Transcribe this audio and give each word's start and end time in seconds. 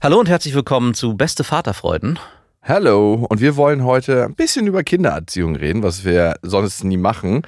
Hallo 0.00 0.20
und 0.20 0.28
herzlich 0.28 0.54
willkommen 0.54 0.94
zu 0.94 1.16
Beste 1.16 1.42
Vaterfreuden. 1.42 2.20
Hallo, 2.62 3.26
und 3.28 3.40
wir 3.40 3.56
wollen 3.56 3.82
heute 3.82 4.26
ein 4.26 4.36
bisschen 4.36 4.68
über 4.68 4.84
Kindererziehung 4.84 5.56
reden, 5.56 5.82
was 5.82 6.04
wir 6.04 6.36
sonst 6.42 6.84
nie 6.84 6.96
machen. 6.96 7.42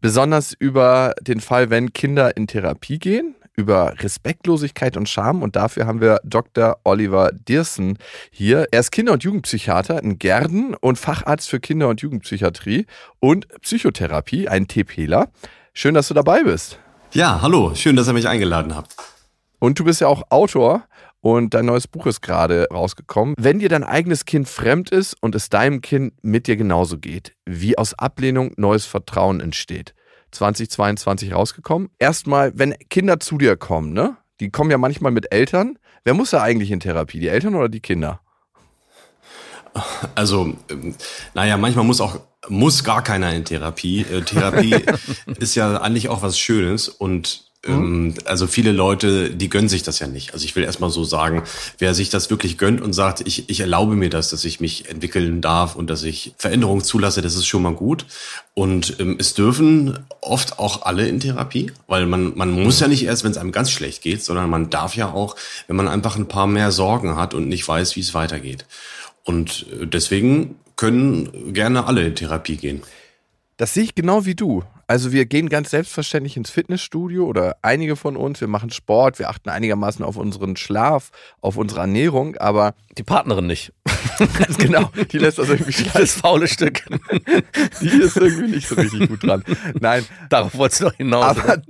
Besonders 0.00 0.54
über 0.54 1.12
den 1.20 1.40
Fall, 1.40 1.68
wenn 1.68 1.92
Kinder 1.92 2.38
in 2.38 2.46
Therapie 2.46 2.98
gehen, 2.98 3.34
über 3.54 3.92
Respektlosigkeit 3.98 4.96
und 4.96 5.10
Scham. 5.10 5.42
Und 5.42 5.56
dafür 5.56 5.86
haben 5.86 6.00
wir 6.00 6.20
Dr. 6.24 6.78
Oliver 6.84 7.32
Dirsen 7.32 7.98
hier. 8.30 8.66
Er 8.70 8.80
ist 8.80 8.92
Kinder- 8.92 9.12
und 9.12 9.22
Jugendpsychiater 9.22 10.02
in 10.02 10.18
Gerden 10.18 10.74
und 10.74 10.96
Facharzt 10.96 11.50
für 11.50 11.60
Kinder- 11.60 11.88
und 11.88 12.00
Jugendpsychiatrie 12.00 12.86
und 13.18 13.46
Psychotherapie, 13.60 14.48
ein 14.48 14.68
TPler. 14.68 15.28
Schön, 15.74 15.92
dass 15.92 16.08
du 16.08 16.14
dabei 16.14 16.44
bist. 16.44 16.78
Ja, 17.12 17.42
hallo, 17.42 17.74
schön, 17.74 17.94
dass 17.94 18.08
ihr 18.08 18.14
mich 18.14 18.26
eingeladen 18.26 18.74
habt. 18.74 18.96
Und 19.58 19.78
du 19.78 19.84
bist 19.84 20.00
ja 20.00 20.08
auch 20.08 20.22
Autor 20.30 20.84
und 21.20 21.54
dein 21.54 21.66
neues 21.66 21.86
Buch 21.86 22.06
ist 22.06 22.20
gerade 22.22 22.66
rausgekommen. 22.72 23.34
Wenn 23.38 23.58
dir 23.58 23.68
dein 23.68 23.84
eigenes 23.84 24.24
Kind 24.24 24.48
fremd 24.48 24.90
ist 24.90 25.16
und 25.20 25.34
es 25.34 25.48
deinem 25.48 25.80
Kind 25.80 26.14
mit 26.22 26.46
dir 26.46 26.56
genauso 26.56 26.98
geht, 26.98 27.34
wie 27.44 27.76
aus 27.76 27.94
Ablehnung 27.94 28.52
neues 28.56 28.86
Vertrauen 28.86 29.40
entsteht. 29.40 29.94
2022 30.32 31.34
rausgekommen. 31.34 31.90
Erstmal, 31.98 32.52
wenn 32.56 32.74
Kinder 32.88 33.20
zu 33.20 33.38
dir 33.38 33.56
kommen, 33.56 33.92
ne? 33.92 34.16
Die 34.38 34.50
kommen 34.50 34.70
ja 34.70 34.78
manchmal 34.78 35.12
mit 35.12 35.32
Eltern. 35.32 35.78
Wer 36.04 36.14
muss 36.14 36.30
da 36.30 36.42
eigentlich 36.42 36.70
in 36.70 36.80
Therapie? 36.80 37.20
Die 37.20 37.28
Eltern 37.28 37.54
oder 37.54 37.68
die 37.68 37.80
Kinder? 37.80 38.20
Also, 40.14 40.54
ähm, 40.70 40.94
naja, 41.34 41.56
manchmal 41.56 41.84
muss 41.84 42.00
auch, 42.00 42.20
muss 42.48 42.82
gar 42.82 43.02
keiner 43.04 43.32
in 43.34 43.44
Therapie. 43.44 44.02
Äh, 44.02 44.22
Therapie 44.22 44.84
ist 45.38 45.54
ja 45.54 45.80
eigentlich 45.80 46.08
auch 46.08 46.22
was 46.22 46.38
Schönes 46.38 46.88
und 46.88 47.49
ähm, 47.66 48.14
also 48.24 48.46
viele 48.46 48.72
Leute, 48.72 49.30
die 49.30 49.50
gönnen 49.50 49.68
sich 49.68 49.82
das 49.82 49.98
ja 49.98 50.06
nicht. 50.06 50.32
Also 50.32 50.44
ich 50.44 50.56
will 50.56 50.64
erstmal 50.64 50.90
so 50.90 51.04
sagen, 51.04 51.42
wer 51.78 51.94
sich 51.94 52.08
das 52.08 52.30
wirklich 52.30 52.56
gönnt 52.56 52.80
und 52.80 52.94
sagt, 52.94 53.26
ich, 53.26 53.50
ich 53.50 53.60
erlaube 53.60 53.96
mir 53.96 54.08
das, 54.08 54.30
dass 54.30 54.44
ich 54.44 54.60
mich 54.60 54.88
entwickeln 54.88 55.40
darf 55.42 55.76
und 55.76 55.90
dass 55.90 56.02
ich 56.02 56.34
Veränderungen 56.38 56.82
zulasse, 56.82 57.20
das 57.20 57.34
ist 57.34 57.46
schon 57.46 57.62
mal 57.62 57.74
gut. 57.74 58.06
Und 58.54 58.96
ähm, 58.98 59.16
es 59.18 59.34
dürfen 59.34 59.98
oft 60.22 60.58
auch 60.58 60.82
alle 60.82 61.06
in 61.06 61.20
Therapie, 61.20 61.72
weil 61.86 62.06
man, 62.06 62.36
man 62.36 62.50
muss 62.50 62.80
ja 62.80 62.88
nicht 62.88 63.04
erst, 63.04 63.24
wenn 63.24 63.32
es 63.32 63.38
einem 63.38 63.52
ganz 63.52 63.70
schlecht 63.70 64.02
geht, 64.02 64.22
sondern 64.22 64.48
man 64.48 64.70
darf 64.70 64.96
ja 64.96 65.12
auch, 65.12 65.36
wenn 65.66 65.76
man 65.76 65.88
einfach 65.88 66.16
ein 66.16 66.28
paar 66.28 66.46
mehr 66.46 66.72
Sorgen 66.72 67.16
hat 67.16 67.34
und 67.34 67.48
nicht 67.48 67.66
weiß, 67.66 67.94
wie 67.96 68.00
es 68.00 68.14
weitergeht. 68.14 68.64
Und 69.24 69.66
äh, 69.80 69.86
deswegen 69.86 70.56
können 70.76 71.52
gerne 71.52 71.84
alle 71.84 72.06
in 72.06 72.14
Therapie 72.14 72.56
gehen. 72.56 72.82
Das 73.58 73.74
sehe 73.74 73.84
ich 73.84 73.94
genau 73.94 74.24
wie 74.24 74.34
du. 74.34 74.64
Also 74.90 75.12
wir 75.12 75.24
gehen 75.24 75.48
ganz 75.48 75.70
selbstverständlich 75.70 76.36
ins 76.36 76.50
Fitnessstudio 76.50 77.24
oder 77.24 77.54
einige 77.62 77.94
von 77.94 78.16
uns, 78.16 78.40
wir 78.40 78.48
machen 78.48 78.70
Sport, 78.70 79.20
wir 79.20 79.28
achten 79.30 79.48
einigermaßen 79.48 80.04
auf 80.04 80.16
unseren 80.16 80.56
Schlaf, 80.56 81.10
auf 81.40 81.56
unsere 81.56 81.82
Ernährung, 81.82 82.36
aber 82.38 82.74
Die 82.98 83.04
Partnerin 83.04 83.46
nicht. 83.46 83.72
ganz 84.36 84.58
genau, 84.58 84.90
die 85.12 85.18
lässt 85.18 85.38
das 85.38 85.48
irgendwie 85.48 85.70
Das 85.84 85.92
schleifen. 85.92 86.20
faule 86.22 86.48
Stück. 86.48 86.82
Die 87.80 87.86
ist 87.86 88.16
irgendwie 88.16 88.50
nicht 88.50 88.66
so 88.66 88.74
richtig 88.74 89.08
gut 89.08 89.22
dran. 89.22 89.44
Nein, 89.78 90.04
Darauf 90.28 90.56
wolltest 90.56 90.80
du 90.80 90.86
doch 90.86 90.94
hinaus. 90.96 91.38
aber 91.38 91.62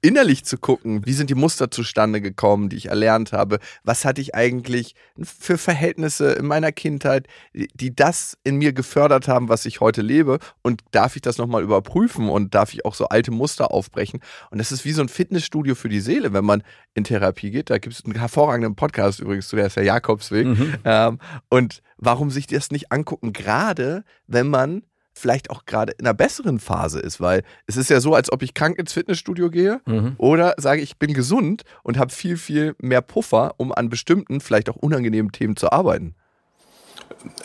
innerlich 0.00 0.44
zu 0.44 0.58
gucken, 0.58 1.04
wie 1.04 1.12
sind 1.12 1.30
die 1.30 1.34
Muster 1.34 1.70
zustande 1.70 2.20
gekommen, 2.20 2.68
die 2.68 2.76
ich 2.76 2.86
erlernt 2.86 3.32
habe, 3.32 3.58
was 3.82 4.04
hatte 4.04 4.20
ich 4.20 4.34
eigentlich 4.34 4.94
für 5.20 5.58
Verhältnisse 5.58 6.32
in 6.32 6.46
meiner 6.46 6.72
Kindheit, 6.72 7.26
die 7.52 7.94
das 7.94 8.38
in 8.44 8.56
mir 8.56 8.72
gefördert 8.72 9.28
haben, 9.28 9.48
was 9.48 9.66
ich 9.66 9.80
heute 9.80 10.02
lebe? 10.02 10.38
Und 10.62 10.82
darf 10.92 11.16
ich 11.16 11.22
das 11.22 11.38
nochmal 11.38 11.62
überprüfen 11.62 12.28
und 12.28 12.54
darf 12.54 12.72
ich 12.74 12.84
auch 12.84 12.94
so 12.94 13.08
alte 13.08 13.30
Muster 13.30 13.72
aufbrechen? 13.72 14.20
Und 14.50 14.58
das 14.58 14.72
ist 14.72 14.84
wie 14.84 14.92
so 14.92 15.02
ein 15.02 15.08
Fitnessstudio 15.08 15.74
für 15.74 15.88
die 15.88 16.00
Seele, 16.00 16.32
wenn 16.32 16.44
man 16.44 16.62
in 16.94 17.04
Therapie 17.04 17.50
geht, 17.50 17.70
da 17.70 17.78
gibt 17.78 17.94
es 17.94 18.04
einen 18.04 18.16
hervorragenden 18.16 18.76
Podcast 18.76 19.20
übrigens 19.20 19.48
zu, 19.48 19.56
der 19.56 19.66
ist 19.66 19.76
der 19.76 19.84
Jakobsweg. 19.84 20.46
Ähm, 20.84 21.18
und 21.50 21.82
warum 21.96 22.30
sich 22.30 22.46
das 22.46 22.70
nicht 22.70 22.92
angucken, 22.92 23.32
gerade 23.32 24.04
wenn 24.26 24.48
man 24.48 24.82
vielleicht 25.18 25.50
auch 25.50 25.64
gerade 25.66 25.92
in 25.98 26.06
einer 26.06 26.14
besseren 26.14 26.58
Phase 26.58 27.00
ist, 27.00 27.20
weil 27.20 27.42
es 27.66 27.76
ist 27.76 27.90
ja 27.90 28.00
so, 28.00 28.14
als 28.14 28.32
ob 28.32 28.42
ich 28.42 28.54
krank 28.54 28.78
ins 28.78 28.92
Fitnessstudio 28.92 29.50
gehe 29.50 29.80
Mhm. 29.86 30.14
oder 30.18 30.54
sage, 30.56 30.80
ich 30.80 30.96
bin 30.98 31.12
gesund 31.12 31.62
und 31.82 31.98
habe 31.98 32.12
viel, 32.12 32.36
viel 32.36 32.74
mehr 32.80 33.02
Puffer, 33.02 33.54
um 33.58 33.72
an 33.72 33.88
bestimmten, 33.88 34.40
vielleicht 34.40 34.68
auch 34.70 34.76
unangenehmen 34.76 35.32
Themen 35.32 35.56
zu 35.56 35.70
arbeiten. 35.72 36.14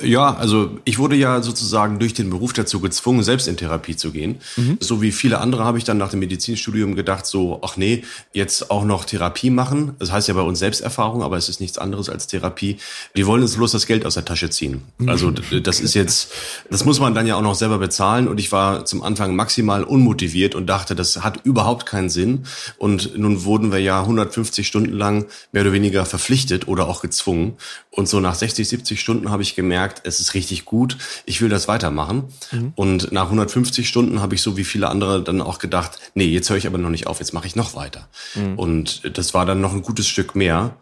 Ja, 0.02 0.36
also 0.36 0.78
ich 0.86 1.00
wurde 1.00 1.16
ja 1.16 1.42
sozusagen 1.42 1.98
durch 1.98 2.14
den 2.14 2.30
Beruf 2.30 2.54
dazu 2.54 2.80
gezwungen, 2.80 3.24
selbst 3.24 3.48
in 3.48 3.58
Therapie 3.58 3.96
zu 3.96 4.12
gehen. 4.12 4.38
So 4.80 5.02
wie 5.02 5.12
viele 5.12 5.40
andere 5.40 5.64
habe 5.64 5.78
ich 5.80 5.84
dann 5.84 5.98
nach 5.98 6.10
dem 6.12 6.20
Medizinstudium 6.20 6.94
gedacht, 6.96 7.26
so, 7.26 7.60
ach 7.64 7.76
nee, 7.76 8.04
jetzt 8.34 8.70
auch 8.70 8.84
noch 8.86 9.06
Therapie 9.06 9.50
machen. 9.50 9.94
Das 9.98 10.12
heißt 10.12 10.28
ja 10.28 10.36
bei 10.36 10.42
uns 10.42 10.60
Selbsterfahrung, 10.60 11.24
aber 11.24 11.38
es 11.38 11.50
ist 11.50 11.60
nichts 11.60 11.78
anderes 11.80 12.08
als 12.10 12.28
Therapie. 12.28 12.78
Die 13.18 13.26
wollen 13.26 13.42
uns 13.42 13.56
bloß 13.56 13.72
das 13.72 13.88
Geld 13.88 14.06
aus 14.06 14.14
der 14.14 14.26
Tasche 14.26 14.50
ziehen. 14.52 14.84
Also 15.08 15.32
d- 15.32 15.62
das 15.62 15.80
ist 15.80 15.96
jetzt, 15.96 16.32
das 16.70 16.86
muss 16.86 17.00
man 17.00 17.16
dann 17.16 17.26
ja 17.26 17.36
auch 17.36 17.42
noch 17.42 17.56
selber 17.56 17.80
bezahlen. 17.80 18.28
Und 18.28 18.40
ich 18.40 18.52
war 18.52 18.86
zum 18.86 19.02
Anfang 19.02 19.36
maximal 19.36 19.84
unmotiviert 19.84 20.54
und 20.56 20.68
dachte, 20.68 20.94
das 20.96 21.24
hat 21.24 21.40
überhaupt 21.46 21.86
keinen 21.88 22.10
Sinn. 22.10 22.44
Und 22.78 23.18
nun 23.18 23.44
wurden 23.44 23.72
wir 23.72 23.80
ja 23.80 24.02
150 24.02 24.68
Stunden 24.68 24.94
lang 24.94 25.26
mehr 25.52 25.64
oder 25.64 25.74
weniger 25.74 26.06
verpflichtet 26.06 26.68
oder 26.68 26.88
auch 26.88 27.02
gezwungen. 27.02 27.54
Und 27.90 28.08
so 28.08 28.20
nach 28.20 28.36
60, 28.36 28.68
70 28.68 29.00
Stunden 29.00 29.30
habe 29.32 29.42
ich 29.44 29.56
gemerkt, 29.56 29.63
es 30.04 30.20
ist 30.20 30.34
richtig 30.34 30.66
gut, 30.66 30.98
ich 31.26 31.42
will 31.42 31.50
das 31.50 31.68
weitermachen. 31.68 32.26
Und 32.76 33.12
nach 33.12 33.26
150 33.26 33.88
Stunden 33.88 34.22
habe 34.22 34.36
ich 34.36 34.42
so 34.42 34.58
wie 34.58 34.64
viele 34.64 34.90
andere 34.90 35.24
dann 35.24 35.42
auch 35.42 35.60
gedacht, 35.60 36.00
nee, 36.16 36.26
jetzt 36.26 36.50
höre 36.50 36.58
ich 36.58 36.68
aber 36.68 36.78
noch 36.78 36.90
nicht 36.90 37.08
auf, 37.08 37.20
jetzt 37.20 37.34
mache 37.34 37.48
ich 37.48 37.56
noch 37.56 37.76
weiter. 37.76 38.08
Und 38.56 39.18
das 39.18 39.34
war 39.34 39.46
dann 39.46 39.62
noch 39.62 39.74
ein 39.74 39.82
gutes 39.82 40.08
Stück 40.08 40.36
mehr. 40.36 40.76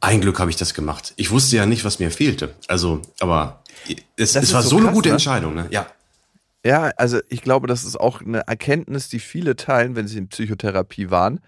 Ein 0.00 0.20
Glück 0.20 0.38
habe 0.38 0.50
ich 0.50 0.56
das 0.56 0.72
gemacht. 0.72 1.12
Ich 1.16 1.30
wusste 1.30 1.56
ja 1.56 1.66
nicht, 1.66 1.84
was 1.84 1.98
mir 1.98 2.10
fehlte. 2.10 2.54
Also, 2.68 3.02
aber 3.20 3.62
es, 4.16 4.34
es 4.34 4.52
war 4.52 4.62
so 4.62 4.70
so, 4.70 4.76
eine 4.76 4.86
krass, 4.86 4.94
gute 4.94 5.08
ne? 5.08 5.14
Entscheidung. 5.14 5.54
Ne? 5.54 5.66
Ja. 5.70 5.86
Ja, 6.64 6.90
also 6.96 7.20
ich 7.28 7.42
glaube, 7.42 7.66
das 7.66 7.84
ist 7.84 7.98
auch 7.98 8.20
eine 8.20 8.40
Erkenntnis, 8.40 9.08
die 9.08 9.20
viele 9.20 9.56
teilen, 9.56 9.94
wenn 9.94 10.08
sie 10.08 10.18
in 10.18 10.28
Psychotherapie 10.28 11.10
waren, 11.10 11.40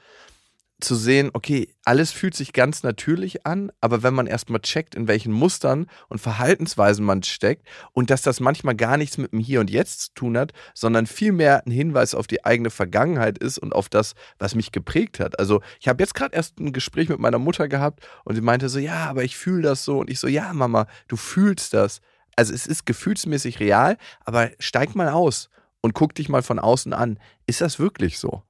zu 0.81 0.95
sehen, 0.95 1.31
okay, 1.33 1.69
alles 1.85 2.13
fühlt 2.13 2.35
sich 2.35 2.53
ganz 2.53 2.83
natürlich 2.83 3.47
an, 3.47 3.71
aber 3.81 4.03
wenn 4.03 4.15
man 4.15 4.27
erstmal 4.27 4.61
checkt, 4.61 4.95
in 4.95 5.09
welchen 5.09 5.33
Mustern 5.33 5.87
und 6.09 6.21
Verhaltensweisen 6.21 7.05
man 7.05 7.23
steckt 7.23 7.67
und 7.93 8.11
dass 8.11 8.23
das 8.23 8.41
manchmal 8.41 8.75
gar 8.75 8.97
nichts 8.97 9.19
mit 9.19 9.33
dem 9.33 9.41
Hier 9.41 9.61
und 9.61 9.71
Jetzt 9.71 10.01
zu 10.01 10.15
tun 10.15 10.39
hat, 10.39 10.53
sondern 10.75 11.07
vielmehr 11.07 11.65
ein 11.67 11.71
Hinweis 11.71 12.15
auf 12.15 12.27
die 12.27 12.45
eigene 12.45 12.71
Vergangenheit 12.71 13.39
ist 13.39 13.59
und 13.59 13.75
auf 13.75 13.89
das, 13.89 14.15
was 14.39 14.55
mich 14.55 14.73
geprägt 14.73 15.21
hat. 15.21 15.39
Also 15.39 15.63
ich 15.81 15.89
habe 15.89 16.03
jetzt 16.03 16.15
gerade 16.15 16.35
erst 16.35 16.59
ein 16.59 16.73
Gespräch 16.73 17.09
mit 17.09 17.19
meiner 17.19 17.39
Mutter 17.39 17.69
gehabt 17.69 18.07
und 18.25 18.35
sie 18.35 18.41
meinte 18.41 18.69
so, 18.69 18.79
ja, 18.79 19.07
aber 19.07 19.25
ich 19.25 19.37
fühle 19.37 19.63
das 19.63 19.85
so 19.85 19.99
und 19.99 20.11
ich 20.11 20.21
so, 20.21 20.27
ja, 20.27 20.53
Mama, 20.53 20.87
du 21.09 21.17
fühlst 21.17 21.75
das. 21.75 22.01
Also 22.37 22.55
es 22.55 22.67
ist 22.67 22.87
gefühlsmäßig 22.87 23.61
real, 23.61 23.97
aber 24.25 24.51
steig 24.59 24.95
mal 24.95 25.09
aus 25.09 25.51
und 25.81 25.95
guck 25.95 26.15
dich 26.15 26.29
mal 26.29 26.43
von 26.43 26.59
außen 26.59 26.93
an. 26.93 27.19
Ist 27.47 27.61
das 27.61 27.79
wirklich 27.79 28.19
so? 28.19 28.43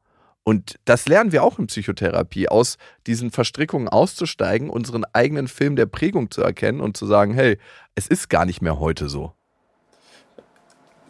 Und 0.43 0.77
das 0.85 1.07
lernen 1.07 1.33
wir 1.33 1.43
auch 1.45 1.59
in 1.59 1.67
Psychotherapie, 1.67 2.49
aus 2.49 2.79
diesen 3.07 3.31
Verstrickungen 3.31 3.89
auszusteigen, 3.89 4.71
unseren 4.71 5.05
eigenen 5.13 5.49
Film 5.49 5.77
der 5.77 5.87
Prägung 5.87 6.31
zu 6.31 6.43
erkennen 6.43 6.81
und 6.81 6.97
zu 6.97 7.07
sagen, 7.07 7.35
hey, 7.35 7.59
es 7.95 8.07
ist 8.07 8.31
gar 8.31 8.47
nicht 8.47 8.63
mehr 8.63 8.81
heute 8.81 9.09
so. 9.09 9.33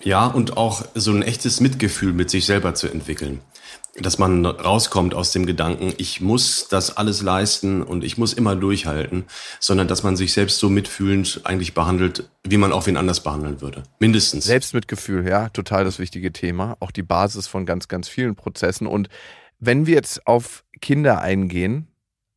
Ja, 0.02 0.26
und 0.26 0.56
auch 0.56 0.84
so 0.94 1.12
ein 1.12 1.22
echtes 1.22 1.60
Mitgefühl 1.60 2.12
mit 2.12 2.30
sich 2.30 2.46
selber 2.46 2.74
zu 2.74 2.88
entwickeln. 2.88 3.42
Dass 4.00 4.18
man 4.18 4.46
rauskommt 4.46 5.14
aus 5.14 5.32
dem 5.32 5.46
Gedanken, 5.46 5.92
ich 5.98 6.20
muss 6.20 6.68
das 6.68 6.96
alles 6.96 7.22
leisten 7.22 7.82
und 7.82 8.02
ich 8.02 8.16
muss 8.16 8.32
immer 8.32 8.56
durchhalten, 8.56 9.24
sondern 9.58 9.88
dass 9.88 10.02
man 10.02 10.16
sich 10.16 10.32
selbst 10.32 10.58
so 10.58 10.70
mitfühlend 10.70 11.42
eigentlich 11.44 11.74
behandelt, 11.74 12.28
wie 12.44 12.56
man 12.56 12.72
auch 12.72 12.86
wen 12.86 12.96
anders 12.96 13.22
behandeln 13.22 13.60
würde. 13.60 13.82
Mindestens. 13.98 14.44
Selbstmitgefühl, 14.44 15.28
ja, 15.28 15.50
total 15.50 15.84
das 15.84 15.98
wichtige 15.98 16.32
Thema. 16.32 16.76
Auch 16.80 16.90
die 16.90 17.02
Basis 17.02 17.46
von 17.46 17.66
ganz, 17.66 17.88
ganz 17.88 18.08
vielen 18.08 18.36
Prozessen. 18.36 18.86
Und 18.86 19.08
wenn 19.58 19.86
wir 19.86 19.94
jetzt 19.94 20.26
auf 20.26 20.64
Kinder 20.80 21.20
eingehen, 21.20 21.88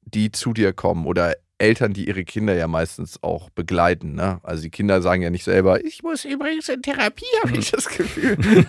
die 0.02 0.32
zu 0.32 0.54
dir 0.54 0.74
kommen 0.74 1.06
oder 1.06 1.34
Eltern, 1.58 1.94
die 1.94 2.08
ihre 2.08 2.26
Kinder 2.26 2.54
ja 2.54 2.68
meistens 2.68 3.22
auch 3.24 3.50
begleiten. 3.50 4.16
Ne? 4.16 4.40
Also 4.44 4.64
die 4.64 4.70
Kinder 4.70 5.02
sagen 5.02 5.22
ja 5.22 5.30
nicht 5.30 5.46
selber, 5.46 5.84
ich 5.84 6.04
muss 6.04 6.26
übrigens 6.26 6.68
in 6.68 6.82
Therapie, 6.82 7.26
habe 7.44 7.58
ich 7.58 7.72
das 7.72 7.88
Gefühl. 7.88 8.66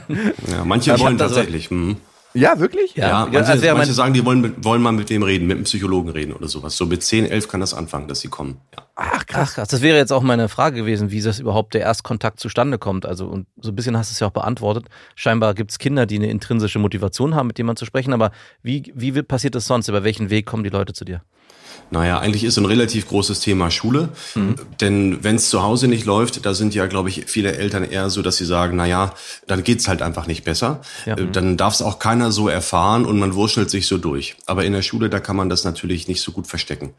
Ja, 0.49 0.65
manche 0.65 0.95
Ich 0.95 1.01
wollen 1.01 1.19
tatsächlich. 1.19 1.71
hm. 1.71 1.97
Ja, 2.37 2.59
wirklich? 2.59 2.95
Ja, 2.97 3.09
Ja, 3.09 3.29
manche, 3.33 3.39
also 3.53 3.63
wäre 3.63 3.75
manche 3.77 3.91
mein- 3.91 3.95
sagen, 3.95 4.13
die 4.15 4.25
wollen, 4.25 4.41
mit, 4.41 4.65
wollen 4.65 4.83
mal 4.83 4.91
mit 4.93 5.09
wem 5.09 5.23
reden, 5.23 5.47
mit 5.47 5.57
einem 5.57 5.65
Psychologen 5.65 6.11
reden 6.11 6.33
oder 6.33 6.49
sowas. 6.49 6.77
So 6.77 6.85
mit 6.85 7.03
10, 7.03 7.27
11 7.27 7.47
kann 7.49 7.61
das 7.61 7.75
anfangen, 7.75 8.09
dass 8.09 8.21
sie 8.21 8.29
kommen. 8.29 8.59
Ja. 8.77 8.83
Ach, 8.97 9.25
krass. 9.27 9.49
Ach 9.51 9.55
krass, 9.55 9.69
das 9.69 9.83
wäre 9.83 9.97
jetzt 9.97 10.13
auch 10.13 10.23
meine 10.23 10.49
Frage 10.49 10.77
gewesen, 10.77 11.11
wie 11.11 11.21
das 11.21 11.39
überhaupt 11.39 11.75
der 11.75 11.83
Erstkontakt 11.83 12.41
zustande 12.41 12.79
kommt. 12.79 13.07
Also 13.07 13.27
und 13.27 13.47
so 13.61 13.71
ein 13.71 13.77
bisschen 13.77 13.97
hast 13.97 14.11
du 14.11 14.15
es 14.15 14.21
ja 14.21 14.27
auch 14.27 14.33
beantwortet. 14.33 14.87
Scheinbar 15.15 15.55
gibt 15.55 15.71
es 15.71 15.79
Kinder, 15.79 16.07
die 16.07 16.17
eine 16.17 16.29
intrinsische 16.31 16.79
Motivation 16.79 17.35
haben, 17.35 17.47
mit 17.49 17.59
man 17.61 17.77
zu 17.77 17.85
sprechen. 17.85 18.13
Aber 18.13 18.31
wie, 18.63 18.93
wie 18.97 19.13
passiert 19.23 19.55
das 19.55 19.67
sonst? 19.67 19.89
Über 19.89 20.03
welchen 20.05 20.29
Weg 20.31 20.47
kommen 20.47 20.65
die 20.65 20.71
Leute 20.71 20.93
zu 20.93 21.05
dir? 21.05 21.23
Naja, 21.91 22.19
eigentlich 22.19 22.45
ist 22.45 22.59
ein 22.59 22.65
relativ 22.65 23.09
großes 23.09 23.41
Thema 23.41 23.71
Schule. 23.71 24.09
Denn 24.81 25.23
wenn 25.23 25.37
es 25.37 25.51
zu 25.51 25.63
Hause 25.63 25.87
nicht 25.89 26.05
läuft, 26.07 26.45
da 26.45 26.55
sind 26.55 26.75
ja, 26.75 26.87
glaube 26.87 27.09
ich, 27.09 27.25
viele 27.27 27.57
Eltern 27.57 27.85
eher 27.85 28.11
so, 28.11 28.23
dass 28.23 28.37
sie 28.37 28.45
sagen, 28.45 28.77
naja, 28.77 29.15
dann 29.47 29.63
geht's 29.63 29.87
halt 29.87 30.03
einfach 30.03 30.27
nicht 30.27 30.45
besser. 30.45 30.81
Ja. 31.07 31.17
Äh, 31.17 31.31
Dann 31.31 31.57
darf 31.57 31.75
es 31.75 31.83
auch 31.83 31.99
keiner 31.99 32.33
so 32.33 32.49
erfahren 32.49 33.05
und 33.05 33.19
man 33.19 33.35
wurschtelt 33.35 33.71
sich 33.71 33.87
so 33.87 33.99
durch. 33.99 34.37
Aber 34.47 34.65
in 34.65 34.73
der 34.73 34.83
Schule, 34.83 35.09
da 35.09 35.21
kann 35.21 35.37
man 35.37 35.49
das 35.49 35.65
natürlich 35.65 36.09
nicht 36.09 36.21
so 36.21 36.33
gut 36.33 36.47
verstecken. 36.47 36.95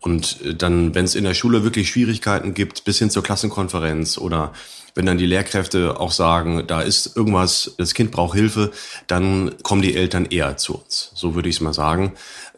Und 0.00 0.38
äh, 0.44 0.54
dann, 0.54 0.94
wenn 0.94 1.04
es 1.04 1.14
in 1.14 1.24
der 1.24 1.34
Schule 1.34 1.64
wirklich 1.64 1.88
Schwierigkeiten 1.88 2.54
gibt, 2.54 2.84
bis 2.84 2.98
hin 2.98 3.10
zur 3.10 3.22
Klassenkonferenz 3.22 4.18
oder 4.18 4.52
wenn 4.94 5.06
dann 5.06 5.18
die 5.18 5.26
Lehrkräfte 5.26 5.98
auch 5.98 6.12
sagen, 6.12 6.64
da 6.66 6.80
ist 6.80 7.16
irgendwas, 7.16 7.74
das 7.78 7.94
Kind 7.94 8.12
braucht 8.12 8.36
Hilfe, 8.36 8.70
dann 9.08 9.52
kommen 9.62 9.82
die 9.82 9.96
Eltern 9.96 10.26
eher 10.26 10.56
zu 10.56 10.76
uns. 10.76 11.10
So 11.14 11.34
würde 11.34 11.48
ich 11.48 11.56
es 11.56 11.60
mal 11.60 11.74
sagen. 11.74 12.12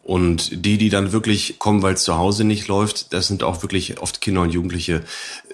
Und 0.06 0.64
die, 0.64 0.78
die 0.78 0.88
dann 0.88 1.10
wirklich 1.10 1.58
kommen, 1.58 1.82
weil 1.82 1.94
es 1.94 2.04
zu 2.04 2.16
Hause 2.16 2.44
nicht 2.44 2.68
läuft, 2.68 3.12
das 3.12 3.26
sind 3.26 3.42
auch 3.42 3.62
wirklich 3.62 4.00
oft 4.00 4.20
Kinder 4.20 4.42
und 4.42 4.50
Jugendliche, 4.50 5.02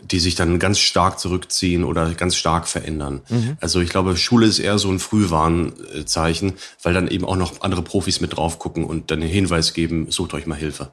die 0.02 0.20
sich 0.20 0.34
dann 0.34 0.58
ganz 0.58 0.78
stark 0.78 1.18
zurückziehen 1.18 1.84
oder 1.84 2.12
ganz 2.12 2.36
stark 2.36 2.68
verändern. 2.68 3.22
Also 3.62 3.80
ich 3.80 3.88
glaube, 3.88 4.14
Schule 4.14 4.46
ist 4.46 4.58
eher 4.58 4.76
so 4.76 4.90
ein 4.90 4.98
Frühwarnzeichen, 4.98 6.52
weil 6.82 6.92
dann 6.92 7.08
eben 7.08 7.24
auch 7.24 7.36
noch 7.36 7.62
andere 7.62 7.80
Profis 7.80 8.20
mit 8.20 8.36
drauf 8.36 8.58
gucken 8.58 8.84
und 8.84 9.10
dann 9.10 9.20
den 9.22 9.30
Hinweis 9.30 9.72
geben, 9.72 10.10
sucht 10.10 10.34
euch 10.34 10.46
mal 10.46 10.58
Hilfe. 10.58 10.90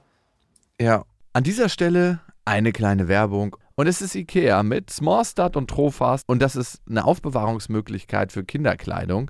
Ja. 0.80 1.04
An 1.34 1.44
dieser 1.44 1.68
Stelle 1.68 2.22
eine 2.46 2.72
kleine 2.72 3.10
Werbung. 3.10 3.58
Und 3.76 3.88
es 3.88 4.02
ist 4.02 4.16
Ikea 4.16 4.64
mit 4.64 4.90
Smallstart 4.90 5.58
und 5.58 5.70
Trofast. 5.70 6.24
Und 6.28 6.42
das 6.42 6.56
ist 6.56 6.80
eine 6.90 7.04
Aufbewahrungsmöglichkeit 7.04 8.32
für 8.32 8.46
Kinderkleidung, 8.46 9.30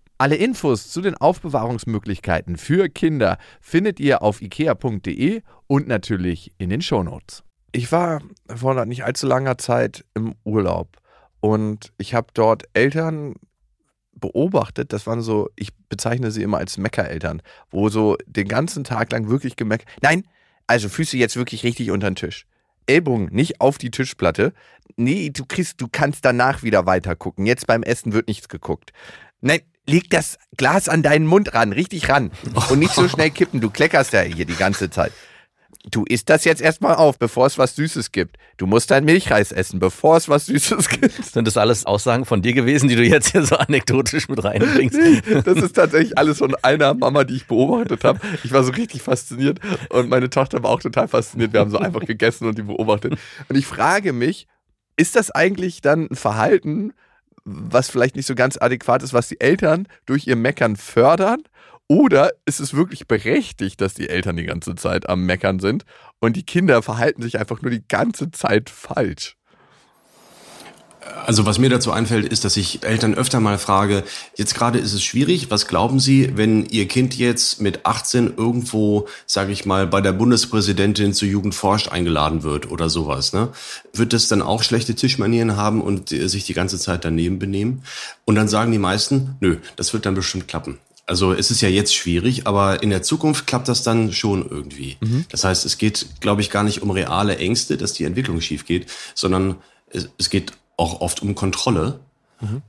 Alle 0.21 0.35
Infos 0.35 0.91
zu 0.91 1.01
den 1.01 1.15
Aufbewahrungsmöglichkeiten 1.15 2.55
für 2.55 2.89
Kinder 2.89 3.39
findet 3.59 3.99
ihr 3.99 4.21
auf 4.21 4.39
ikea.de 4.39 5.41
und 5.65 5.87
natürlich 5.87 6.51
in 6.59 6.69
den 6.69 6.83
Shownotes. 6.83 7.41
Ich 7.71 7.91
war 7.91 8.21
vor 8.47 8.85
nicht 8.85 9.03
allzu 9.03 9.25
langer 9.25 9.57
Zeit 9.57 10.05
im 10.13 10.35
Urlaub 10.43 10.97
und 11.39 11.91
ich 11.97 12.13
habe 12.13 12.27
dort 12.35 12.65
Eltern 12.73 13.33
beobachtet, 14.13 14.93
das 14.93 15.07
waren 15.07 15.21
so, 15.21 15.49
ich 15.55 15.69
bezeichne 15.89 16.29
sie 16.29 16.43
immer 16.43 16.59
als 16.59 16.77
Meckereltern, 16.77 17.41
wo 17.71 17.89
so 17.89 18.15
den 18.27 18.47
ganzen 18.47 18.83
Tag 18.83 19.11
lang 19.11 19.27
wirklich 19.27 19.55
gemeckert. 19.55 19.87
Nein, 20.03 20.27
also 20.67 20.87
Füße 20.87 21.17
jetzt 21.17 21.35
wirklich 21.35 21.63
richtig 21.63 21.89
unter 21.89 22.11
den 22.11 22.15
Tisch. 22.15 22.45
Ellbogen 22.85 23.29
nicht 23.31 23.59
auf 23.59 23.79
die 23.79 23.89
Tischplatte. 23.89 24.53
Nee, 24.97 25.31
du 25.31 25.45
kriegst, 25.47 25.81
du 25.81 25.87
kannst 25.91 26.25
danach 26.25 26.61
wieder 26.61 26.85
weiter 26.85 27.15
gucken. 27.15 27.47
Jetzt 27.47 27.65
beim 27.65 27.81
Essen 27.81 28.13
wird 28.13 28.27
nichts 28.27 28.49
geguckt. 28.49 28.93
Nein, 29.43 29.61
leg 29.85 30.09
das 30.09 30.37
Glas 30.57 30.89
an 30.89 31.03
deinen 31.03 31.25
Mund 31.25 31.53
ran, 31.53 31.73
richtig 31.73 32.09
ran. 32.09 32.31
Und 32.69 32.79
nicht 32.79 32.93
so 32.93 33.07
schnell 33.07 33.31
kippen, 33.31 33.61
du 33.61 33.69
kleckerst 33.69 34.13
ja 34.13 34.21
hier 34.21 34.45
die 34.45 34.55
ganze 34.55 34.89
Zeit. 34.89 35.11
Du 35.89 36.03
isst 36.05 36.29
das 36.29 36.43
jetzt 36.43 36.61
erstmal 36.61 36.93
auf, 36.93 37.17
bevor 37.17 37.47
es 37.47 37.57
was 37.57 37.75
Süßes 37.75 38.11
gibt. 38.11 38.37
Du 38.57 38.67
musst 38.67 38.91
dein 38.91 39.03
Milchreis 39.03 39.51
essen, 39.51 39.79
bevor 39.79 40.17
es 40.17 40.29
was 40.29 40.45
Süßes 40.45 40.89
gibt. 40.89 41.25
Sind 41.25 41.47
das 41.47 41.57
alles 41.57 41.87
Aussagen 41.87 42.25
von 42.25 42.43
dir 42.43 42.53
gewesen, 42.53 42.87
die 42.87 42.95
du 42.95 43.03
jetzt 43.03 43.31
hier 43.31 43.43
so 43.43 43.55
anekdotisch 43.55 44.29
mit 44.29 44.43
reinbringst? 44.43 44.99
Das 45.43 45.57
ist 45.57 45.73
tatsächlich 45.73 46.15
alles 46.19 46.37
von 46.37 46.53
einer 46.61 46.93
Mama, 46.93 47.23
die 47.23 47.35
ich 47.35 47.47
beobachtet 47.47 48.03
habe. 48.03 48.19
Ich 48.43 48.51
war 48.51 48.63
so 48.63 48.71
richtig 48.73 49.01
fasziniert 49.01 49.59
und 49.89 50.09
meine 50.09 50.29
Tochter 50.29 50.61
war 50.61 50.69
auch 50.69 50.81
total 50.81 51.07
fasziniert. 51.07 51.53
Wir 51.53 51.61
haben 51.61 51.71
so 51.71 51.79
einfach 51.79 52.05
gegessen 52.05 52.47
und 52.47 52.59
die 52.59 52.63
beobachtet. 52.63 53.17
Und 53.49 53.55
ich 53.55 53.65
frage 53.65 54.13
mich, 54.13 54.47
ist 54.97 55.15
das 55.15 55.31
eigentlich 55.31 55.81
dann 55.81 56.09
ein 56.11 56.15
Verhalten, 56.15 56.93
was 57.43 57.89
vielleicht 57.89 58.15
nicht 58.15 58.25
so 58.25 58.35
ganz 58.35 58.57
adäquat 58.59 59.03
ist, 59.03 59.13
was 59.13 59.27
die 59.27 59.41
Eltern 59.41 59.87
durch 60.05 60.27
ihr 60.27 60.35
Meckern 60.35 60.75
fördern? 60.75 61.43
Oder 61.87 62.31
ist 62.45 62.61
es 62.61 62.73
wirklich 62.73 63.07
berechtigt, 63.07 63.81
dass 63.81 63.93
die 63.93 64.09
Eltern 64.09 64.37
die 64.37 64.45
ganze 64.45 64.75
Zeit 64.75 65.09
am 65.09 65.25
Meckern 65.25 65.59
sind 65.59 65.83
und 66.19 66.37
die 66.37 66.45
Kinder 66.45 66.81
verhalten 66.81 67.21
sich 67.21 67.37
einfach 67.37 67.61
nur 67.61 67.71
die 67.71 67.85
ganze 67.85 68.31
Zeit 68.31 68.69
falsch? 68.69 69.35
Also 71.25 71.47
was 71.47 71.57
mir 71.57 71.69
dazu 71.69 71.91
einfällt, 71.91 72.31
ist, 72.31 72.45
dass 72.45 72.57
ich 72.57 72.83
Eltern 72.83 73.15
öfter 73.15 73.39
mal 73.39 73.57
frage, 73.57 74.03
jetzt 74.35 74.53
gerade 74.53 74.77
ist 74.77 74.93
es 74.93 75.03
schwierig, 75.03 75.49
was 75.49 75.67
glauben 75.67 75.99
Sie, 75.99 76.31
wenn 76.35 76.65
Ihr 76.67 76.87
Kind 76.87 77.17
jetzt 77.17 77.59
mit 77.59 77.85
18 77.87 78.33
irgendwo, 78.37 79.07
sage 79.25 79.51
ich 79.51 79.65
mal, 79.65 79.87
bei 79.87 80.01
der 80.01 80.13
Bundespräsidentin 80.13 81.13
zu 81.13 81.25
Jugend 81.25 81.55
forscht 81.55 81.89
eingeladen 81.89 82.43
wird 82.43 82.69
oder 82.69 82.89
sowas, 82.89 83.33
ne? 83.33 83.49
Wird 83.93 84.13
das 84.13 84.27
dann 84.27 84.43
auch 84.43 84.61
schlechte 84.61 84.93
Tischmanieren 84.93 85.55
haben 85.55 85.81
und 85.81 86.09
sich 86.09 86.45
die 86.45 86.53
ganze 86.53 86.77
Zeit 86.77 87.03
daneben 87.03 87.39
benehmen? 87.39 87.83
Und 88.25 88.35
dann 88.35 88.47
sagen 88.47 88.71
die 88.71 88.77
meisten, 88.77 89.35
nö, 89.39 89.57
das 89.75 89.93
wird 89.93 90.05
dann 90.05 90.13
bestimmt 90.13 90.47
klappen. 90.47 90.77
Also 91.07 91.33
es 91.33 91.49
ist 91.49 91.61
ja 91.61 91.69
jetzt 91.69 91.95
schwierig, 91.95 92.45
aber 92.45 92.83
in 92.83 92.89
der 92.89 93.01
Zukunft 93.01 93.47
klappt 93.47 93.67
das 93.67 93.83
dann 93.83 94.13
schon 94.13 94.47
irgendwie. 94.47 94.97
Das 95.29 95.43
heißt, 95.43 95.65
es 95.65 95.77
geht, 95.77 96.05
glaube 96.21 96.41
ich, 96.41 96.51
gar 96.51 96.63
nicht 96.63 96.83
um 96.83 96.91
reale 96.91 97.37
Ängste, 97.37 97.75
dass 97.75 97.93
die 97.93 98.05
Entwicklung 98.05 98.39
schief 98.39 98.65
geht, 98.65 98.85
sondern 99.15 99.55
es, 99.89 100.07
es 100.17 100.29
geht 100.29 100.53
auch 100.81 101.01
oft 101.01 101.21
um 101.21 101.35
Kontrolle. 101.35 101.99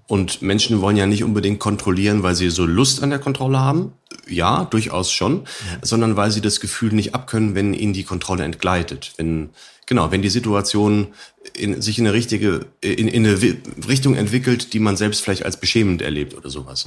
Und 0.07 0.43
Menschen 0.43 0.83
wollen 0.83 0.99
ja 0.99 1.07
nicht 1.07 1.25
unbedingt 1.25 1.59
kontrollieren, 1.59 2.23
weil 2.23 2.35
sie 2.35 2.51
so 2.51 2.67
Lust 2.67 3.03
an 3.03 3.09
der 3.09 3.19
Kontrolle 3.19 3.59
haben. 3.59 3.93
Ja, 4.29 4.67
durchaus 4.67 5.11
schon. 5.11 5.45
Sondern 5.81 6.15
weil 6.15 6.31
sie 6.31 6.43
das 6.43 6.61
Gefühl 6.61 6.93
nicht 6.93 7.15
abkönnen, 7.15 7.55
wenn 7.55 7.73
ihnen 7.73 7.95
die 7.95 8.05
Kontrolle 8.05 8.45
entgleitet. 8.45 9.15
Wenn, 9.17 9.49
genau, 9.87 10.11
wenn 10.11 10.21
die 10.21 10.29
Situation 10.29 11.09
in, 11.55 11.81
sich 11.81 11.99
in 11.99 12.07
eine 12.07 12.13
richtige, 12.13 12.67
in, 12.83 13.09
in 13.09 13.27
eine 13.27 13.41
Richtung 13.89 14.15
entwickelt, 14.15 14.75
die 14.75 14.79
man 14.79 14.99
selbst 14.99 15.23
vielleicht 15.23 15.47
als 15.47 15.57
beschämend 15.57 16.03
erlebt 16.03 16.37
oder 16.37 16.51
sowas. 16.51 16.85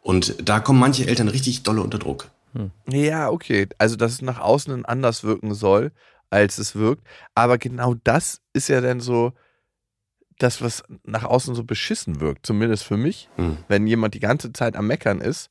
Und 0.00 0.36
da 0.40 0.60
kommen 0.60 0.78
manche 0.78 1.08
Eltern 1.08 1.26
richtig 1.26 1.64
dolle 1.64 1.82
unter 1.82 1.98
Druck. 1.98 2.30
Ja, 2.88 3.30
okay. 3.30 3.66
Also, 3.78 3.96
dass 3.96 4.12
es 4.12 4.22
nach 4.22 4.38
außen 4.38 4.84
anders 4.84 5.24
wirken 5.24 5.54
soll, 5.54 5.90
als 6.30 6.58
es 6.58 6.76
wirkt. 6.76 7.02
Aber 7.34 7.58
genau 7.58 7.96
das 8.04 8.42
ist 8.52 8.68
ja 8.68 8.80
dann 8.80 9.00
so 9.00 9.32
das, 10.38 10.62
was 10.62 10.84
nach 11.04 11.24
außen 11.24 11.54
so 11.54 11.64
beschissen 11.64 12.20
wirkt. 12.20 12.46
Zumindest 12.46 12.84
für 12.84 12.96
mich. 12.96 13.28
Hm. 13.36 13.58
Wenn 13.68 13.86
jemand 13.86 14.14
die 14.14 14.20
ganze 14.20 14.52
Zeit 14.52 14.76
am 14.76 14.86
Meckern 14.86 15.20
ist, 15.20 15.50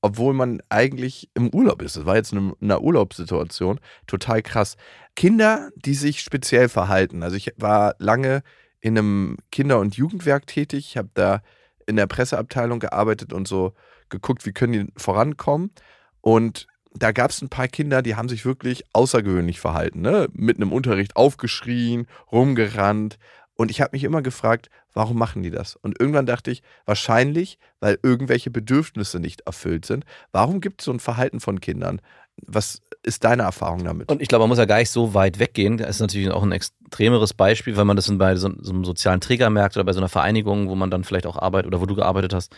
obwohl 0.00 0.32
man 0.32 0.62
eigentlich 0.68 1.28
im 1.34 1.48
Urlaub 1.52 1.82
ist. 1.82 1.96
Das 1.96 2.06
war 2.06 2.16
jetzt 2.16 2.32
eine, 2.32 2.54
eine 2.60 2.80
Urlaubssituation. 2.80 3.80
Total 4.06 4.42
krass. 4.42 4.76
Kinder, 5.16 5.70
die 5.74 5.94
sich 5.94 6.20
speziell 6.20 6.68
verhalten. 6.68 7.22
Also, 7.22 7.36
ich 7.36 7.52
war 7.56 7.96
lange 7.98 8.42
in 8.80 8.96
einem 8.96 9.36
Kinder- 9.50 9.80
und 9.80 9.96
Jugendwerk 9.96 10.46
tätig. 10.46 10.90
Ich 10.90 10.96
habe 10.96 11.10
da 11.14 11.42
in 11.86 11.96
der 11.96 12.06
Presseabteilung 12.06 12.78
gearbeitet 12.78 13.32
und 13.32 13.48
so 13.48 13.72
geguckt, 14.08 14.46
wie 14.46 14.52
können 14.52 14.72
die 14.72 14.86
vorankommen. 14.96 15.72
Und 16.20 16.66
da 16.94 17.12
gab 17.12 17.30
es 17.30 17.42
ein 17.42 17.48
paar 17.48 17.68
Kinder, 17.68 18.02
die 18.02 18.14
haben 18.14 18.28
sich 18.28 18.44
wirklich 18.44 18.84
außergewöhnlich 18.92 19.60
verhalten. 19.60 20.00
Ne? 20.00 20.28
Mitten 20.32 20.62
im 20.62 20.72
Unterricht 20.72 21.16
aufgeschrien, 21.16 22.06
rumgerannt. 22.30 23.18
Und 23.60 23.72
ich 23.72 23.80
habe 23.80 23.90
mich 23.92 24.04
immer 24.04 24.22
gefragt, 24.22 24.70
warum 24.94 25.18
machen 25.18 25.42
die 25.42 25.50
das? 25.50 25.74
Und 25.74 26.00
irgendwann 26.00 26.26
dachte 26.26 26.52
ich, 26.52 26.62
wahrscheinlich, 26.86 27.58
weil 27.80 27.98
irgendwelche 28.04 28.52
Bedürfnisse 28.52 29.18
nicht 29.18 29.40
erfüllt 29.42 29.84
sind. 29.84 30.04
Warum 30.30 30.60
gibt 30.60 30.80
es 30.80 30.84
so 30.84 30.92
ein 30.92 31.00
Verhalten 31.00 31.40
von 31.40 31.60
Kindern? 31.60 32.00
Was 32.46 32.80
ist 33.02 33.24
deine 33.24 33.42
Erfahrung 33.42 33.82
damit? 33.82 34.12
Und 34.12 34.22
ich 34.22 34.28
glaube, 34.28 34.42
man 34.44 34.50
muss 34.50 34.58
ja 34.58 34.64
gar 34.64 34.78
nicht 34.78 34.90
so 34.90 35.12
weit 35.12 35.40
weggehen. 35.40 35.76
Das 35.76 35.90
ist 35.90 36.00
natürlich 36.00 36.30
auch 36.30 36.44
ein 36.44 36.52
extremeres 36.52 37.34
Beispiel, 37.34 37.76
weil 37.76 37.84
man 37.84 37.96
das 37.96 38.08
bei 38.16 38.36
so, 38.36 38.48
so 38.60 38.72
einem 38.72 38.84
sozialen 38.84 39.20
Träger 39.20 39.50
merkt 39.50 39.76
oder 39.76 39.82
bei 39.82 39.92
so 39.92 39.98
einer 39.98 40.08
Vereinigung, 40.08 40.68
wo 40.68 40.76
man 40.76 40.88
dann 40.88 41.02
vielleicht 41.02 41.26
auch 41.26 41.36
arbeitet 41.36 41.66
oder 41.66 41.80
wo 41.80 41.86
du 41.86 41.96
gearbeitet 41.96 42.32
hast. 42.32 42.54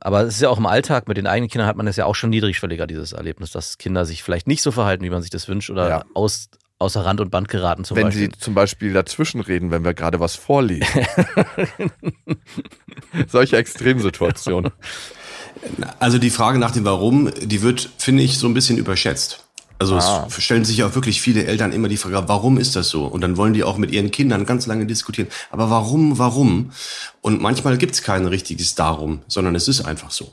Aber 0.00 0.20
es 0.20 0.34
ist 0.34 0.42
ja 0.42 0.50
auch 0.50 0.58
im 0.58 0.66
Alltag 0.66 1.08
mit 1.08 1.16
den 1.16 1.26
eigenen 1.26 1.48
Kindern 1.48 1.66
hat 1.66 1.76
man 1.76 1.86
das 1.86 1.96
ja 1.96 2.04
auch 2.04 2.14
schon 2.14 2.28
niedrigschwelliger, 2.28 2.86
dieses 2.86 3.12
Erlebnis, 3.12 3.52
dass 3.52 3.78
Kinder 3.78 4.04
sich 4.04 4.22
vielleicht 4.22 4.46
nicht 4.46 4.60
so 4.60 4.70
verhalten, 4.70 5.02
wie 5.02 5.10
man 5.10 5.22
sich 5.22 5.30
das 5.30 5.48
wünscht 5.48 5.70
oder 5.70 5.88
Ja. 5.88 6.04
aus, 6.12 6.50
außer 6.82 7.04
Rand 7.04 7.20
und 7.20 7.30
Band 7.30 7.48
geraten 7.48 7.84
zum 7.84 7.96
wenn 7.96 8.04
Beispiel. 8.04 8.30
sie 8.32 8.38
zum 8.38 8.54
Beispiel 8.54 8.92
dazwischen 8.92 9.40
reden, 9.40 9.70
wenn 9.70 9.84
wir 9.84 9.94
gerade 9.94 10.20
was 10.20 10.34
vorlesen. 10.36 10.86
Solche 13.28 13.56
Extremsituationen. 13.56 14.72
Also 15.98 16.18
die 16.18 16.30
Frage 16.30 16.58
nach 16.58 16.70
dem 16.72 16.84
Warum, 16.84 17.30
die 17.40 17.62
wird, 17.62 17.88
finde 17.98 18.22
ich, 18.22 18.38
so 18.38 18.46
ein 18.46 18.54
bisschen 18.54 18.78
überschätzt. 18.78 19.46
Also 19.78 19.96
Ah. 19.96 20.26
es 20.28 20.42
stellen 20.42 20.64
sich 20.64 20.82
auch 20.84 20.94
wirklich 20.94 21.20
viele 21.20 21.44
Eltern 21.44 21.72
immer 21.72 21.88
die 21.88 21.96
Frage, 21.96 22.28
warum 22.28 22.56
ist 22.58 22.76
das 22.76 22.88
so? 22.88 23.04
Und 23.04 23.20
dann 23.20 23.36
wollen 23.36 23.52
die 23.52 23.64
auch 23.64 23.78
mit 23.78 23.90
ihren 23.90 24.10
Kindern 24.12 24.46
ganz 24.46 24.66
lange 24.66 24.86
diskutieren. 24.86 25.28
Aber 25.50 25.70
warum, 25.70 26.18
warum? 26.18 26.70
Und 27.20 27.40
manchmal 27.40 27.78
gibt 27.78 27.94
es 27.94 28.02
kein 28.02 28.26
richtiges 28.26 28.74
Darum, 28.76 29.22
sondern 29.26 29.54
es 29.56 29.66
ist 29.68 29.80
einfach 29.82 30.10
so. 30.12 30.32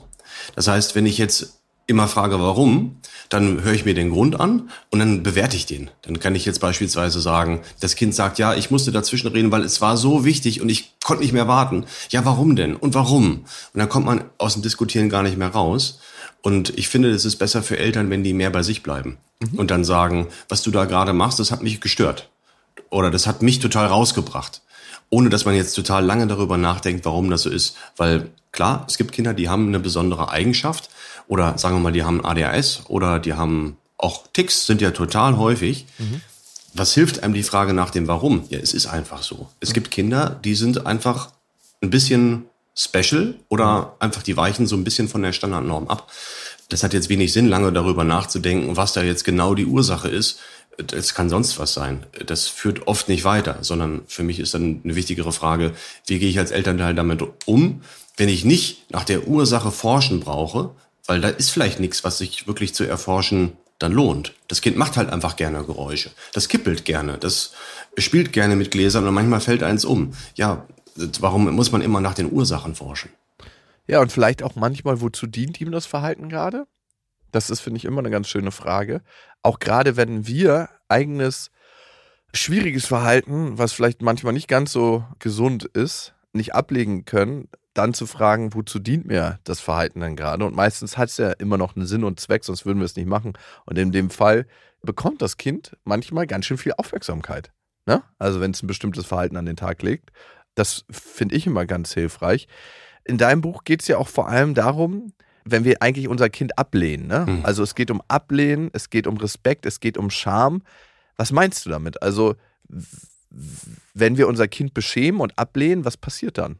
Das 0.54 0.68
heißt, 0.68 0.94
wenn 0.94 1.06
ich 1.06 1.18
jetzt 1.18 1.59
immer 1.90 2.08
frage, 2.08 2.40
warum, 2.40 2.96
dann 3.28 3.62
höre 3.62 3.74
ich 3.74 3.84
mir 3.84 3.94
den 3.94 4.10
Grund 4.10 4.40
an 4.40 4.70
und 4.90 4.98
dann 4.98 5.22
bewerte 5.22 5.56
ich 5.56 5.66
den. 5.66 5.90
Dann 6.02 6.18
kann 6.18 6.34
ich 6.34 6.46
jetzt 6.46 6.60
beispielsweise 6.60 7.20
sagen, 7.20 7.60
das 7.80 7.96
Kind 7.96 8.14
sagt, 8.14 8.38
ja, 8.38 8.54
ich 8.54 8.70
musste 8.70 8.92
dazwischen 8.92 9.28
reden, 9.28 9.52
weil 9.52 9.64
es 9.64 9.80
war 9.80 9.96
so 9.96 10.24
wichtig 10.24 10.62
und 10.62 10.68
ich 10.68 10.94
konnte 11.04 11.22
nicht 11.22 11.32
mehr 11.32 11.48
warten. 11.48 11.84
Ja, 12.08 12.24
warum 12.24 12.56
denn? 12.56 12.76
Und 12.76 12.94
warum? 12.94 13.44
Und 13.72 13.78
dann 13.78 13.88
kommt 13.88 14.06
man 14.06 14.24
aus 14.38 14.54
dem 14.54 14.62
Diskutieren 14.62 15.10
gar 15.10 15.22
nicht 15.22 15.36
mehr 15.36 15.50
raus. 15.50 16.00
Und 16.42 16.78
ich 16.78 16.88
finde, 16.88 17.10
es 17.10 17.24
ist 17.26 17.36
besser 17.36 17.62
für 17.62 17.76
Eltern, 17.76 18.08
wenn 18.08 18.24
die 18.24 18.32
mehr 18.32 18.50
bei 18.50 18.62
sich 18.62 18.82
bleiben 18.82 19.18
und 19.56 19.70
dann 19.70 19.84
sagen, 19.84 20.28
was 20.48 20.62
du 20.62 20.70
da 20.70 20.84
gerade 20.86 21.12
machst, 21.12 21.38
das 21.38 21.50
hat 21.50 21.62
mich 21.62 21.80
gestört. 21.80 22.30
Oder 22.88 23.10
das 23.10 23.26
hat 23.26 23.42
mich 23.42 23.58
total 23.58 23.86
rausgebracht. 23.86 24.62
Ohne 25.10 25.28
dass 25.28 25.44
man 25.44 25.54
jetzt 25.54 25.74
total 25.74 26.04
lange 26.04 26.26
darüber 26.26 26.56
nachdenkt, 26.56 27.04
warum 27.04 27.30
das 27.30 27.42
so 27.42 27.50
ist. 27.50 27.76
Weil 27.96 28.30
klar, 28.52 28.86
es 28.88 28.96
gibt 28.96 29.12
Kinder, 29.12 29.34
die 29.34 29.48
haben 29.48 29.68
eine 29.68 29.80
besondere 29.80 30.30
Eigenschaft 30.30 30.88
oder 31.30 31.56
sagen 31.58 31.76
wir 31.76 31.80
mal, 31.80 31.92
die 31.92 32.02
haben 32.02 32.24
ADHS 32.24 32.82
oder 32.88 33.20
die 33.20 33.34
haben 33.34 33.76
auch 33.96 34.26
Ticks, 34.32 34.66
sind 34.66 34.80
ja 34.80 34.90
total 34.90 35.36
häufig. 35.36 35.86
Was 36.74 36.92
hilft 36.92 37.22
einem 37.22 37.34
die 37.34 37.44
Frage 37.44 37.72
nach 37.72 37.90
dem 37.90 38.08
Warum? 38.08 38.44
Ja, 38.48 38.58
es 38.58 38.74
ist 38.74 38.86
einfach 38.86 39.22
so. 39.22 39.48
Es 39.60 39.72
gibt 39.72 39.92
Kinder, 39.92 40.40
die 40.44 40.56
sind 40.56 40.86
einfach 40.86 41.30
ein 41.82 41.90
bisschen 41.90 42.46
special 42.74 43.36
oder 43.48 43.94
einfach 44.00 44.24
die 44.24 44.36
weichen 44.36 44.66
so 44.66 44.74
ein 44.74 44.82
bisschen 44.82 45.08
von 45.08 45.22
der 45.22 45.32
Standardnorm 45.32 45.86
ab. 45.86 46.10
Das 46.68 46.82
hat 46.82 46.94
jetzt 46.94 47.08
wenig 47.08 47.32
Sinn, 47.32 47.46
lange 47.46 47.72
darüber 47.72 48.02
nachzudenken, 48.02 48.76
was 48.76 48.92
da 48.92 49.02
jetzt 49.02 49.24
genau 49.24 49.54
die 49.54 49.66
Ursache 49.66 50.08
ist. 50.08 50.40
Es 50.92 51.14
kann 51.14 51.28
sonst 51.28 51.60
was 51.60 51.74
sein. 51.74 52.06
Das 52.26 52.48
führt 52.48 52.88
oft 52.88 53.08
nicht 53.08 53.22
weiter, 53.22 53.58
sondern 53.60 54.02
für 54.08 54.24
mich 54.24 54.40
ist 54.40 54.54
dann 54.54 54.80
eine 54.82 54.96
wichtigere 54.96 55.30
Frage, 55.30 55.74
wie 56.08 56.18
gehe 56.18 56.28
ich 56.28 56.40
als 56.40 56.50
Elternteil 56.50 56.94
damit 56.94 57.22
um, 57.46 57.82
wenn 58.16 58.28
ich 58.28 58.44
nicht 58.44 58.90
nach 58.90 59.04
der 59.04 59.28
Ursache 59.28 59.70
forschen 59.70 60.18
brauche, 60.18 60.70
weil 61.10 61.20
da 61.20 61.28
ist 61.28 61.50
vielleicht 61.50 61.80
nichts, 61.80 62.04
was 62.04 62.18
sich 62.18 62.46
wirklich 62.46 62.72
zu 62.72 62.84
erforschen 62.84 63.56
dann 63.80 63.90
lohnt. 63.90 64.32
Das 64.46 64.60
Kind 64.60 64.76
macht 64.76 64.96
halt 64.96 65.10
einfach 65.10 65.34
gerne 65.34 65.64
Geräusche. 65.64 66.12
Das 66.32 66.48
kippelt 66.48 66.84
gerne, 66.84 67.18
das 67.18 67.52
spielt 67.98 68.32
gerne 68.32 68.54
mit 68.54 68.70
Gläsern 68.70 69.08
und 69.08 69.14
manchmal 69.14 69.40
fällt 69.40 69.64
eins 69.64 69.84
um. 69.84 70.12
Ja, 70.36 70.68
warum 71.18 71.52
muss 71.52 71.72
man 71.72 71.82
immer 71.82 72.00
nach 72.00 72.14
den 72.14 72.30
Ursachen 72.30 72.76
forschen? 72.76 73.10
Ja, 73.88 74.00
und 74.00 74.12
vielleicht 74.12 74.44
auch 74.44 74.54
manchmal, 74.54 75.00
wozu 75.00 75.26
dient 75.26 75.60
ihm 75.60 75.72
das 75.72 75.84
Verhalten 75.84 76.28
gerade? 76.28 76.68
Das 77.32 77.50
ist, 77.50 77.58
finde 77.58 77.78
ich, 77.78 77.86
immer 77.86 77.98
eine 77.98 78.10
ganz 78.10 78.28
schöne 78.28 78.52
Frage. 78.52 79.02
Auch 79.42 79.58
gerade 79.58 79.96
wenn 79.96 80.28
wir 80.28 80.68
eigenes 80.86 81.50
schwieriges 82.32 82.86
Verhalten, 82.86 83.58
was 83.58 83.72
vielleicht 83.72 84.00
manchmal 84.00 84.32
nicht 84.32 84.46
ganz 84.46 84.70
so 84.70 85.04
gesund 85.18 85.64
ist, 85.64 86.14
nicht 86.32 86.54
ablegen 86.54 87.04
können, 87.04 87.48
dann 87.74 87.94
zu 87.94 88.06
fragen, 88.06 88.54
wozu 88.54 88.78
dient 88.78 89.06
mir 89.06 89.38
das 89.44 89.60
Verhalten 89.60 90.00
denn 90.00 90.16
gerade? 90.16 90.44
Und 90.44 90.56
meistens 90.56 90.98
hat 90.98 91.08
es 91.08 91.18
ja 91.18 91.30
immer 91.32 91.56
noch 91.56 91.76
einen 91.76 91.86
Sinn 91.86 92.04
und 92.04 92.18
Zweck, 92.18 92.44
sonst 92.44 92.66
würden 92.66 92.78
wir 92.78 92.84
es 92.84 92.96
nicht 92.96 93.08
machen. 93.08 93.34
Und 93.64 93.78
in 93.78 93.92
dem 93.92 94.10
Fall 94.10 94.46
bekommt 94.82 95.22
das 95.22 95.36
Kind 95.36 95.76
manchmal 95.84 96.26
ganz 96.26 96.46
schön 96.46 96.58
viel 96.58 96.72
Aufmerksamkeit. 96.76 97.52
Ne? 97.86 98.02
Also 98.18 98.40
wenn 98.40 98.50
es 98.50 98.62
ein 98.62 98.66
bestimmtes 98.66 99.06
Verhalten 99.06 99.36
an 99.36 99.46
den 99.46 99.56
Tag 99.56 99.82
legt. 99.82 100.10
Das 100.54 100.84
finde 100.90 101.36
ich 101.36 101.46
immer 101.46 101.64
ganz 101.64 101.92
hilfreich. 101.92 102.48
In 103.04 103.18
deinem 103.18 103.40
Buch 103.40 103.64
geht 103.64 103.82
es 103.82 103.88
ja 103.88 103.98
auch 103.98 104.08
vor 104.08 104.28
allem 104.28 104.54
darum, 104.54 105.12
wenn 105.44 105.64
wir 105.64 105.80
eigentlich 105.80 106.08
unser 106.08 106.28
Kind 106.28 106.58
ablehnen. 106.58 107.06
Ne? 107.06 107.26
Mhm. 107.26 107.40
Also 107.44 107.62
es 107.62 107.74
geht 107.74 107.90
um 107.90 108.02
Ablehnen, 108.08 108.70
es 108.72 108.90
geht 108.90 109.06
um 109.06 109.16
Respekt, 109.16 109.64
es 109.64 109.80
geht 109.80 109.96
um 109.96 110.10
Scham. 110.10 110.62
Was 111.16 111.32
meinst 111.32 111.64
du 111.64 111.70
damit? 111.70 112.02
Also 112.02 112.34
wenn 113.94 114.16
wir 114.16 114.28
unser 114.28 114.48
Kind 114.48 114.74
beschämen 114.74 115.20
und 115.20 115.38
ablehnen, 115.38 115.84
was 115.84 115.96
passiert 115.96 116.38
dann? 116.38 116.58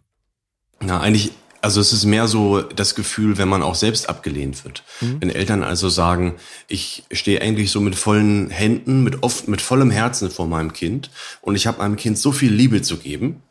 Na, 0.83 1.01
eigentlich, 1.01 1.33
also 1.61 1.81
es 1.81 1.93
ist 1.93 2.05
mehr 2.05 2.27
so 2.27 2.63
das 2.63 2.95
Gefühl, 2.95 3.37
wenn 3.39 3.49
man 3.49 3.63
auch 3.63 3.75
selbst 3.75 4.09
abgelehnt 4.09 4.65
wird. 4.65 4.83
Wenn 5.01 5.31
Eltern 5.31 5.63
also 5.63 5.89
sagen, 5.89 6.37
ich 6.69 7.05
stehe 7.13 7.43
eigentlich 7.43 7.71
so 7.71 7.81
mit 7.81 7.95
vollen 7.95 8.49
Händen, 8.51 9.05
mit 9.05 9.23
oft 9.23 9.47
mit 9.47 9.61
vollem 9.61 9.91
Herzen 9.91 10.31
vor 10.31 10.47
meinem 10.47 10.73
Kind 10.73 11.11
und 11.43 11.57
ich 11.57 11.67
habe 11.67 11.79
meinem 11.79 11.97
Kind 11.97 12.19
so 12.19 12.33
viel 12.33 12.53
Liebe 12.53 12.81
zu 12.81 12.97
geben, 12.97 13.43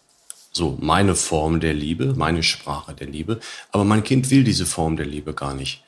so 0.51 0.77
meine 0.81 1.15
Form 1.15 1.59
der 1.59 1.73
Liebe, 1.73 2.15
meine 2.17 2.41
Sprache 2.41 2.93
der 2.93 3.07
Liebe, 3.07 3.39
aber 3.71 3.83
mein 3.83 4.03
Kind 4.03 4.31
will 4.31 4.43
diese 4.43 4.65
Form 4.65 4.97
der 4.97 5.05
Liebe 5.05 5.33
gar 5.33 5.53
nicht. 5.53 5.83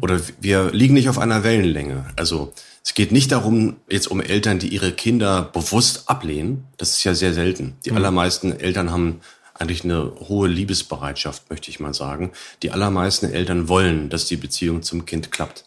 Oder 0.00 0.20
wir 0.40 0.70
liegen 0.72 0.94
nicht 0.94 1.08
auf 1.08 1.18
einer 1.18 1.44
Wellenlänge. 1.44 2.06
Also 2.16 2.52
es 2.84 2.94
geht 2.94 3.12
nicht 3.12 3.32
darum, 3.32 3.76
jetzt 3.90 4.06
um 4.06 4.20
Eltern, 4.20 4.58
die 4.58 4.68
ihre 4.68 4.92
Kinder 4.92 5.42
bewusst 5.42 6.08
ablehnen. 6.08 6.64
Das 6.76 6.90
ist 6.92 7.04
ja 7.04 7.14
sehr 7.14 7.34
selten. 7.34 7.74
Die 7.84 7.92
allermeisten 7.92 8.58
Eltern 8.58 8.90
haben 8.90 9.20
eigentlich 9.54 9.84
eine 9.84 10.12
hohe 10.28 10.48
Liebesbereitschaft, 10.48 11.48
möchte 11.48 11.70
ich 11.70 11.80
mal 11.80 11.94
sagen. 11.94 12.32
Die 12.62 12.72
allermeisten 12.72 13.32
Eltern 13.32 13.68
wollen, 13.68 14.10
dass 14.10 14.26
die 14.26 14.36
Beziehung 14.36 14.82
zum 14.82 15.06
Kind 15.06 15.30
klappt. 15.30 15.64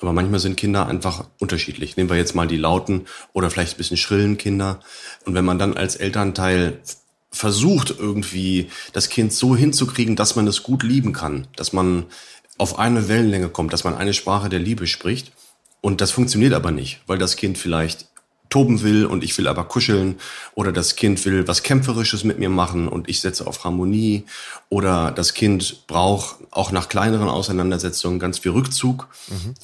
Aber 0.00 0.12
manchmal 0.12 0.40
sind 0.40 0.56
Kinder 0.56 0.86
einfach 0.86 1.24
unterschiedlich. 1.38 1.96
Nehmen 1.96 2.10
wir 2.10 2.16
jetzt 2.16 2.34
mal 2.34 2.46
die 2.46 2.56
lauten 2.56 3.06
oder 3.32 3.50
vielleicht 3.50 3.74
ein 3.74 3.78
bisschen 3.78 3.96
schrillen 3.96 4.38
Kinder. 4.38 4.80
Und 5.24 5.34
wenn 5.34 5.44
man 5.44 5.58
dann 5.58 5.76
als 5.76 5.96
Elternteil 5.96 6.80
versucht, 7.30 7.90
irgendwie 7.98 8.70
das 8.92 9.08
Kind 9.08 9.32
so 9.32 9.56
hinzukriegen, 9.56 10.16
dass 10.16 10.36
man 10.36 10.46
es 10.46 10.62
gut 10.62 10.82
lieben 10.82 11.12
kann, 11.12 11.48
dass 11.56 11.72
man 11.72 12.06
auf 12.58 12.78
eine 12.78 13.08
Wellenlänge 13.08 13.48
kommt, 13.48 13.72
dass 13.72 13.84
man 13.84 13.94
eine 13.96 14.14
Sprache 14.14 14.48
der 14.48 14.60
Liebe 14.60 14.86
spricht. 14.86 15.32
Und 15.80 16.00
das 16.00 16.12
funktioniert 16.12 16.54
aber 16.54 16.70
nicht, 16.70 17.00
weil 17.06 17.18
das 17.18 17.36
Kind 17.36 17.58
vielleicht 17.58 18.06
toben 18.50 18.82
will 18.82 19.04
und 19.06 19.24
ich 19.24 19.36
will 19.36 19.48
aber 19.48 19.64
kuscheln 19.64 20.16
oder 20.54 20.70
das 20.72 20.94
Kind 20.96 21.24
will 21.24 21.48
was 21.48 21.62
Kämpferisches 21.62 22.22
mit 22.24 22.38
mir 22.38 22.50
machen 22.50 22.86
und 22.88 23.08
ich 23.08 23.20
setze 23.20 23.46
auf 23.46 23.64
Harmonie 23.64 24.24
oder 24.68 25.10
das 25.10 25.34
Kind 25.34 25.86
braucht 25.88 26.36
auch 26.50 26.70
nach 26.70 26.88
kleineren 26.88 27.28
Auseinandersetzungen 27.28 28.18
ganz 28.20 28.38
viel 28.38 28.52
Rückzug 28.52 29.08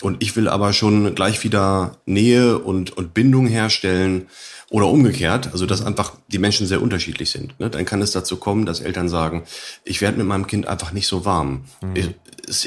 und 0.02 0.22
ich 0.22 0.34
will 0.34 0.48
aber 0.48 0.72
schon 0.72 1.14
gleich 1.14 1.44
wieder 1.44 1.98
Nähe 2.06 2.58
und, 2.58 2.96
und 2.96 3.14
Bindung 3.14 3.46
herstellen 3.46 4.26
oder 4.70 4.86
umgekehrt, 4.86 5.50
also 5.52 5.66
dass 5.66 5.84
einfach 5.84 6.12
die 6.28 6.38
Menschen 6.38 6.64
sehr 6.66 6.80
unterschiedlich 6.80 7.30
sind. 7.30 7.58
Ne? 7.58 7.70
Dann 7.70 7.84
kann 7.84 8.00
es 8.02 8.12
dazu 8.12 8.36
kommen, 8.36 8.66
dass 8.66 8.80
Eltern 8.80 9.08
sagen, 9.08 9.42
ich 9.84 10.00
werde 10.00 10.18
mit 10.18 10.28
meinem 10.28 10.46
Kind 10.46 10.66
einfach 10.68 10.92
nicht 10.92 11.08
so 11.08 11.24
warm. 11.24 11.64
Es- 11.94 12.08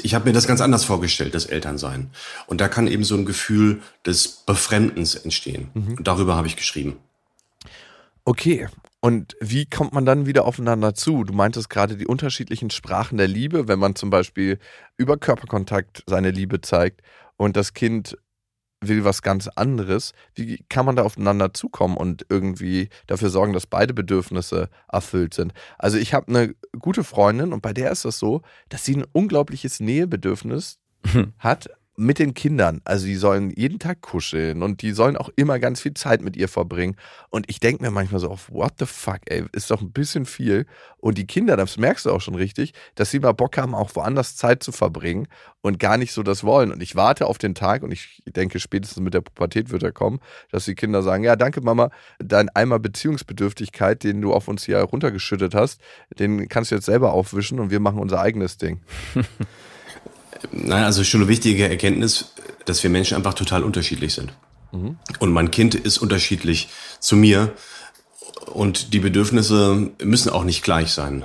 ich 0.02 0.14
habe 0.14 0.26
mir 0.26 0.32
das 0.32 0.46
ganz 0.46 0.60
anders 0.60 0.84
vorgestellt, 0.84 1.34
das 1.34 1.46
Elternsein. 1.46 2.10
Und 2.46 2.60
da 2.60 2.68
kann 2.68 2.86
eben 2.86 3.04
so 3.04 3.14
ein 3.16 3.24
Gefühl 3.24 3.82
des 4.06 4.28
Befremdens 4.28 5.14
entstehen. 5.14 5.70
Und 5.74 6.06
darüber 6.06 6.36
habe 6.36 6.46
ich 6.46 6.56
geschrieben. 6.56 6.96
Okay. 8.24 8.68
Und 9.00 9.36
wie 9.38 9.66
kommt 9.66 9.92
man 9.92 10.06
dann 10.06 10.24
wieder 10.24 10.46
aufeinander 10.46 10.94
zu? 10.94 11.24
Du 11.24 11.34
meintest 11.34 11.68
gerade 11.68 11.96
die 11.96 12.06
unterschiedlichen 12.06 12.70
Sprachen 12.70 13.18
der 13.18 13.28
Liebe, 13.28 13.68
wenn 13.68 13.78
man 13.78 13.94
zum 13.94 14.08
Beispiel 14.08 14.58
über 14.96 15.18
Körperkontakt 15.18 16.02
seine 16.06 16.30
Liebe 16.30 16.62
zeigt 16.62 17.02
und 17.36 17.54
das 17.54 17.74
Kind 17.74 18.16
will 18.88 19.04
was 19.04 19.22
ganz 19.22 19.48
anderes. 19.48 20.12
Wie 20.34 20.64
kann 20.68 20.86
man 20.86 20.96
da 20.96 21.02
aufeinander 21.02 21.54
zukommen 21.54 21.96
und 21.96 22.26
irgendwie 22.28 22.88
dafür 23.06 23.30
sorgen, 23.30 23.52
dass 23.52 23.66
beide 23.66 23.94
Bedürfnisse 23.94 24.68
erfüllt 24.90 25.34
sind? 25.34 25.52
Also 25.78 25.98
ich 25.98 26.14
habe 26.14 26.28
eine 26.28 26.54
gute 26.78 27.04
Freundin 27.04 27.52
und 27.52 27.62
bei 27.62 27.72
der 27.72 27.90
ist 27.90 28.04
das 28.04 28.18
so, 28.18 28.42
dass 28.68 28.84
sie 28.84 28.96
ein 28.96 29.04
unglaubliches 29.12 29.80
Nähebedürfnis 29.80 30.78
hat, 31.38 31.68
mit 31.96 32.18
den 32.18 32.34
Kindern. 32.34 32.80
Also 32.84 33.06
die 33.06 33.14
sollen 33.14 33.50
jeden 33.50 33.78
Tag 33.78 34.00
kuscheln 34.00 34.62
und 34.62 34.82
die 34.82 34.92
sollen 34.92 35.16
auch 35.16 35.30
immer 35.36 35.58
ganz 35.58 35.80
viel 35.80 35.94
Zeit 35.94 36.22
mit 36.22 36.36
ihr 36.36 36.48
verbringen. 36.48 36.96
Und 37.30 37.48
ich 37.48 37.60
denke 37.60 37.82
mir 37.82 37.90
manchmal 37.90 38.20
so, 38.20 38.36
what 38.48 38.74
the 38.78 38.86
fuck, 38.86 39.20
ey, 39.26 39.44
ist 39.52 39.70
doch 39.70 39.80
ein 39.80 39.92
bisschen 39.92 40.26
viel. 40.26 40.66
Und 40.98 41.18
die 41.18 41.26
Kinder, 41.26 41.56
das 41.56 41.76
merkst 41.76 42.06
du 42.06 42.10
auch 42.10 42.20
schon 42.20 42.34
richtig, 42.34 42.74
dass 42.96 43.10
sie 43.10 43.20
mal 43.20 43.32
Bock 43.32 43.56
haben, 43.58 43.74
auch 43.74 43.94
woanders 43.94 44.36
Zeit 44.36 44.62
zu 44.62 44.72
verbringen 44.72 45.28
und 45.60 45.78
gar 45.78 45.96
nicht 45.96 46.12
so 46.12 46.22
das 46.22 46.42
wollen. 46.42 46.72
Und 46.72 46.82
ich 46.82 46.96
warte 46.96 47.26
auf 47.26 47.38
den 47.38 47.54
Tag 47.54 47.82
und 47.82 47.92
ich 47.92 48.22
denke, 48.26 48.58
spätestens 48.58 49.02
mit 49.02 49.14
der 49.14 49.20
Pubertät 49.20 49.70
wird 49.70 49.82
er 49.82 49.92
kommen, 49.92 50.18
dass 50.50 50.64
die 50.64 50.74
Kinder 50.74 51.02
sagen, 51.02 51.22
ja, 51.22 51.36
danke 51.36 51.60
Mama, 51.60 51.90
dein 52.18 52.48
einmal 52.48 52.80
Beziehungsbedürftigkeit, 52.80 54.02
den 54.02 54.20
du 54.20 54.32
auf 54.32 54.48
uns 54.48 54.64
hier 54.64 54.78
runtergeschüttet 54.78 55.54
hast, 55.54 55.80
den 56.18 56.48
kannst 56.48 56.70
du 56.70 56.74
jetzt 56.74 56.86
selber 56.86 57.12
aufwischen 57.12 57.60
und 57.60 57.70
wir 57.70 57.80
machen 57.80 57.98
unser 58.00 58.20
eigenes 58.20 58.56
Ding. 58.58 58.80
Naja, 60.52 60.86
also 60.86 61.04
schon 61.04 61.20
eine 61.20 61.28
wichtige 61.28 61.68
Erkenntnis, 61.68 62.32
dass 62.64 62.82
wir 62.82 62.90
Menschen 62.90 63.16
einfach 63.16 63.34
total 63.34 63.62
unterschiedlich 63.62 64.14
sind. 64.14 64.32
Mhm. 64.72 64.98
Und 65.18 65.32
mein 65.32 65.50
Kind 65.50 65.74
ist 65.74 65.98
unterschiedlich 65.98 66.68
zu 67.00 67.16
mir 67.16 67.52
und 68.46 68.92
die 68.92 69.00
Bedürfnisse 69.00 69.90
müssen 70.02 70.30
auch 70.30 70.44
nicht 70.44 70.62
gleich 70.62 70.92
sein. 70.92 71.24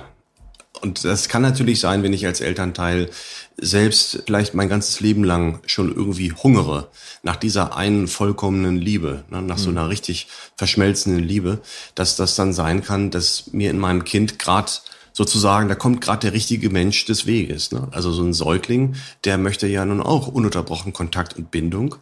Und 0.80 1.04
das 1.04 1.28
kann 1.28 1.42
natürlich 1.42 1.78
sein, 1.80 2.02
wenn 2.02 2.14
ich 2.14 2.24
als 2.24 2.40
Elternteil 2.40 3.10
selbst 3.58 4.22
vielleicht 4.24 4.54
mein 4.54 4.70
ganzes 4.70 5.00
Leben 5.00 5.24
lang 5.24 5.60
schon 5.66 5.94
irgendwie 5.94 6.32
hungere 6.32 6.88
nach 7.22 7.36
dieser 7.36 7.76
einen 7.76 8.08
vollkommenen 8.08 8.78
Liebe, 8.78 9.24
ne, 9.28 9.42
nach 9.42 9.58
mhm. 9.58 9.62
so 9.62 9.70
einer 9.70 9.90
richtig 9.90 10.28
verschmelzenden 10.56 11.22
Liebe, 11.22 11.60
dass 11.94 12.16
das 12.16 12.34
dann 12.34 12.54
sein 12.54 12.82
kann, 12.82 13.10
dass 13.10 13.52
mir 13.52 13.70
in 13.70 13.78
meinem 13.78 14.04
Kind 14.04 14.38
gerade 14.38 14.72
sozusagen, 15.12 15.68
da 15.68 15.74
kommt 15.74 16.00
gerade 16.00 16.20
der 16.20 16.32
richtige 16.32 16.70
Mensch 16.70 17.04
des 17.04 17.26
Weges. 17.26 17.72
Ne? 17.72 17.88
Also 17.90 18.12
so 18.12 18.22
ein 18.22 18.32
Säugling, 18.32 18.94
der 19.24 19.38
möchte 19.38 19.66
ja 19.66 19.84
nun 19.84 20.00
auch 20.00 20.28
ununterbrochen 20.28 20.92
Kontakt 20.92 21.36
und 21.36 21.50
Bindung. 21.50 21.96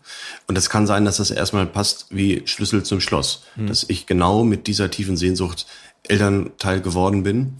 Und 0.47 0.57
es 0.57 0.71
kann 0.71 0.87
sein, 0.87 1.05
dass 1.05 1.19
das 1.19 1.31
erstmal 1.31 1.67
passt 1.67 2.07
wie 2.11 2.43
Schlüssel 2.47 2.83
zum 2.83 3.00
Schloss. 3.00 3.45
Mhm. 3.57 3.67
Dass 3.69 3.85
ich 3.88 4.07
genau 4.07 4.45
mit 4.45 4.67
dieser 4.67 4.91
tiefen 4.91 5.17
Sehnsucht 5.17 5.67
Elternteil 6.05 6.81
geworden 6.81 7.23
bin. 7.23 7.55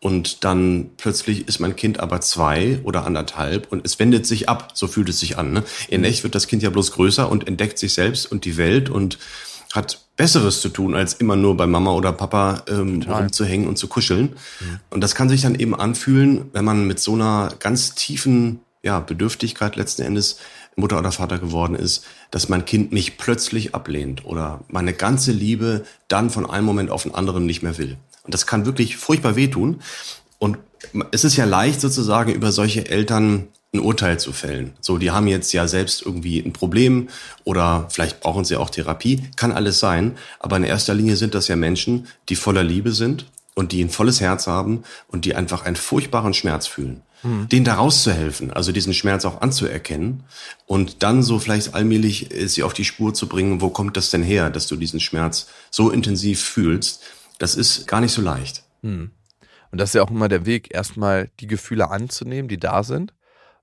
Und 0.00 0.44
dann 0.44 0.90
plötzlich 0.98 1.48
ist 1.48 1.60
mein 1.60 1.76
Kind 1.76 1.98
aber 1.98 2.20
zwei 2.20 2.78
oder 2.82 3.06
anderthalb 3.06 3.72
und 3.72 3.86
es 3.86 3.98
wendet 3.98 4.26
sich 4.26 4.50
ab. 4.50 4.72
So 4.74 4.86
fühlt 4.86 5.08
es 5.08 5.18
sich 5.18 5.38
an. 5.38 5.52
Ne? 5.54 5.64
In 5.88 6.02
hm. 6.02 6.04
echt 6.04 6.24
wird 6.24 6.34
das 6.34 6.46
Kind 6.46 6.62
ja 6.62 6.68
bloß 6.68 6.92
größer 6.92 7.30
und 7.30 7.48
entdeckt 7.48 7.78
sich 7.78 7.94
selbst 7.94 8.30
und 8.30 8.44
die 8.44 8.58
Welt 8.58 8.90
und 8.90 9.18
hat 9.72 10.03
Besseres 10.16 10.60
zu 10.60 10.68
tun, 10.68 10.94
als 10.94 11.14
immer 11.14 11.36
nur 11.36 11.56
bei 11.56 11.66
Mama 11.66 11.92
oder 11.92 12.12
Papa 12.12 12.62
ähm, 12.68 13.02
rumzuhängen 13.02 13.66
und 13.66 13.76
zu 13.76 13.88
kuscheln. 13.88 14.36
Mhm. 14.60 14.80
Und 14.90 15.00
das 15.00 15.14
kann 15.14 15.28
sich 15.28 15.42
dann 15.42 15.56
eben 15.56 15.74
anfühlen, 15.74 16.50
wenn 16.52 16.64
man 16.64 16.86
mit 16.86 17.00
so 17.00 17.14
einer 17.14 17.52
ganz 17.58 17.94
tiefen 17.94 18.60
ja, 18.82 19.00
Bedürftigkeit 19.00 19.76
letzten 19.76 20.02
Endes 20.02 20.38
Mutter 20.76 20.98
oder 20.98 21.12
Vater 21.12 21.38
geworden 21.38 21.74
ist, 21.74 22.04
dass 22.30 22.48
mein 22.48 22.64
Kind 22.64 22.92
mich 22.92 23.16
plötzlich 23.16 23.74
ablehnt 23.74 24.24
oder 24.24 24.64
meine 24.68 24.92
ganze 24.92 25.32
Liebe 25.32 25.84
dann 26.08 26.30
von 26.30 26.48
einem 26.48 26.66
Moment 26.66 26.90
auf 26.90 27.04
den 27.04 27.14
anderen 27.14 27.46
nicht 27.46 27.62
mehr 27.62 27.78
will. 27.78 27.96
Und 28.24 28.34
das 28.34 28.46
kann 28.46 28.66
wirklich 28.66 28.96
furchtbar 28.96 29.36
wehtun. 29.36 29.80
Und 30.38 30.58
es 31.12 31.24
ist 31.24 31.36
ja 31.36 31.44
leicht 31.44 31.80
sozusagen 31.80 32.32
über 32.32 32.52
solche 32.52 32.88
Eltern 32.88 33.48
ein 33.74 33.80
Urteil 33.80 34.18
zu 34.18 34.32
fällen. 34.32 34.72
So, 34.80 34.98
die 34.98 35.10
haben 35.10 35.26
jetzt 35.26 35.52
ja 35.52 35.66
selbst 35.68 36.02
irgendwie 36.02 36.38
ein 36.38 36.52
Problem 36.52 37.08
oder 37.42 37.88
vielleicht 37.90 38.20
brauchen 38.20 38.44
sie 38.44 38.56
auch 38.56 38.70
Therapie, 38.70 39.22
kann 39.36 39.52
alles 39.52 39.80
sein. 39.80 40.16
Aber 40.38 40.56
in 40.56 40.64
erster 40.64 40.94
Linie 40.94 41.16
sind 41.16 41.34
das 41.34 41.48
ja 41.48 41.56
Menschen, 41.56 42.06
die 42.28 42.36
voller 42.36 42.62
Liebe 42.62 42.92
sind 42.92 43.26
und 43.54 43.72
die 43.72 43.82
ein 43.82 43.90
volles 43.90 44.20
Herz 44.20 44.46
haben 44.46 44.84
und 45.08 45.24
die 45.24 45.34
einfach 45.34 45.64
einen 45.64 45.76
furchtbaren 45.76 46.34
Schmerz 46.34 46.66
fühlen. 46.66 47.02
Mhm. 47.22 47.48
Denen 47.48 47.64
da 47.64 47.74
rauszuhelfen, 47.74 48.52
also 48.52 48.70
diesen 48.70 48.94
Schmerz 48.94 49.24
auch 49.24 49.40
anzuerkennen 49.40 50.24
und 50.66 51.02
dann 51.02 51.22
so 51.22 51.38
vielleicht 51.38 51.74
allmählich 51.74 52.28
sie 52.46 52.62
auf 52.62 52.74
die 52.74 52.84
Spur 52.84 53.12
zu 53.14 53.28
bringen, 53.28 53.60
wo 53.60 53.70
kommt 53.70 53.96
das 53.96 54.10
denn 54.10 54.22
her, 54.22 54.50
dass 54.50 54.66
du 54.66 54.76
diesen 54.76 55.00
Schmerz 55.00 55.48
so 55.70 55.90
intensiv 55.90 56.42
fühlst, 56.42 57.02
das 57.38 57.54
ist 57.56 57.86
gar 57.86 58.00
nicht 58.00 58.12
so 58.12 58.22
leicht. 58.22 58.62
Mhm. 58.82 59.10
Und 59.72 59.80
das 59.80 59.90
ist 59.90 59.94
ja 59.94 60.02
auch 60.02 60.10
immer 60.10 60.28
der 60.28 60.46
Weg, 60.46 60.72
erstmal 60.72 61.30
die 61.40 61.48
Gefühle 61.48 61.90
anzunehmen, 61.90 62.48
die 62.48 62.60
da 62.60 62.84
sind 62.84 63.12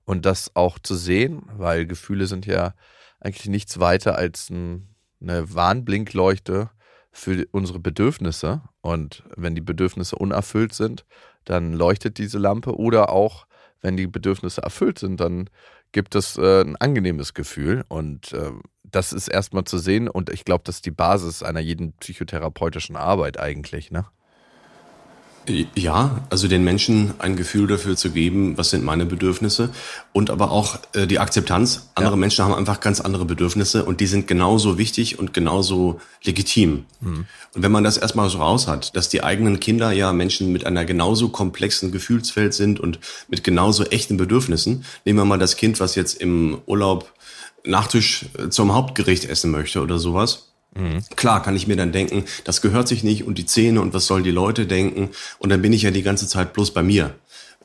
und 0.04 0.26
das 0.26 0.54
auch 0.54 0.78
zu 0.78 0.94
sehen, 0.94 1.42
weil 1.56 1.86
Gefühle 1.86 2.26
sind 2.26 2.46
ja 2.46 2.74
eigentlich 3.20 3.48
nichts 3.48 3.78
weiter 3.78 4.16
als 4.16 4.50
ein, 4.50 4.88
eine 5.20 5.54
Warnblinkleuchte 5.54 6.70
für 7.12 7.46
unsere 7.52 7.78
Bedürfnisse. 7.78 8.62
Und 8.80 9.22
wenn 9.36 9.54
die 9.54 9.60
Bedürfnisse 9.60 10.16
unerfüllt 10.16 10.72
sind, 10.72 11.04
dann 11.44 11.72
leuchtet 11.72 12.18
diese 12.18 12.38
Lampe. 12.38 12.76
Oder 12.76 13.10
auch, 13.10 13.46
wenn 13.80 13.96
die 13.96 14.06
Bedürfnisse 14.06 14.62
erfüllt 14.62 14.98
sind, 14.98 15.20
dann 15.20 15.48
gibt 15.92 16.14
es 16.14 16.36
äh, 16.38 16.62
ein 16.62 16.76
angenehmes 16.76 17.34
Gefühl. 17.34 17.84
Und 17.88 18.32
äh, 18.32 18.50
das 18.82 19.12
ist 19.12 19.28
erstmal 19.28 19.64
zu 19.64 19.78
sehen. 19.78 20.08
Und 20.08 20.30
ich 20.30 20.44
glaube, 20.44 20.64
das 20.64 20.76
ist 20.76 20.86
die 20.86 20.90
Basis 20.90 21.42
einer 21.42 21.60
jeden 21.60 21.92
psychotherapeutischen 21.98 22.96
Arbeit 22.96 23.38
eigentlich. 23.38 23.90
Ne? 23.90 24.06
Ja, 25.74 26.22
also 26.30 26.46
den 26.46 26.62
Menschen 26.62 27.14
ein 27.18 27.34
Gefühl 27.34 27.66
dafür 27.66 27.96
zu 27.96 28.10
geben, 28.10 28.56
was 28.56 28.70
sind 28.70 28.84
meine 28.84 29.06
Bedürfnisse 29.06 29.70
und 30.12 30.30
aber 30.30 30.52
auch 30.52 30.78
äh, 30.92 31.06
die 31.06 31.18
Akzeptanz. 31.18 31.88
Andere 31.94 32.14
ja. 32.14 32.16
Menschen 32.16 32.44
haben 32.44 32.54
einfach 32.54 32.80
ganz 32.80 33.00
andere 33.00 33.24
Bedürfnisse 33.24 33.84
und 33.84 34.00
die 34.00 34.06
sind 34.06 34.28
genauso 34.28 34.78
wichtig 34.78 35.18
und 35.18 35.34
genauso 35.34 36.00
legitim. 36.22 36.84
Mhm. 37.00 37.26
Und 37.54 37.62
wenn 37.62 37.72
man 37.72 37.82
das 37.82 37.96
erstmal 37.96 38.30
so 38.30 38.38
raus 38.38 38.68
hat, 38.68 38.94
dass 38.94 39.08
die 39.08 39.24
eigenen 39.24 39.58
Kinder 39.58 39.90
ja 39.90 40.12
Menschen 40.12 40.52
mit 40.52 40.64
einer 40.64 40.84
genauso 40.84 41.28
komplexen 41.30 41.90
Gefühlswelt 41.90 42.54
sind 42.54 42.78
und 42.78 43.00
mit 43.28 43.42
genauso 43.42 43.84
echten 43.84 44.16
Bedürfnissen, 44.16 44.84
nehmen 45.04 45.18
wir 45.18 45.24
mal 45.24 45.38
das 45.38 45.56
Kind, 45.56 45.80
was 45.80 45.96
jetzt 45.96 46.20
im 46.20 46.58
Urlaub 46.66 47.12
Nachtisch 47.64 48.26
äh, 48.38 48.48
zum 48.48 48.74
Hauptgericht 48.74 49.24
essen 49.24 49.52
möchte 49.52 49.82
oder 49.82 49.98
sowas 49.98 50.51
Mhm. 50.74 51.02
Klar 51.16 51.42
kann 51.42 51.56
ich 51.56 51.66
mir 51.66 51.76
dann 51.76 51.92
denken, 51.92 52.24
das 52.44 52.62
gehört 52.62 52.88
sich 52.88 53.04
nicht 53.04 53.24
und 53.24 53.38
die 53.38 53.46
Zähne 53.46 53.80
und 53.80 53.92
was 53.94 54.06
sollen 54.06 54.24
die 54.24 54.30
Leute 54.30 54.66
denken 54.66 55.10
und 55.38 55.50
dann 55.50 55.62
bin 55.62 55.72
ich 55.72 55.82
ja 55.82 55.90
die 55.90 56.02
ganze 56.02 56.26
Zeit 56.26 56.52
bloß 56.52 56.72
bei 56.72 56.82
mir, 56.82 57.14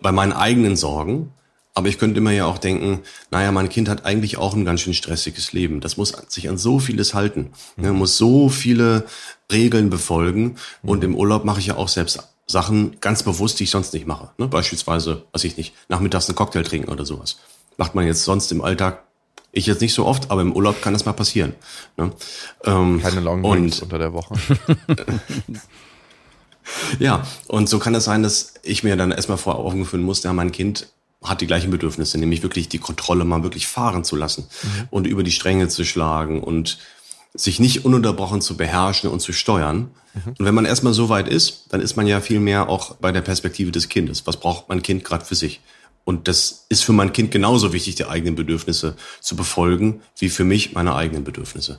bei 0.02 0.12
meinen 0.12 0.34
eigenen 0.34 0.76
Sorgen. 0.76 1.32
Aber 1.74 1.90
ich 1.90 2.00
könnte 2.00 2.22
mir 2.22 2.34
ja 2.34 2.46
auch 2.48 2.58
denken, 2.58 3.02
naja, 3.30 3.52
mein 3.52 3.70
Kind 3.70 3.88
hat 3.88 4.04
eigentlich 4.04 4.38
auch 4.38 4.56
ein 4.56 4.66
ganz 4.66 4.82
schön 4.82 4.96
stressiges 4.96 5.54
Leben. 5.54 5.80
Das 5.80 5.96
muss 5.96 6.12
sich 6.28 6.50
an 6.50 6.58
so 6.58 6.80
vieles 6.80 7.14
halten. 7.14 7.52
Mhm. 7.76 7.84
Ne, 7.84 7.94
muss 7.94 8.18
so 8.18 8.50
viele 8.50 9.06
Regeln 9.52 9.92
befolgen. 9.92 10.56
Mhm. 10.82 10.90
Und 10.90 11.04
im 11.04 11.16
Urlaub 11.16 11.46
mache 11.46 11.60
ich 11.60 11.68
ja 11.68 11.76
auch 11.76 11.88
selbst 11.88 12.20
Sachen 12.48 13.00
ganz 13.00 13.22
bewusst, 13.22 13.60
die 13.60 13.66
ich 13.66 13.70
sonst 13.70 13.94
nicht 13.94 14.08
mache. 14.08 14.32
Ne? 14.40 14.48
Beispielsweise, 14.48 15.26
was 15.32 15.44
ich 15.44 15.56
nicht, 15.56 15.76
nachmittags 15.88 16.28
einen 16.28 16.36
Cocktail 16.36 16.64
trinken 16.64 16.90
oder 16.90 17.06
sowas. 17.06 17.38
Macht 17.78 17.94
man 17.94 18.08
jetzt 18.08 18.24
sonst 18.24 18.52
im 18.52 18.64
Alltag 18.64 19.04
ich 19.58 19.66
jetzt 19.66 19.82
nicht 19.82 19.94
so 19.94 20.06
oft, 20.06 20.32
aber 20.32 20.42
im 20.42 20.54
Urlaub 20.54 20.82
kann 20.82 20.94
das 20.94 21.06
mal 21.06 21.14
passieren. 21.14 21.54
Ne? 21.98 22.12
Ähm, 22.64 23.02
Keine 23.02 23.22
Long 23.22 23.44
und, 23.44 23.82
unter 23.82 23.98
der 23.98 24.14
Woche. 24.14 24.36
ja, 27.00 27.26
und 27.48 27.68
so 27.68 27.80
kann 27.80 27.96
es 27.96 28.06
sein, 28.06 28.24
dass 28.24 28.54
ich 28.64 28.84
mir 28.84 28.96
dann 28.96 29.12
erstmal 29.12 29.38
vor 29.38 29.58
Augen 29.58 29.86
führen 29.86 30.04
muss, 30.04 30.24
ja, 30.24 30.34
mein 30.34 30.52
Kind 30.52 30.88
hat 31.24 31.42
die 31.42 31.48
gleichen 31.48 31.72
Bedürfnisse, 31.72 32.18
nämlich 32.20 32.44
wirklich 32.44 32.70
die 32.70 32.78
Kontrolle 32.78 33.26
mal 33.26 33.44
wirklich 33.44 33.68
fahren 33.68 34.04
zu 34.04 34.16
lassen 34.16 34.48
mhm. 34.62 34.88
und 34.92 35.08
über 35.08 35.24
die 35.24 35.32
Stränge 35.32 35.68
zu 35.68 35.84
schlagen 35.84 36.42
und 36.42 36.78
sich 37.34 37.60
nicht 37.60 37.86
ununterbrochen 37.86 38.42
zu 38.42 38.58
beherrschen 38.58 39.10
und 39.10 39.20
zu 39.20 39.34
steuern. 39.34 39.92
Mhm. 40.14 40.34
Und 40.38 40.46
wenn 40.46 40.56
man 40.56 40.66
erstmal 40.66 40.94
so 40.94 41.10
weit 41.10 41.28
ist, 41.28 41.66
dann 41.70 41.82
ist 41.82 41.96
man 41.96 42.08
ja 42.08 42.22
viel 42.22 42.40
mehr 42.40 42.70
auch 42.70 42.96
bei 42.96 43.12
der 43.12 43.22
Perspektive 43.22 43.72
des 43.72 43.90
Kindes. 43.90 44.26
Was 44.26 44.38
braucht 44.38 44.70
mein 44.70 44.82
Kind 44.82 45.04
gerade 45.04 45.26
für 45.26 45.36
sich? 45.36 45.62
Und 46.08 46.30
das 46.30 46.68
ist 46.70 46.86
für 46.86 46.94
mein 46.94 47.12
Kind 47.12 47.32
genauso 47.32 47.74
wichtig, 47.74 47.96
die 47.96 48.06
eigenen 48.06 48.36
Bedürfnisse 48.36 48.96
zu 49.20 49.36
befolgen, 49.36 50.02
wie 50.18 50.30
für 50.30 50.46
mich 50.46 50.72
meine 50.72 50.96
eigenen 50.96 51.26
Bedürfnisse. 51.26 51.78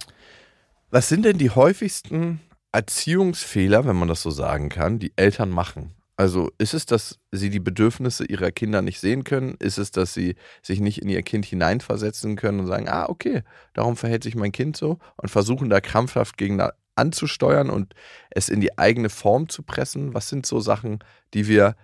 Was 0.91 1.09
sind 1.09 1.25
denn 1.25 1.39
die 1.39 1.49
häufigsten 1.49 2.39
Erziehungsfehler, 2.71 3.87
wenn 3.87 3.97
man 3.97 4.07
das 4.09 4.21
so 4.21 4.31
sagen 4.31 4.69
kann, 4.69 4.99
die 4.99 5.15
Eltern 5.17 5.49
machen? 5.49 5.95
Also 6.19 6.51
ist 6.59 6.75
es, 6.75 6.85
dass 6.85 7.19
sie 7.33 7.49
die 7.49 7.59
Bedürfnisse 7.59 8.27
ihrer 8.27 8.51
Kinder 8.51 8.83
nicht 8.83 9.01
sehen 9.01 9.25
können? 9.25 9.57
Ist 9.61 9.79
es, 9.79 9.93
dass 9.93 10.13
sie 10.13 10.37
sich 10.61 10.81
nicht 10.81 11.01
in 11.01 11.09
ihr 11.09 11.23
Kind 11.23 11.47
hineinversetzen 11.47 12.37
können 12.37 12.61
und 12.61 12.67
sagen, 12.67 12.87
ah, 12.87 13.07
okay, 13.09 13.45
darum 13.73 13.97
verhält 13.97 14.25
sich 14.25 14.35
mein 14.35 14.53
Kind 14.53 14.77
so 14.77 14.99
und 15.17 15.31
versuchen 15.31 15.71
da 15.71 15.81
krampfhaft 15.81 16.37
gegen 16.37 16.61
anzusteuern 16.97 17.71
und 17.71 17.95
es 18.29 18.51
in 18.51 18.61
die 18.61 18.77
eigene 18.77 19.09
Form 19.09 19.49
zu 19.49 19.63
pressen? 19.63 20.13
Was 20.13 20.29
sind 20.29 20.45
so 20.45 20.61
Sachen, 20.61 20.99
die 21.33 21.49
wir 21.49 21.77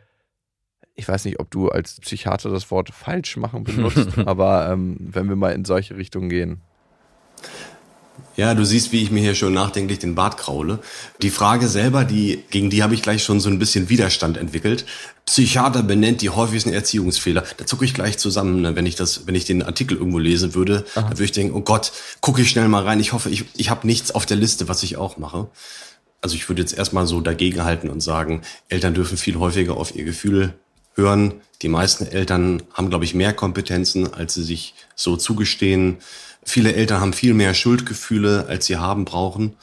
ich 0.95 1.09
weiß 1.09 1.25
nicht, 1.25 1.41
ob 1.41 1.51
du 1.51 1.69
als 1.69 2.01
Psychiater 2.01 2.51
das 2.51 2.71
Wort 2.71 2.91
falsch 2.91 3.37
machen 3.37 3.65
benutzt, 3.65 4.19
aber 4.27 4.71
ähm, 4.71 4.97
wenn 5.01 5.29
wir 5.29 5.37
mal 5.37 5.51
in 5.51 5.65
solche 5.65 5.97
Richtungen 5.97 6.29
gehen. 6.29 6.61
Ja, 8.37 8.55
du 8.55 8.65
siehst, 8.65 8.93
wie 8.93 9.03
ich 9.03 9.11
mir 9.11 9.21
hier 9.21 9.35
schon 9.35 9.55
nachdenklich 9.55 9.99
den 9.99 10.15
Bart 10.15 10.39
kraule. 10.39 10.81
Die 11.23 11.31
Frage 11.31 11.69
selber, 11.69 12.05
die, 12.05 12.45
gegen 12.51 12.71
die 12.71 12.83
habe 12.83 12.95
ich 12.95 13.03
gleich 13.03 13.23
schon 13.23 13.41
so 13.41 13.49
ein 13.49 13.59
bisschen 13.59 13.89
Widerstand 13.89 14.37
entwickelt. 14.37 14.87
Psychiater 15.27 15.83
benennt 15.83 16.21
die 16.21 16.31
häufigsten 16.31 16.73
Erziehungsfehler. 16.73 17.45
Da 17.57 17.67
zucke 17.67 17.85
ich 17.85 17.95
gleich 17.95 18.19
zusammen, 18.19 18.61
ne, 18.61 18.77
wenn 18.77 18.87
ich 18.87 18.97
das, 18.97 19.27
wenn 19.27 19.35
ich 19.35 19.45
den 19.45 19.63
Artikel 19.63 19.97
irgendwo 19.97 20.19
lesen 20.19 20.55
würde. 20.55 20.85
Aha. 20.95 21.03
Da 21.03 21.11
würde 21.11 21.25
ich 21.25 21.33
denken, 21.33 21.55
oh 21.55 21.61
Gott, 21.61 21.93
gucke 22.21 22.43
ich 22.43 22.51
schnell 22.51 22.69
mal 22.69 22.83
rein. 22.83 23.01
Ich 23.01 23.13
hoffe, 23.13 23.31
ich, 23.31 23.45
ich 23.57 23.71
habe 23.71 23.87
nichts 23.87 24.13
auf 24.13 24.27
der 24.27 24.37
Liste, 24.37 24.69
was 24.69 24.83
ich 24.83 24.97
auch 24.97 25.17
mache. 25.17 25.49
Also 26.21 26.37
ich 26.37 26.49
würde 26.49 26.63
jetzt 26.63 26.77
erstmal 26.77 27.07
so 27.07 27.21
dagegenhalten 27.21 27.91
und 27.91 28.01
sagen, 28.01 28.43
Eltern 28.69 28.95
dürfen 28.95 29.17
viel 29.17 29.39
häufiger 29.39 29.77
auf 29.77 29.95
ihr 29.95 30.05
Gefühl 30.05 30.55
hören, 30.95 31.35
die 31.63 31.69
meisten 31.69 32.07
Eltern 32.07 32.63
haben, 32.73 32.91
glaube 32.91 33.05
ich, 33.05 33.15
mehr 33.15 33.33
Kompetenzen, 33.33 34.13
als 34.13 34.35
sie 34.35 34.43
sich 34.43 34.75
so 34.95 35.17
zugestehen. 35.17 35.99
Viele 36.45 36.75
Eltern 36.75 37.01
haben 37.01 37.13
viel 37.13 37.35
mehr 37.35 37.55
Schuldgefühle, 37.55 38.47
als 38.49 38.67
sie 38.67 38.77
haben 38.77 39.05
brauchen. 39.05 39.55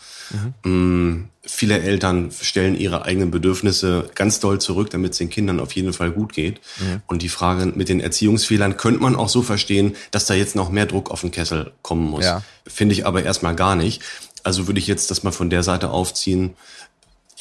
Mhm. 0.63 1.27
Viele 1.43 1.79
Eltern 1.79 2.31
stellen 2.31 2.75
ihre 2.75 3.03
eigenen 3.03 3.31
Bedürfnisse 3.31 4.09
ganz 4.15 4.39
doll 4.39 4.59
zurück, 4.59 4.89
damit 4.91 5.11
es 5.11 5.17
den 5.17 5.29
Kindern 5.29 5.59
auf 5.59 5.73
jeden 5.73 5.91
Fall 5.93 6.11
gut 6.11 6.33
geht. 6.33 6.61
Mhm. 6.79 7.01
Und 7.07 7.21
die 7.21 7.29
Frage 7.29 7.65
mit 7.65 7.89
den 7.89 7.99
Erziehungsfehlern 7.99 8.77
könnte 8.77 9.01
man 9.01 9.15
auch 9.15 9.29
so 9.29 9.41
verstehen, 9.41 9.95
dass 10.11 10.25
da 10.25 10.33
jetzt 10.33 10.55
noch 10.55 10.69
mehr 10.69 10.85
Druck 10.85 11.11
auf 11.11 11.21
den 11.21 11.31
Kessel 11.31 11.71
kommen 11.81 12.09
muss. 12.09 12.25
Ja. 12.25 12.43
Finde 12.67 12.93
ich 12.93 13.05
aber 13.05 13.23
erstmal 13.23 13.55
gar 13.55 13.75
nicht. 13.75 14.01
Also 14.43 14.67
würde 14.67 14.79
ich 14.79 14.87
jetzt 14.87 15.11
das 15.11 15.23
mal 15.23 15.31
von 15.31 15.49
der 15.49 15.63
Seite 15.63 15.89
aufziehen. 15.89 16.55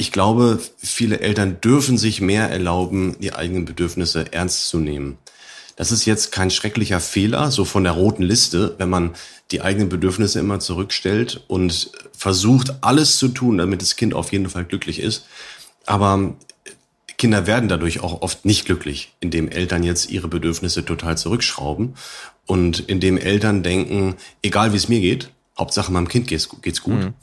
Ich 0.00 0.12
glaube, 0.12 0.58
viele 0.78 1.20
Eltern 1.20 1.60
dürfen 1.60 1.98
sich 1.98 2.22
mehr 2.22 2.48
erlauben, 2.48 3.16
die 3.20 3.34
eigenen 3.34 3.66
Bedürfnisse 3.66 4.32
ernst 4.32 4.68
zu 4.68 4.78
nehmen. 4.78 5.18
Das 5.76 5.92
ist 5.92 6.06
jetzt 6.06 6.32
kein 6.32 6.50
schrecklicher 6.50 7.00
Fehler, 7.00 7.50
so 7.50 7.66
von 7.66 7.84
der 7.84 7.92
roten 7.92 8.22
Liste, 8.22 8.76
wenn 8.78 8.88
man 8.88 9.10
die 9.50 9.60
eigenen 9.60 9.90
Bedürfnisse 9.90 10.40
immer 10.40 10.58
zurückstellt 10.58 11.44
und 11.48 11.90
versucht, 12.16 12.76
alles 12.80 13.18
zu 13.18 13.28
tun, 13.28 13.58
damit 13.58 13.82
das 13.82 13.96
Kind 13.96 14.14
auf 14.14 14.32
jeden 14.32 14.48
Fall 14.48 14.64
glücklich 14.64 15.00
ist. 15.00 15.26
Aber 15.84 16.34
Kinder 17.18 17.46
werden 17.46 17.68
dadurch 17.68 18.00
auch 18.00 18.22
oft 18.22 18.46
nicht 18.46 18.64
glücklich, 18.64 19.12
indem 19.20 19.50
Eltern 19.50 19.82
jetzt 19.82 20.10
ihre 20.10 20.28
Bedürfnisse 20.28 20.82
total 20.82 21.18
zurückschrauben 21.18 21.94
und 22.46 22.80
indem 22.88 23.18
Eltern 23.18 23.62
denken, 23.62 24.16
egal 24.40 24.72
wie 24.72 24.78
es 24.78 24.88
mir 24.88 25.00
geht, 25.00 25.28
Hauptsache 25.58 25.92
meinem 25.92 26.08
Kind 26.08 26.26
geht's, 26.26 26.48
geht's 26.62 26.80
gut. 26.80 27.00
Mhm. 27.00 27.14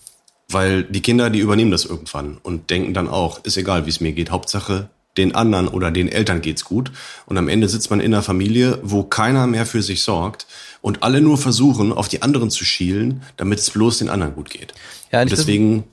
Weil 0.50 0.84
die 0.84 1.02
Kinder, 1.02 1.30
die 1.30 1.40
übernehmen 1.40 1.72
das 1.72 1.86
irgendwann 1.86 2.38
und 2.42 2.70
denken 2.70 2.94
dann 2.94 3.10
auch, 3.10 3.44
ist 3.44 3.58
egal, 3.58 3.86
wie 3.86 3.90
es 3.90 4.00
mir 4.00 4.14
geht, 4.14 4.32
Hauptsache 4.32 4.90
den 5.18 5.36
anderen 5.36 5.68
oder 5.68 5.92
den 5.92 6.08
Eltern 6.08 6.42
geht's 6.42 6.64
gut. 6.64 6.92
Und 7.26 7.38
am 7.38 7.50
Ende 7.50 7.68
sitzt 7.68 7.90
man 7.90 8.00
in 8.00 8.14
einer 8.14 8.24
Familie, 8.24 8.80
wo 8.84 9.04
keiner 9.04 9.48
mehr 9.48 9.66
für 9.66 9.82
sich 9.82 10.04
sorgt 10.04 10.48
und 10.82 11.04
alle 11.04 11.22
nur 11.22 11.38
versuchen, 11.38 11.92
auf 11.92 12.08
die 12.08 12.22
anderen 12.22 12.50
zu 12.50 12.64
schielen, 12.64 13.24
damit 13.36 13.60
es 13.60 13.72
bloß 13.72 13.98
den 14.00 14.10
anderen 14.10 14.36
gut 14.36 14.50
geht. 14.50 14.74
Ja, 15.12 15.22
und 15.22 15.32
deswegen. 15.32 15.84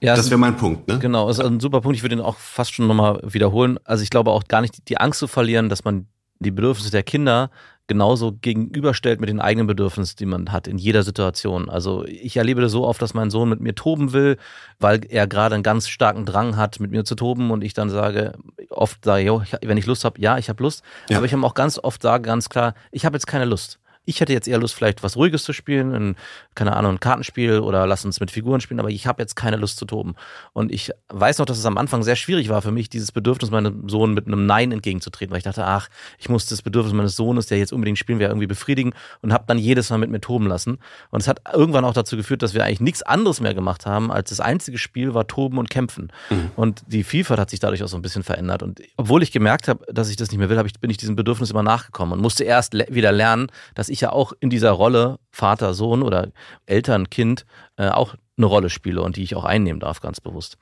Ja, 0.00 0.16
das 0.16 0.28
wäre 0.28 0.38
mein 0.38 0.56
Punkt, 0.56 0.86
ne? 0.86 0.98
Genau, 0.98 1.30
ist 1.30 1.40
ein 1.40 1.60
super 1.60 1.80
Punkt. 1.80 1.96
Ich 1.96 2.02
würde 2.02 2.16
ihn 2.16 2.20
auch 2.20 2.36
fast 2.36 2.74
schon 2.74 2.86
nochmal 2.86 3.20
wiederholen. 3.24 3.78
Also 3.84 4.02
ich 4.02 4.10
glaube 4.10 4.32
auch 4.32 4.44
gar 4.48 4.60
nicht 4.60 4.88
die 4.88 4.98
Angst 4.98 5.18
zu 5.18 5.26
verlieren, 5.26 5.70
dass 5.70 5.84
man 5.84 6.06
die 6.40 6.50
Bedürfnisse 6.50 6.90
der 6.90 7.02
Kinder 7.02 7.50
genauso 7.86 8.32
gegenüberstellt 8.32 9.20
mit 9.20 9.28
den 9.28 9.40
eigenen 9.40 9.66
Bedürfnissen, 9.66 10.16
die 10.16 10.26
man 10.26 10.52
hat 10.52 10.66
in 10.66 10.78
jeder 10.78 11.02
Situation. 11.02 11.68
Also 11.68 12.04
ich 12.06 12.36
erlebe 12.36 12.60
das 12.60 12.72
so 12.72 12.86
oft, 12.86 13.02
dass 13.02 13.14
mein 13.14 13.30
Sohn 13.30 13.48
mit 13.48 13.60
mir 13.60 13.74
toben 13.74 14.12
will, 14.12 14.38
weil 14.78 15.00
er 15.08 15.26
gerade 15.26 15.54
einen 15.54 15.62
ganz 15.62 15.88
starken 15.88 16.24
Drang 16.24 16.56
hat, 16.56 16.80
mit 16.80 16.90
mir 16.90 17.04
zu 17.04 17.14
toben 17.14 17.50
und 17.50 17.62
ich 17.62 17.74
dann 17.74 17.90
sage, 17.90 18.32
oft 18.70 19.04
sage, 19.04 19.24
yo, 19.24 19.42
wenn 19.62 19.76
ich 19.76 19.86
Lust 19.86 20.04
habe, 20.04 20.20
ja, 20.20 20.38
ich 20.38 20.48
habe 20.48 20.62
Lust. 20.62 20.82
Ja. 21.10 21.18
Aber 21.18 21.26
ich 21.26 21.32
habe 21.32 21.44
auch 21.44 21.54
ganz 21.54 21.78
oft 21.78 22.00
sage 22.02 22.22
ganz 22.22 22.48
klar, 22.48 22.74
ich 22.90 23.04
habe 23.04 23.16
jetzt 23.16 23.26
keine 23.26 23.44
Lust. 23.44 23.78
Ich 24.04 24.20
hätte 24.20 24.32
jetzt 24.32 24.48
eher 24.48 24.58
Lust, 24.58 24.74
vielleicht 24.74 25.02
was 25.02 25.16
Ruhiges 25.16 25.44
zu 25.44 25.52
spielen, 25.52 25.94
ein, 25.94 26.16
keine 26.54 26.76
Ahnung, 26.76 26.92
ein 26.92 27.00
Kartenspiel 27.00 27.60
oder 27.60 27.86
lass 27.86 28.04
uns 28.04 28.20
mit 28.20 28.30
Figuren 28.30 28.60
spielen, 28.60 28.80
aber 28.80 28.90
ich 28.90 29.06
habe 29.06 29.22
jetzt 29.22 29.34
keine 29.34 29.56
Lust 29.56 29.78
zu 29.78 29.84
toben. 29.84 30.14
Und 30.52 30.72
ich 30.72 30.90
weiß 31.08 31.38
noch, 31.38 31.46
dass 31.46 31.58
es 31.58 31.66
am 31.66 31.78
Anfang 31.78 32.02
sehr 32.02 32.16
schwierig 32.16 32.48
war 32.48 32.62
für 32.62 32.70
mich, 32.70 32.88
dieses 32.88 33.12
Bedürfnis 33.12 33.50
meinem 33.50 33.88
Sohn 33.88 34.14
mit 34.14 34.26
einem 34.26 34.46
Nein 34.46 34.72
entgegenzutreten, 34.72 35.32
weil 35.32 35.38
ich 35.38 35.44
dachte, 35.44 35.64
ach, 35.64 35.88
ich 36.18 36.28
muss 36.28 36.46
das 36.46 36.62
Bedürfnis 36.62 36.94
meines 36.94 37.16
Sohnes, 37.16 37.46
der 37.46 37.58
jetzt 37.58 37.72
unbedingt 37.72 37.98
spielen 37.98 38.18
will, 38.18 38.26
irgendwie 38.26 38.46
befriedigen 38.46 38.92
und 39.22 39.32
habe 39.32 39.44
dann 39.46 39.58
jedes 39.58 39.90
Mal 39.90 39.98
mit 39.98 40.10
mir 40.10 40.20
toben 40.20 40.46
lassen. 40.46 40.78
Und 41.10 41.20
es 41.20 41.28
hat 41.28 41.40
irgendwann 41.52 41.84
auch 41.84 41.94
dazu 41.94 42.16
geführt, 42.16 42.42
dass 42.42 42.54
wir 42.54 42.64
eigentlich 42.64 42.80
nichts 42.80 43.02
anderes 43.02 43.40
mehr 43.40 43.54
gemacht 43.54 43.86
haben, 43.86 44.10
als 44.10 44.30
das 44.30 44.40
einzige 44.40 44.78
Spiel 44.78 45.14
war 45.14 45.26
Toben 45.26 45.58
und 45.58 45.70
Kämpfen. 45.70 46.12
Mhm. 46.30 46.50
Und 46.56 46.82
die 46.86 47.04
Vielfalt 47.04 47.40
hat 47.40 47.50
sich 47.50 47.60
dadurch 47.60 47.82
auch 47.82 47.88
so 47.88 47.96
ein 47.96 48.02
bisschen 48.02 48.22
verändert. 48.22 48.62
Und 48.62 48.80
obwohl 48.96 49.22
ich 49.22 49.32
gemerkt 49.32 49.68
habe, 49.68 49.84
dass 49.92 50.10
ich 50.10 50.16
das 50.16 50.30
nicht 50.30 50.38
mehr 50.38 50.48
will, 50.48 50.62
ich, 50.66 50.80
bin 50.80 50.90
ich 50.90 50.96
diesem 50.96 51.16
Bedürfnis 51.16 51.50
immer 51.50 51.62
nachgekommen 51.62 52.14
und 52.14 52.20
musste 52.20 52.44
erst 52.44 52.74
wieder 52.74 53.12
lernen, 53.12 53.48
dass 53.74 53.88
ich 53.88 53.93
ja 54.00 54.12
auch 54.12 54.32
in 54.40 54.50
dieser 54.50 54.70
Rolle 54.70 55.18
Vater, 55.30 55.74
Sohn 55.74 56.02
oder 56.02 56.28
Eltern, 56.66 57.10
Kind 57.10 57.46
äh, 57.76 57.88
auch 57.88 58.14
eine 58.36 58.46
Rolle 58.46 58.70
spiele 58.70 59.02
und 59.02 59.16
die 59.16 59.22
ich 59.22 59.36
auch 59.36 59.44
einnehmen 59.44 59.80
darf, 59.80 60.00
ganz 60.00 60.20
bewusst. 60.20 60.58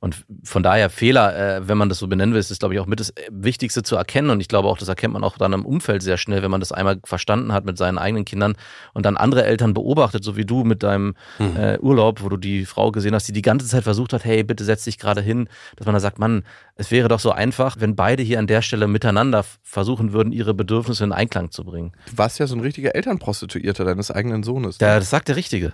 Und 0.00 0.24
von 0.42 0.62
daher 0.62 0.90
Fehler, 0.90 1.56
äh, 1.56 1.68
wenn 1.68 1.78
man 1.78 1.88
das 1.88 1.98
so 1.98 2.06
benennen 2.06 2.34
will, 2.34 2.40
ist 2.40 2.58
glaube 2.58 2.74
ich, 2.74 2.80
auch 2.80 2.86
mit 2.86 3.00
das 3.00 3.12
Wichtigste 3.30 3.82
zu 3.82 3.96
erkennen. 3.96 4.30
Und 4.30 4.40
ich 4.40 4.48
glaube 4.48 4.68
auch, 4.68 4.78
das 4.78 4.88
erkennt 4.88 5.14
man 5.14 5.24
auch 5.24 5.38
dann 5.38 5.52
im 5.52 5.64
Umfeld 5.64 6.02
sehr 6.02 6.16
schnell, 6.16 6.42
wenn 6.42 6.50
man 6.50 6.60
das 6.60 6.72
einmal 6.72 6.98
verstanden 7.04 7.52
hat 7.52 7.64
mit 7.64 7.78
seinen 7.78 7.98
eigenen 7.98 8.24
Kindern 8.24 8.54
und 8.94 9.06
dann 9.06 9.16
andere 9.16 9.44
Eltern 9.44 9.74
beobachtet, 9.74 10.24
so 10.24 10.36
wie 10.36 10.44
du 10.44 10.64
mit 10.64 10.82
deinem 10.82 11.14
mhm. 11.38 11.56
äh, 11.56 11.78
Urlaub, 11.78 12.22
wo 12.22 12.28
du 12.28 12.36
die 12.36 12.64
Frau 12.64 12.92
gesehen 12.92 13.14
hast, 13.14 13.28
die 13.28 13.32
die 13.32 13.42
ganze 13.42 13.66
Zeit 13.66 13.84
versucht 13.84 14.12
hat, 14.12 14.24
hey, 14.24 14.42
bitte 14.42 14.64
setz 14.64 14.84
dich 14.84 14.98
gerade 14.98 15.20
hin, 15.20 15.48
dass 15.76 15.86
man 15.86 15.94
da 15.94 16.00
sagt, 16.00 16.18
Mann, 16.18 16.44
es 16.76 16.90
wäre 16.90 17.08
doch 17.08 17.20
so 17.20 17.32
einfach, 17.32 17.76
wenn 17.78 17.96
beide 17.96 18.22
hier 18.22 18.38
an 18.38 18.46
der 18.46 18.62
Stelle 18.62 18.86
miteinander 18.86 19.44
versuchen 19.62 20.12
würden, 20.12 20.32
ihre 20.32 20.54
Bedürfnisse 20.54 21.04
in 21.04 21.12
Einklang 21.12 21.50
zu 21.50 21.64
bringen. 21.64 21.92
Du 22.10 22.18
warst 22.18 22.38
ja 22.38 22.46
so 22.46 22.54
ein 22.54 22.60
richtiger 22.60 22.94
Elternprostituierter 22.94 23.84
deines 23.84 24.10
eigenen 24.10 24.42
Sohnes. 24.42 24.78
Ja, 24.80 24.98
das 24.98 25.10
sagt 25.10 25.28
der 25.28 25.36
Richtige. 25.36 25.72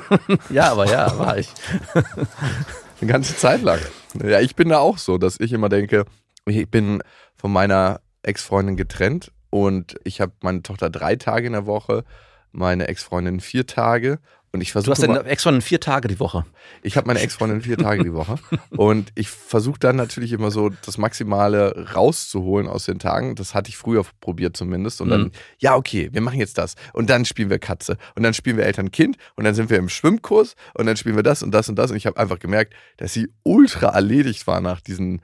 ja, 0.50 0.70
aber 0.70 0.90
ja, 0.90 1.18
war 1.18 1.38
ich. 1.38 1.48
Eine 3.04 3.12
ganze 3.12 3.36
Zeit 3.36 3.60
lang. 3.60 3.80
Ja, 4.26 4.40
ich 4.40 4.56
bin 4.56 4.70
da 4.70 4.78
auch 4.78 4.96
so, 4.96 5.18
dass 5.18 5.38
ich 5.38 5.52
immer 5.52 5.68
denke, 5.68 6.06
ich 6.46 6.70
bin 6.70 7.02
von 7.36 7.52
meiner 7.52 8.00
Ex-Freundin 8.22 8.78
getrennt 8.78 9.30
und 9.50 9.96
ich 10.04 10.22
habe 10.22 10.32
meine 10.40 10.62
Tochter 10.62 10.88
drei 10.88 11.14
Tage 11.16 11.46
in 11.46 11.52
der 11.52 11.66
Woche, 11.66 12.04
meine 12.50 12.88
Ex-Freundin 12.88 13.40
vier 13.40 13.66
Tage 13.66 14.20
und 14.54 14.60
ich 14.60 14.70
versuche. 14.70 14.90
Du 14.90 14.92
hast 14.92 15.02
deine 15.02 15.28
Ex-Freundin 15.28 15.62
vier 15.62 15.80
Tage 15.80 16.06
die 16.06 16.20
Woche. 16.20 16.46
Ich 16.82 16.96
habe 16.96 17.08
meine 17.08 17.18
Ex-Freundin 17.18 17.62
vier 17.62 17.76
Tage 17.76 18.04
die 18.04 18.14
Woche. 18.14 18.36
Und 18.70 19.10
ich 19.16 19.28
versuche 19.28 19.80
dann 19.80 19.96
natürlich 19.96 20.30
immer 20.30 20.52
so 20.52 20.70
das 20.86 20.96
Maximale 20.96 21.92
rauszuholen 21.92 22.68
aus 22.68 22.84
den 22.84 23.00
Tagen. 23.00 23.34
Das 23.34 23.52
hatte 23.52 23.68
ich 23.70 23.76
früher 23.76 24.06
probiert 24.20 24.56
zumindest. 24.56 25.00
Und 25.00 25.08
dann, 25.08 25.22
mhm. 25.22 25.30
ja, 25.58 25.74
okay, 25.74 26.08
wir 26.12 26.20
machen 26.20 26.38
jetzt 26.38 26.56
das. 26.56 26.76
Und 26.92 27.10
dann 27.10 27.24
spielen 27.24 27.50
wir 27.50 27.58
Katze. 27.58 27.96
Und 28.14 28.22
dann 28.22 28.32
spielen 28.32 28.56
wir 28.56 28.64
Eltern-Kind. 28.64 29.16
Und 29.34 29.42
dann 29.42 29.56
sind 29.56 29.70
wir 29.70 29.78
im 29.78 29.88
Schwimmkurs. 29.88 30.54
Und 30.74 30.86
dann 30.86 30.96
spielen 30.96 31.16
wir 31.16 31.24
das 31.24 31.42
und 31.42 31.50
das 31.50 31.68
und 31.68 31.74
das. 31.74 31.90
Und 31.90 31.96
ich 31.96 32.06
habe 32.06 32.16
einfach 32.16 32.38
gemerkt, 32.38 32.74
dass 32.98 33.12
sie 33.12 33.32
ultra 33.42 33.88
erledigt 33.88 34.46
war 34.46 34.60
nach 34.60 34.80
diesen 34.80 35.20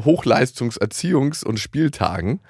Hochleistungs-Erziehungs- 0.00 1.44
und 1.44 1.60
Spieltagen. 1.60 2.40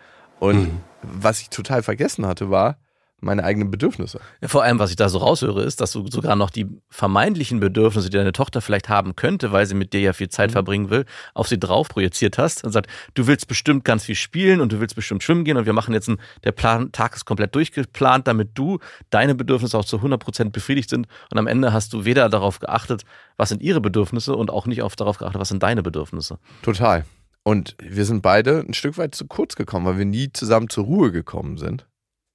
Und 0.40 0.73
mhm. 0.73 0.81
was 1.03 1.42
ich 1.42 1.51
total 1.51 1.83
vergessen 1.83 2.25
hatte, 2.25 2.49
war, 2.49 2.79
meine 3.20 3.42
eigenen 3.42 3.70
Bedürfnisse. 3.70 4.20
Ja, 4.40 4.48
vor 4.48 4.62
allem, 4.62 4.78
was 4.78 4.90
ich 4.90 4.96
da 4.96 5.09
so 5.09 5.18
raushöre, 5.18 5.62
ist, 5.62 5.81
dass 5.81 5.92
du 5.92 6.07
sogar 6.09 6.37
noch 6.37 6.50
die 6.50 6.68
vermeintlichen 6.88 7.59
Bedürfnisse, 7.59 8.11
die 8.11 8.16
deine 8.16 8.33
Tochter 8.33 8.61
vielleicht 8.61 8.88
haben 8.88 9.16
könnte, 9.16 9.50
weil 9.50 9.66
sie 9.66 9.74
mit 9.74 9.92
dir 9.92 10.00
ja 10.00 10.12
viel 10.12 10.28
Zeit 10.28 10.50
mhm. 10.50 10.52
verbringen 10.52 10.90
will, 10.90 11.04
auf 11.35 11.48
sie 11.48 11.59
drauf 11.59 11.88
projiziert 11.88 12.38
hast 12.38 12.64
und 12.64 12.72
sagt, 12.72 12.88
du 13.14 13.26
willst 13.26 13.48
bestimmt 13.48 13.85
ganz 13.85 14.04
viel 14.04 14.14
spielen 14.14 14.61
und 14.61 14.72
du 14.72 14.81
willst 14.81 14.94
bestimmt 14.94 15.22
schwimmen 15.22 15.44
gehen 15.44 15.57
und 15.57 15.66
wir 15.66 15.72
machen 15.72 15.94
jetzt 15.94 16.09
einen, 16.09 16.20
der 16.44 16.52
Plan, 16.52 16.92
Tag 16.92 17.16
ist 17.16 17.24
komplett 17.24 17.54
durchgeplant, 17.54 18.28
damit 18.28 18.50
du 18.54 18.78
deine 19.11 19.35
Bedürfnisse 19.35 19.76
auch 19.76 19.85
zu 19.85 19.96
100 19.96 20.20
Prozent 20.22 20.52
befriedigt 20.52 20.90
sind 20.90 21.09
und 21.31 21.38
am 21.38 21.48
Ende 21.48 21.72
hast 21.72 21.92
du 21.92 22.04
weder 22.04 22.28
darauf 22.28 22.61
geachtet, 22.61 23.02
was 23.37 23.48
sind 23.48 23.62
ihre 23.62 23.81
Bedürfnisse 23.81 24.37
und 24.37 24.50
auch 24.50 24.66
nicht 24.66 24.83
auf 24.83 24.94
darauf 24.94 25.18
geachtet, 25.18 25.40
was 25.40 25.48
sind 25.48 25.62
deine 25.62 25.83
Bedürfnisse. 25.83 26.38
Total. 26.62 27.04
Und 27.42 27.76
wir 27.81 28.04
sind 28.04 28.22
beide 28.22 28.61
ein 28.61 28.74
Stück 28.74 28.98
weit 28.98 29.14
zu 29.14 29.26
kurz 29.26 29.57
gekommen, 29.57 29.87
weil 29.87 29.98
wir 29.98 30.04
nie 30.04 30.31
zusammen 30.33 30.68
zur 30.68 30.85
Ruhe 30.85 31.11
gekommen 31.11 31.57
sind 31.57 31.87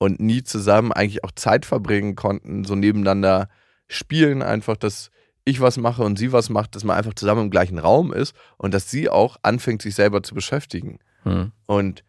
und 0.03 0.19
nie 0.19 0.43
zusammen 0.43 0.91
eigentlich 0.91 1.23
auch 1.23 1.31
Zeit 1.31 1.65
verbringen 1.65 2.17
konnten, 2.17 2.65
so 2.65 2.75
nebeneinander 2.75 3.47
spielen, 3.87 4.41
einfach, 4.41 4.75
dass 4.75 5.11
ich 5.45 5.61
was 5.61 5.77
mache 5.77 6.03
und 6.03 6.19
sie 6.19 6.33
was 6.33 6.49
macht, 6.49 6.75
dass 6.75 6.83
man 6.83 6.97
einfach 6.97 7.13
zusammen 7.13 7.43
im 7.43 7.49
gleichen 7.49 7.79
Raum 7.79 8.11
ist 8.11 8.35
und 8.57 8.73
dass 8.73 8.91
sie 8.91 9.07
auch 9.07 9.37
anfängt, 9.43 9.81
sich 9.81 9.95
selber 9.95 10.21
zu 10.21 10.35
beschäftigen. 10.35 10.99
Hm. 11.23 11.53
Und 11.67 12.03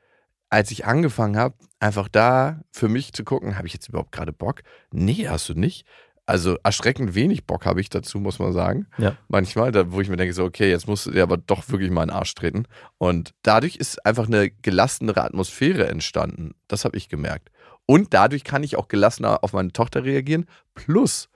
als 0.51 0.73
ich 0.73 0.87
angefangen 0.87 1.37
habe, 1.37 1.55
einfach 1.79 2.09
da 2.09 2.63
für 2.73 2.89
mich 2.89 3.13
zu 3.13 3.23
gucken, 3.23 3.59
habe 3.59 3.69
ich 3.69 3.73
jetzt 3.73 3.89
überhaupt 3.89 4.11
gerade 4.11 4.33
Bock? 4.33 4.63
Nee, 4.91 5.29
hast 5.29 5.49
du 5.49 5.55
nicht. 5.55 5.87
Also 6.27 6.57
erschreckend 6.65 7.15
wenig 7.15 7.45
Bock 7.45 7.65
habe 7.65 7.81
ich 7.81 7.91
dazu, 7.91 8.19
muss 8.19 8.41
man 8.41 8.53
sagen. 8.53 8.89
Ja. 8.99 9.17
Manchmal, 9.29 9.71
da, 9.71 9.93
wo 9.93 10.01
ich 10.01 10.09
mir 10.09 10.17
denke, 10.17 10.35
so, 10.35 10.43
okay, 10.43 10.69
jetzt 10.69 10.89
musst 10.89 11.07
du 11.07 11.13
dir 11.13 11.23
aber 11.23 11.37
doch 11.37 11.69
wirklich 11.69 11.93
mal 11.93 12.03
in 12.03 12.09
den 12.09 12.17
Arsch 12.17 12.35
treten. 12.35 12.65
Und 12.99 13.35
dadurch 13.43 13.77
ist 13.77 14.05
einfach 14.05 14.27
eine 14.27 14.51
gelassenere 14.51 15.23
Atmosphäre 15.23 15.87
entstanden. 15.87 16.57
Das 16.67 16.85
habe 16.85 16.97
ich 16.97 17.09
gemerkt. 17.09 17.51
Und 17.87 18.15
dadurch 18.15 18.45
kann 18.45 18.63
ich 18.63 18.77
auch 18.77 18.89
gelassener 18.89 19.45
auf 19.45 19.53
meine 19.53 19.73
Tochter 19.73 20.05
reagieren. 20.05 20.47
Plus, 20.75 21.29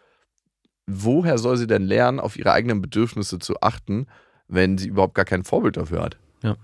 woher 0.87 1.39
soll 1.39 1.57
sie 1.57 1.67
denn 1.67 1.83
lernen, 1.83 2.21
auf 2.21 2.37
ihre 2.37 2.53
eigenen 2.53 2.81
Bedürfnisse 2.81 3.39
zu 3.39 3.61
achten, 3.61 4.07
wenn 4.49 4.79
sie 4.79 4.89
überhaupt 4.89 5.15
gar 5.15 5.25
kein 5.25 5.45
Vorbild 5.45 5.77
dafür 5.77 6.03
hat? 6.03 6.19
Ja. 6.43 6.57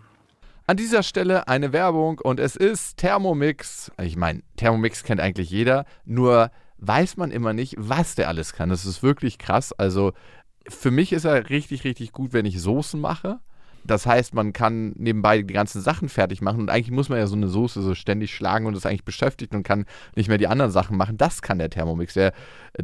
An 0.67 0.79
dieser 0.79 1.03
Stelle 1.03 1.47
eine 1.49 1.75
Werbung 1.75 2.19
und 2.19 2.41
es 2.41 2.57
ist 2.57 2.97
Thermomix. 2.97 3.93
Ich 4.01 4.17
meine, 4.17 4.43
Thermomix 4.57 5.03
kennt 5.03 5.21
eigentlich 5.21 5.51
jeder, 5.51 5.85
nur 6.07 6.51
weiß 6.79 7.19
man 7.19 7.31
immer 7.31 7.53
nicht, 7.53 7.75
was 7.77 8.15
der 8.15 8.29
alles 8.29 8.55
kann. 8.55 8.71
Das 8.71 8.87
ist 8.87 9.03
wirklich 9.03 9.37
krass. 9.37 9.73
Also 9.73 10.13
für 10.67 10.91
mich 10.91 11.13
ist 11.13 11.25
er 11.25 11.51
richtig, 11.51 11.85
richtig 11.85 12.13
gut, 12.13 12.33
wenn 12.33 12.47
ich 12.47 12.61
Soßen 12.61 12.99
mache. 12.99 13.41
Das 13.85 14.07
heißt, 14.07 14.35
man 14.35 14.53
kann 14.53 14.93
nebenbei 14.97 15.43
die 15.43 15.53
ganzen 15.53 15.81
Sachen 15.83 16.09
fertig 16.09 16.41
machen 16.41 16.61
und 16.61 16.71
eigentlich 16.71 16.91
muss 16.91 17.09
man 17.09 17.19
ja 17.19 17.27
so 17.27 17.37
eine 17.37 17.49
Soße 17.49 17.83
so 17.83 17.95
ständig 17.95 18.35
schlagen 18.35 18.67
und 18.67 18.77
ist 18.77 18.87
eigentlich 18.87 19.05
beschäftigt 19.05 19.55
und 19.55 19.63
kann 19.63 19.85
nicht 20.17 20.29
mehr 20.29 20.39
die 20.39 20.49
anderen 20.49 20.71
Sachen 20.71 20.97
machen. 20.97 21.17
Das 21.19 21.43
kann 21.43 21.59
der 21.59 21.71
Thermomix. 21.71 22.15
Der 22.15 22.33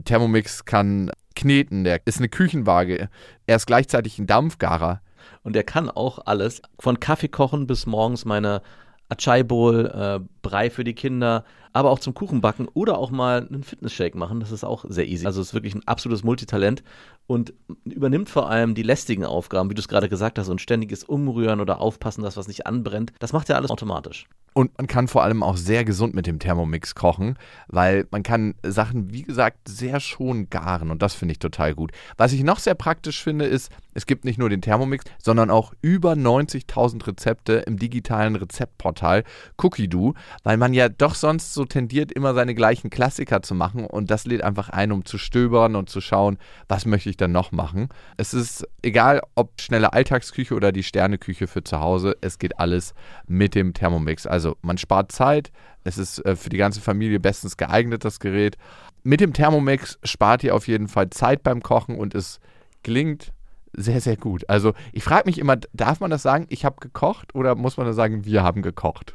Thermomix 0.04 0.64
kann 0.64 1.10
kneten, 1.34 1.84
der 1.84 2.00
ist 2.04 2.18
eine 2.18 2.28
Küchenwaage, 2.28 3.08
er 3.46 3.56
ist 3.56 3.66
gleichzeitig 3.66 4.18
ein 4.18 4.26
Dampfgarer. 4.26 5.00
und 5.42 5.54
der 5.54 5.64
kann 5.64 5.88
auch 5.88 6.18
alles. 6.26 6.60
Von 6.78 7.00
Kaffee 7.00 7.28
kochen 7.28 7.66
bis 7.66 7.86
morgens 7.86 8.24
meine 8.24 8.62
Achai 9.08 9.42
Bowl, 9.42 9.86
äh, 9.86 10.20
Brei 10.42 10.70
für 10.70 10.84
die 10.84 10.94
Kinder, 10.94 11.44
aber 11.72 11.90
auch 11.90 11.98
zum 11.98 12.14
Kuchenbacken 12.14 12.68
oder 12.68 12.98
auch 12.98 13.10
mal 13.10 13.46
einen 13.46 13.62
Fitness-Shake 13.62 14.14
machen. 14.14 14.40
Das 14.40 14.52
ist 14.52 14.64
auch 14.64 14.84
sehr 14.88 15.08
easy. 15.08 15.26
Also 15.26 15.40
es 15.40 15.48
ist 15.48 15.54
wirklich 15.54 15.74
ein 15.74 15.86
absolutes 15.86 16.24
Multitalent 16.24 16.82
und 17.30 17.54
übernimmt 17.84 18.28
vor 18.28 18.50
allem 18.50 18.74
die 18.74 18.82
lästigen 18.82 19.24
Aufgaben, 19.24 19.70
wie 19.70 19.74
du 19.74 19.80
es 19.80 19.86
gerade 19.86 20.08
gesagt 20.08 20.36
hast, 20.36 20.48
und 20.48 20.60
ständiges 20.60 21.04
Umrühren 21.04 21.60
oder 21.60 21.80
Aufpassen, 21.80 22.22
dass 22.22 22.36
was 22.36 22.48
nicht 22.48 22.66
anbrennt. 22.66 23.12
Das 23.20 23.32
macht 23.32 23.48
ja 23.48 23.54
alles 23.54 23.70
automatisch. 23.70 24.26
Und 24.52 24.76
man 24.78 24.88
kann 24.88 25.06
vor 25.06 25.22
allem 25.22 25.44
auch 25.44 25.56
sehr 25.56 25.84
gesund 25.84 26.12
mit 26.12 26.26
dem 26.26 26.40
Thermomix 26.40 26.96
kochen, 26.96 27.38
weil 27.68 28.08
man 28.10 28.24
kann 28.24 28.54
Sachen, 28.64 29.12
wie 29.12 29.22
gesagt, 29.22 29.68
sehr 29.68 30.00
schon 30.00 30.50
garen 30.50 30.90
und 30.90 31.02
das 31.02 31.14
finde 31.14 31.32
ich 31.32 31.38
total 31.38 31.74
gut. 31.74 31.92
Was 32.16 32.32
ich 32.32 32.42
noch 32.42 32.58
sehr 32.58 32.74
praktisch 32.74 33.22
finde, 33.22 33.44
ist, 33.44 33.70
es 33.94 34.06
gibt 34.06 34.24
nicht 34.24 34.38
nur 34.38 34.50
den 34.50 34.60
Thermomix, 34.60 35.04
sondern 35.22 35.50
auch 35.50 35.72
über 35.82 36.14
90.000 36.14 37.06
Rezepte 37.06 37.52
im 37.66 37.78
digitalen 37.78 38.34
Rezeptportal 38.34 39.22
Cookie-Doo, 39.56 40.14
weil 40.42 40.56
man 40.56 40.74
ja 40.74 40.88
doch 40.88 41.14
sonst 41.14 41.54
so 41.54 41.64
tendiert, 41.64 42.10
immer 42.10 42.34
seine 42.34 42.56
gleichen 42.56 42.90
Klassiker 42.90 43.42
zu 43.42 43.54
machen 43.54 43.86
und 43.86 44.10
das 44.10 44.26
lädt 44.26 44.42
einfach 44.42 44.68
ein, 44.68 44.90
um 44.90 45.04
zu 45.04 45.16
stöbern 45.16 45.76
und 45.76 45.90
zu 45.90 46.00
schauen, 46.00 46.38
was 46.66 46.86
möchte 46.86 47.10
ich 47.10 47.16
dann 47.20 47.32
noch 47.32 47.52
machen. 47.52 47.88
Es 48.16 48.34
ist 48.34 48.66
egal, 48.82 49.20
ob 49.34 49.60
schnelle 49.60 49.92
Alltagsküche 49.92 50.54
oder 50.54 50.72
die 50.72 50.82
Sterneküche 50.82 51.46
für 51.46 51.62
zu 51.62 51.80
Hause, 51.80 52.16
es 52.20 52.38
geht 52.38 52.58
alles 52.58 52.94
mit 53.26 53.54
dem 53.54 53.74
Thermomix. 53.74 54.26
Also 54.26 54.56
man 54.62 54.78
spart 54.78 55.12
Zeit, 55.12 55.52
es 55.84 55.98
ist 55.98 56.24
äh, 56.24 56.36
für 56.36 56.50
die 56.50 56.56
ganze 56.56 56.80
Familie 56.80 57.20
bestens 57.20 57.56
geeignet, 57.56 58.04
das 58.04 58.20
Gerät. 58.20 58.56
Mit 59.02 59.20
dem 59.20 59.32
Thermomix 59.32 59.98
spart 60.04 60.44
ihr 60.44 60.54
auf 60.54 60.68
jeden 60.68 60.88
Fall 60.88 61.10
Zeit 61.10 61.42
beim 61.42 61.62
Kochen 61.62 61.96
und 61.96 62.14
es 62.14 62.40
klingt 62.82 63.32
sehr, 63.72 64.00
sehr 64.00 64.16
gut. 64.16 64.48
Also 64.48 64.74
ich 64.92 65.04
frage 65.04 65.26
mich 65.26 65.38
immer, 65.38 65.56
darf 65.72 66.00
man 66.00 66.10
das 66.10 66.22
sagen, 66.22 66.46
ich 66.48 66.64
habe 66.64 66.76
gekocht 66.80 67.34
oder 67.34 67.54
muss 67.54 67.76
man 67.76 67.86
das 67.86 67.96
sagen, 67.96 68.24
wir 68.24 68.42
haben 68.42 68.62
gekocht? 68.62 69.14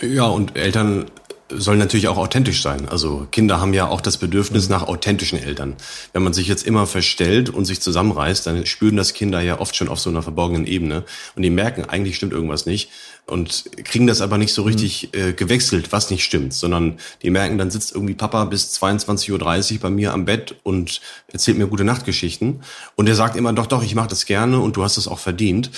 Ja, 0.00 0.26
und 0.26 0.56
Eltern 0.56 1.06
sollen 1.48 1.78
natürlich 1.78 2.08
auch 2.08 2.16
authentisch 2.16 2.60
sein. 2.60 2.88
Also 2.88 3.26
Kinder 3.30 3.60
haben 3.60 3.72
ja 3.72 3.86
auch 3.86 4.00
das 4.00 4.16
Bedürfnis 4.16 4.68
nach 4.68 4.82
authentischen 4.82 5.38
Eltern. 5.38 5.76
Wenn 6.12 6.24
man 6.24 6.32
sich 6.32 6.48
jetzt 6.48 6.66
immer 6.66 6.86
verstellt 6.86 7.50
und 7.50 7.64
sich 7.66 7.80
zusammenreißt, 7.80 8.46
dann 8.46 8.66
spüren 8.66 8.96
das 8.96 9.14
Kinder 9.14 9.40
ja 9.40 9.60
oft 9.60 9.76
schon 9.76 9.88
auf 9.88 10.00
so 10.00 10.10
einer 10.10 10.22
verborgenen 10.22 10.66
Ebene 10.66 11.04
und 11.36 11.42
die 11.42 11.50
merken, 11.50 11.84
eigentlich 11.84 12.16
stimmt 12.16 12.32
irgendwas 12.32 12.66
nicht 12.66 12.90
und 13.26 13.64
kriegen 13.84 14.08
das 14.08 14.20
aber 14.20 14.38
nicht 14.38 14.54
so 14.54 14.62
richtig 14.62 15.14
äh, 15.14 15.32
gewechselt, 15.32 15.92
was 15.92 16.10
nicht 16.10 16.24
stimmt, 16.24 16.52
sondern 16.52 16.98
die 17.22 17.30
merken, 17.30 17.58
dann 17.58 17.70
sitzt 17.70 17.94
irgendwie 17.94 18.14
Papa 18.14 18.44
bis 18.44 18.76
22.30 18.80 19.74
Uhr 19.74 19.78
bei 19.80 19.90
mir 19.90 20.12
am 20.12 20.24
Bett 20.24 20.56
und 20.64 21.00
erzählt 21.32 21.58
mir 21.58 21.68
gute 21.68 21.84
Nachtgeschichten 21.84 22.62
und 22.96 23.08
er 23.08 23.14
sagt 23.14 23.36
immer, 23.36 23.52
doch, 23.52 23.66
doch, 23.66 23.84
ich 23.84 23.94
mache 23.94 24.08
das 24.08 24.26
gerne 24.26 24.58
und 24.58 24.76
du 24.76 24.82
hast 24.82 24.96
es 24.96 25.06
auch 25.06 25.20
verdient. 25.20 25.70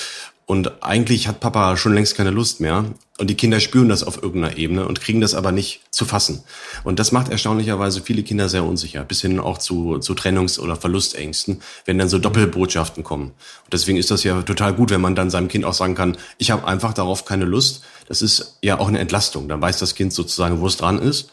Und 0.49 0.83
eigentlich 0.83 1.29
hat 1.29 1.41
Papa 1.41 1.77
schon 1.77 1.93
längst 1.93 2.17
keine 2.17 2.31
Lust 2.31 2.61
mehr. 2.61 2.87
Und 3.19 3.29
die 3.29 3.35
Kinder 3.35 3.61
spüren 3.61 3.91
das 3.91 4.03
auf 4.03 4.23
irgendeiner 4.23 4.57
Ebene 4.57 4.89
und 4.89 4.99
kriegen 4.99 5.21
das 5.21 5.35
aber 5.35 5.53
nicht 5.53 5.83
zu 5.91 6.07
fassen. 6.07 6.43
Und 6.85 6.99
das 6.99 7.13
macht 7.13 7.31
erstaunlicherweise 7.31 8.01
viele 8.01 8.23
Kinder 8.23 8.49
sehr 8.49 8.65
unsicher, 8.65 9.05
bis 9.05 9.21
hin 9.21 9.41
auch 9.41 9.59
zu, 9.59 9.99
zu 9.99 10.15
Trennungs- 10.15 10.59
oder 10.59 10.75
Verlustängsten, 10.75 11.61
wenn 11.85 11.99
dann 11.99 12.09
so 12.09 12.19
Doppelbotschaften 12.19 13.05
kommen. 13.05 13.25
Und 13.65 13.73
deswegen 13.75 13.99
ist 13.99 14.11
das 14.11 14.25
ja 14.25 14.41
total 14.41 14.73
gut, 14.73 14.89
wenn 14.89 15.03
man 15.03 15.15
dann 15.15 15.29
seinem 15.29 15.49
Kind 15.49 15.67
auch 15.67 15.75
sagen 15.75 15.95
kann, 15.95 16.17
ich 16.39 16.51
habe 16.51 16.67
einfach 16.67 16.95
darauf 16.95 17.27
keine 17.27 17.45
Lust. 17.45 17.83
Das 18.07 18.23
ist 18.23 18.57
ja 18.63 18.79
auch 18.79 18.89
eine 18.89 19.01
Entlastung. 19.01 19.49
Dann 19.49 19.61
weiß 19.61 19.79
das 19.79 19.95
Kind 19.95 20.15
sozusagen, 20.15 20.63
wo 20.63 20.67
es 20.67 20.79
dran 20.79 20.99
ist. 20.99 21.31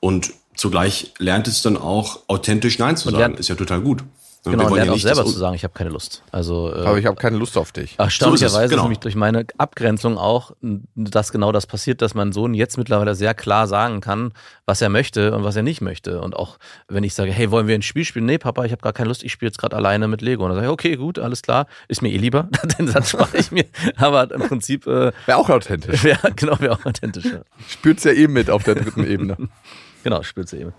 Und 0.00 0.32
zugleich 0.56 1.12
lernt 1.18 1.48
es 1.48 1.60
dann 1.60 1.76
auch 1.76 2.20
authentisch 2.28 2.78
Nein 2.78 2.96
zu 2.96 3.10
sagen. 3.10 3.34
Ist 3.36 3.48
ja 3.48 3.56
total 3.56 3.82
gut. 3.82 4.04
Genau, 4.44 4.66
und 4.66 4.74
lernt 4.74 4.90
auch 4.90 4.98
selber 4.98 5.24
zu 5.24 5.30
sagen, 5.30 5.54
ich 5.54 5.64
habe 5.64 5.72
keine 5.72 5.88
Lust. 5.90 6.22
Also, 6.30 6.70
äh, 6.70 6.84
Aber 6.84 6.98
ich 6.98 7.06
habe 7.06 7.16
keine 7.16 7.38
Lust 7.38 7.56
auf 7.56 7.72
dich. 7.72 7.94
Erstaunlicherweise 7.98 8.52
so 8.52 8.60
ist, 8.60 8.70
genau. 8.70 8.82
ist 8.82 8.84
nämlich 8.84 8.98
durch 8.98 9.14
meine 9.14 9.46
Abgrenzung 9.56 10.18
auch, 10.18 10.52
dass 10.94 11.32
genau 11.32 11.50
das 11.50 11.66
passiert, 11.66 12.02
dass 12.02 12.14
mein 12.14 12.32
Sohn 12.32 12.52
jetzt 12.52 12.76
mittlerweile 12.76 13.14
sehr 13.14 13.32
klar 13.32 13.66
sagen 13.66 14.00
kann, 14.00 14.32
was 14.66 14.82
er 14.82 14.90
möchte 14.90 15.34
und 15.34 15.44
was 15.44 15.56
er 15.56 15.62
nicht 15.62 15.80
möchte. 15.80 16.20
Und 16.20 16.36
auch 16.36 16.58
wenn 16.88 17.04
ich 17.04 17.14
sage, 17.14 17.32
hey, 17.32 17.50
wollen 17.50 17.68
wir 17.68 17.74
ein 17.74 17.82
Spiel 17.82 18.04
spielen? 18.04 18.26
Nee, 18.26 18.36
Papa, 18.36 18.64
ich 18.64 18.72
habe 18.72 18.82
gar 18.82 18.92
keine 18.92 19.08
Lust, 19.08 19.22
ich 19.22 19.32
spiele 19.32 19.48
jetzt 19.48 19.58
gerade 19.58 19.76
alleine 19.76 20.08
mit 20.08 20.20
Lego. 20.20 20.44
Und 20.44 20.50
dann 20.50 20.56
sage 20.56 20.66
ich, 20.66 20.72
okay, 20.72 20.96
gut, 20.96 21.18
alles 21.18 21.40
klar, 21.40 21.66
ist 21.88 22.02
mir 22.02 22.12
eh 22.12 22.18
lieber. 22.18 22.48
Den 22.78 22.88
Satz 22.88 23.10
spare 23.10 23.38
ich 23.38 23.50
mir. 23.50 23.64
Aber 23.96 24.30
im 24.30 24.42
Prinzip. 24.42 24.86
Äh, 24.86 25.12
wäre 25.26 25.38
auch 25.38 25.48
authentisch. 25.48 26.04
Wär, 26.04 26.18
genau, 26.36 26.60
wäre 26.60 26.74
auch 26.74 26.84
authentisch. 26.84 27.24
Ja. 27.24 27.40
Spürt's 27.66 28.04
ja 28.04 28.12
eh 28.12 28.28
mit 28.28 28.50
auf 28.50 28.62
der 28.64 28.74
dritten 28.74 29.06
Ebene. 29.06 29.36
genau, 30.02 30.22
spürt's 30.22 30.52
ja 30.52 30.58
eh 30.58 30.64
mit. 30.66 30.74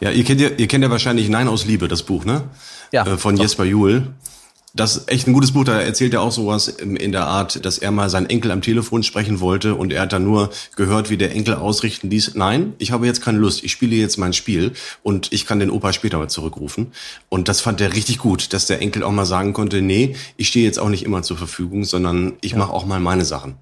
Ja, 0.00 0.10
ihr 0.10 0.24
kennt 0.24 0.40
ja, 0.40 0.48
ihr 0.56 0.66
kennt 0.66 0.82
ja 0.82 0.90
wahrscheinlich 0.90 1.28
Nein 1.28 1.48
aus 1.48 1.64
Liebe, 1.64 1.88
das 1.88 2.02
Buch, 2.02 2.24
ne? 2.24 2.44
Ja. 2.92 3.06
Äh, 3.06 3.18
von 3.18 3.36
doch. 3.36 3.42
Jesper 3.42 3.64
Juhl. 3.64 4.08
Das 4.72 4.96
ist 4.96 5.10
echt 5.10 5.26
ein 5.26 5.32
gutes 5.32 5.50
Buch, 5.50 5.64
da 5.64 5.80
erzählt 5.80 6.14
er 6.14 6.22
auch 6.22 6.30
sowas 6.30 6.68
in 6.68 7.10
der 7.10 7.26
Art, 7.26 7.64
dass 7.64 7.78
er 7.78 7.90
mal 7.90 8.08
seinen 8.08 8.26
Enkel 8.26 8.52
am 8.52 8.62
Telefon 8.62 9.02
sprechen 9.02 9.40
wollte 9.40 9.74
und 9.74 9.92
er 9.92 10.02
hat 10.02 10.12
dann 10.12 10.22
nur 10.22 10.50
gehört, 10.76 11.10
wie 11.10 11.16
der 11.16 11.32
Enkel 11.32 11.54
ausrichten 11.54 12.08
ließ, 12.08 12.36
nein, 12.36 12.74
ich 12.78 12.92
habe 12.92 13.04
jetzt 13.04 13.20
keine 13.20 13.38
Lust, 13.38 13.64
ich 13.64 13.72
spiele 13.72 13.96
jetzt 13.96 14.16
mein 14.16 14.32
Spiel 14.32 14.72
und 15.02 15.32
ich 15.32 15.44
kann 15.44 15.58
den 15.58 15.70
Opa 15.70 15.92
später 15.92 16.18
mal 16.18 16.28
zurückrufen. 16.28 16.92
Und 17.28 17.48
das 17.48 17.60
fand 17.60 17.80
er 17.80 17.94
richtig 17.94 18.18
gut, 18.18 18.52
dass 18.52 18.66
der 18.66 18.80
Enkel 18.80 19.02
auch 19.02 19.10
mal 19.10 19.24
sagen 19.24 19.54
konnte, 19.54 19.82
nee, 19.82 20.14
ich 20.36 20.46
stehe 20.46 20.66
jetzt 20.66 20.78
auch 20.78 20.88
nicht 20.88 21.04
immer 21.04 21.22
zur 21.22 21.36
Verfügung, 21.36 21.82
sondern 21.82 22.34
ich 22.40 22.52
ja. 22.52 22.58
mache 22.58 22.72
auch 22.72 22.86
mal 22.86 23.00
meine 23.00 23.24
Sachen. 23.24 23.56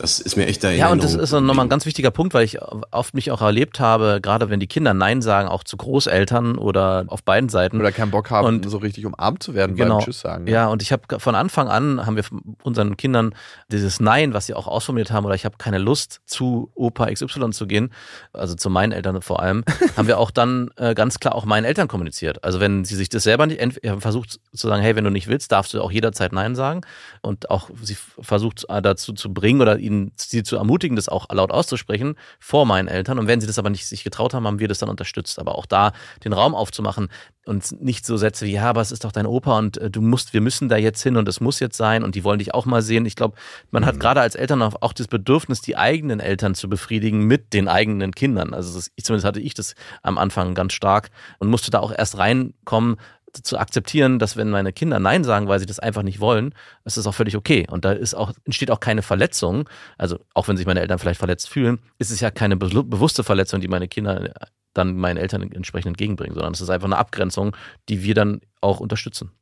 Das 0.00 0.18
ist 0.18 0.34
mir 0.34 0.46
echt 0.46 0.64
da 0.64 0.70
Ja, 0.70 0.90
und 0.90 1.04
das 1.04 1.14
ist 1.14 1.32
nochmal 1.32 1.66
ein 1.66 1.68
ganz 1.68 1.84
wichtiger 1.84 2.10
Punkt, 2.10 2.32
weil 2.32 2.44
ich 2.44 2.58
oft 2.90 3.12
mich 3.12 3.30
auch 3.30 3.42
erlebt 3.42 3.80
habe, 3.80 4.20
gerade 4.22 4.48
wenn 4.48 4.58
die 4.58 4.66
Kinder 4.66 4.94
Nein 4.94 5.20
sagen, 5.20 5.46
auch 5.46 5.62
zu 5.62 5.76
Großeltern 5.76 6.56
oder 6.56 7.04
auf 7.08 7.22
beiden 7.22 7.50
Seiten. 7.50 7.78
Oder 7.78 7.92
keinen 7.92 8.10
Bock 8.10 8.30
haben, 8.30 8.46
und, 8.46 8.70
so 8.70 8.78
richtig 8.78 9.04
umarmt 9.04 9.42
zu 9.42 9.52
werden 9.52 9.76
genau, 9.76 9.98
beim 9.98 10.04
Tschüss 10.06 10.20
sagen. 10.20 10.46
Ja, 10.46 10.68
und 10.68 10.80
ich 10.80 10.92
habe 10.92 11.20
von 11.20 11.34
Anfang 11.34 11.68
an, 11.68 12.06
haben 12.06 12.16
wir 12.16 12.24
unseren 12.62 12.96
Kindern 12.96 13.34
dieses 13.70 14.00
Nein, 14.00 14.32
was 14.32 14.46
sie 14.46 14.54
auch 14.54 14.66
ausformuliert 14.66 15.10
haben, 15.10 15.26
oder 15.26 15.34
ich 15.34 15.44
habe 15.44 15.56
keine 15.58 15.76
Lust, 15.76 16.22
zu 16.24 16.70
Opa 16.74 17.12
XY 17.12 17.50
zu 17.50 17.66
gehen, 17.66 17.92
also 18.32 18.54
zu 18.54 18.70
meinen 18.70 18.92
Eltern 18.92 19.20
vor 19.20 19.42
allem, 19.42 19.64
haben 19.98 20.08
wir 20.08 20.18
auch 20.18 20.30
dann 20.30 20.70
äh, 20.76 20.94
ganz 20.94 21.20
klar 21.20 21.34
auch 21.34 21.44
meinen 21.44 21.64
Eltern 21.64 21.88
kommuniziert. 21.88 22.42
Also 22.42 22.58
wenn 22.58 22.86
sie 22.86 22.96
sich 22.96 23.10
das 23.10 23.24
selber 23.24 23.46
nicht, 23.46 23.60
versucht 23.98 24.40
zu 24.54 24.68
sagen, 24.68 24.82
hey, 24.82 24.96
wenn 24.96 25.04
du 25.04 25.10
nicht 25.10 25.28
willst, 25.28 25.52
darfst 25.52 25.74
du 25.74 25.82
auch 25.82 25.92
jederzeit 25.92 26.32
Nein 26.32 26.54
sagen. 26.54 26.80
Und 27.20 27.50
auch 27.50 27.68
sie 27.82 27.98
versucht 28.18 28.64
äh, 28.70 28.80
dazu 28.80 29.12
zu 29.12 29.34
bringen 29.34 29.60
oder 29.60 29.78
ihnen 29.90 30.12
sie 30.16 30.42
zu 30.42 30.56
ermutigen, 30.56 30.96
das 30.96 31.08
auch 31.08 31.28
laut 31.32 31.50
auszusprechen 31.50 32.14
vor 32.38 32.66
meinen 32.66 32.88
Eltern. 32.88 33.18
Und 33.18 33.26
wenn 33.26 33.40
sie 33.40 33.46
das 33.46 33.58
aber 33.58 33.70
nicht 33.70 33.86
sich 33.86 34.04
getraut 34.04 34.34
haben, 34.34 34.46
haben 34.46 34.58
wir 34.58 34.68
das 34.68 34.78
dann 34.78 34.88
unterstützt. 34.88 35.38
Aber 35.38 35.56
auch 35.56 35.66
da 35.66 35.92
den 36.24 36.32
Raum 36.32 36.54
aufzumachen 36.54 37.08
und 37.46 37.82
nicht 37.82 38.06
so 38.06 38.16
Sätze 38.16 38.46
wie, 38.46 38.52
ja, 38.52 38.64
aber 38.64 38.80
es 38.80 38.92
ist 38.92 39.04
doch 39.04 39.12
dein 39.12 39.26
Opa 39.26 39.58
und 39.58 39.78
äh, 39.78 39.90
du 39.90 40.00
musst, 40.00 40.32
wir 40.32 40.40
müssen 40.40 40.68
da 40.68 40.76
jetzt 40.76 41.02
hin 41.02 41.16
und 41.16 41.26
es 41.28 41.40
muss 41.40 41.58
jetzt 41.58 41.76
sein 41.76 42.04
und 42.04 42.14
die 42.14 42.22
wollen 42.22 42.38
dich 42.38 42.54
auch 42.54 42.66
mal 42.66 42.82
sehen. 42.82 43.06
Ich 43.06 43.16
glaube, 43.16 43.36
man 43.70 43.82
mhm. 43.82 43.86
hat 43.86 44.00
gerade 44.00 44.20
als 44.20 44.34
Eltern 44.34 44.62
auch 44.62 44.92
das 44.92 45.08
Bedürfnis, 45.08 45.60
die 45.60 45.76
eigenen 45.76 46.20
Eltern 46.20 46.54
zu 46.54 46.68
befriedigen 46.68 47.24
mit 47.24 47.52
den 47.52 47.68
eigenen 47.68 48.12
Kindern. 48.12 48.54
Also 48.54 48.74
das, 48.74 48.90
zumindest 49.02 49.26
hatte 49.26 49.40
ich 49.40 49.54
das 49.54 49.74
am 50.02 50.18
Anfang 50.18 50.54
ganz 50.54 50.74
stark 50.74 51.10
und 51.38 51.48
musste 51.48 51.70
da 51.70 51.80
auch 51.80 51.92
erst 51.96 52.18
reinkommen, 52.18 52.96
zu 53.32 53.58
akzeptieren, 53.58 54.18
dass 54.18 54.36
wenn 54.36 54.50
meine 54.50 54.72
Kinder 54.72 54.98
Nein 54.98 55.24
sagen, 55.24 55.48
weil 55.48 55.58
sie 55.58 55.66
das 55.66 55.78
einfach 55.78 56.02
nicht 56.02 56.20
wollen, 56.20 56.54
ist 56.84 56.96
das 56.96 57.06
auch 57.06 57.14
völlig 57.14 57.36
okay. 57.36 57.66
Und 57.70 57.84
da 57.84 57.92
ist 57.92 58.14
auch, 58.14 58.32
entsteht 58.44 58.70
auch 58.70 58.80
keine 58.80 59.02
Verletzung. 59.02 59.68
Also 59.98 60.18
auch 60.34 60.48
wenn 60.48 60.56
sich 60.56 60.66
meine 60.66 60.80
Eltern 60.80 60.98
vielleicht 60.98 61.18
verletzt 61.18 61.48
fühlen, 61.48 61.78
ist 61.98 62.10
es 62.10 62.20
ja 62.20 62.30
keine 62.30 62.56
be 62.56 62.68
bewusste 62.68 63.24
Verletzung, 63.24 63.60
die 63.60 63.68
meine 63.68 63.88
Kinder 63.88 64.32
dann 64.74 64.96
meinen 64.96 65.16
Eltern 65.16 65.42
entsprechend 65.42 65.88
entgegenbringen, 65.88 66.34
sondern 66.34 66.52
es 66.52 66.60
ist 66.60 66.70
einfach 66.70 66.86
eine 66.86 66.96
Abgrenzung, 66.96 67.56
die 67.88 68.02
wir 68.02 68.14
dann 68.14 68.40
auch 68.60 68.80
unterstützen. 68.80 69.32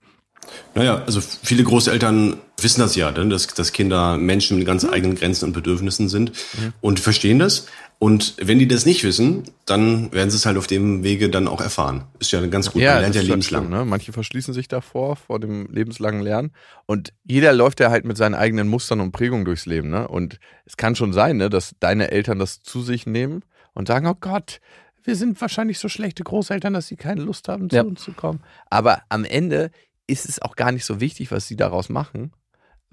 Naja, 0.74 1.02
also 1.06 1.20
viele 1.20 1.64
Großeltern 1.64 2.38
wissen 2.60 2.80
das 2.80 2.96
ja, 2.96 3.10
dass, 3.12 3.46
dass 3.48 3.72
Kinder 3.72 4.16
Menschen 4.16 4.58
mit 4.58 4.66
ganz 4.66 4.84
eigenen 4.84 5.16
Grenzen 5.16 5.46
und 5.46 5.52
Bedürfnissen 5.52 6.08
sind 6.08 6.32
mhm. 6.58 6.72
und 6.80 7.00
verstehen 7.00 7.38
das. 7.38 7.66
Und 8.00 8.36
wenn 8.40 8.60
die 8.60 8.68
das 8.68 8.86
nicht 8.86 9.02
wissen, 9.02 9.42
dann 9.64 10.12
werden 10.12 10.30
sie 10.30 10.36
es 10.36 10.46
halt 10.46 10.56
auf 10.56 10.68
dem 10.68 11.02
Wege 11.02 11.30
dann 11.30 11.48
auch 11.48 11.60
erfahren. 11.60 12.04
Ist 12.20 12.30
ja 12.30 12.44
ganz 12.46 12.70
gut. 12.70 12.80
Ja, 12.80 12.94
Man 12.94 13.00
lernt 13.02 13.14
ja 13.16 13.22
lebenslang. 13.22 13.66
Schlimm, 13.66 13.76
ne? 13.76 13.84
Manche 13.84 14.12
verschließen 14.12 14.54
sich 14.54 14.68
davor, 14.68 15.16
vor 15.16 15.40
dem 15.40 15.66
lebenslangen 15.66 16.22
Lernen. 16.22 16.52
Und 16.86 17.12
jeder 17.24 17.52
läuft 17.52 17.80
ja 17.80 17.90
halt 17.90 18.04
mit 18.04 18.16
seinen 18.16 18.36
eigenen 18.36 18.68
Mustern 18.68 19.00
und 19.00 19.10
Prägungen 19.10 19.44
durchs 19.44 19.66
Leben. 19.66 19.90
Ne? 19.90 20.06
Und 20.06 20.38
es 20.64 20.76
kann 20.76 20.94
schon 20.94 21.12
sein, 21.12 21.38
ne, 21.38 21.50
dass 21.50 21.74
deine 21.80 22.12
Eltern 22.12 22.38
das 22.38 22.62
zu 22.62 22.82
sich 22.82 23.04
nehmen 23.04 23.42
und 23.74 23.88
sagen, 23.88 24.06
oh 24.06 24.16
Gott, 24.18 24.60
wir 25.02 25.16
sind 25.16 25.40
wahrscheinlich 25.40 25.80
so 25.80 25.88
schlechte 25.88 26.22
Großeltern, 26.22 26.74
dass 26.74 26.86
sie 26.86 26.96
keine 26.96 27.22
Lust 27.22 27.48
haben, 27.48 27.68
zu 27.68 27.76
ja. 27.76 27.82
uns 27.82 28.02
zu 28.02 28.12
kommen. 28.12 28.40
Aber 28.70 29.02
am 29.08 29.24
Ende 29.24 29.72
ist 30.08 30.28
es 30.28 30.42
auch 30.42 30.56
gar 30.56 30.72
nicht 30.72 30.84
so 30.84 31.00
wichtig, 31.00 31.30
was 31.30 31.46
sie 31.46 31.54
daraus 31.56 31.88
machen. 31.88 32.32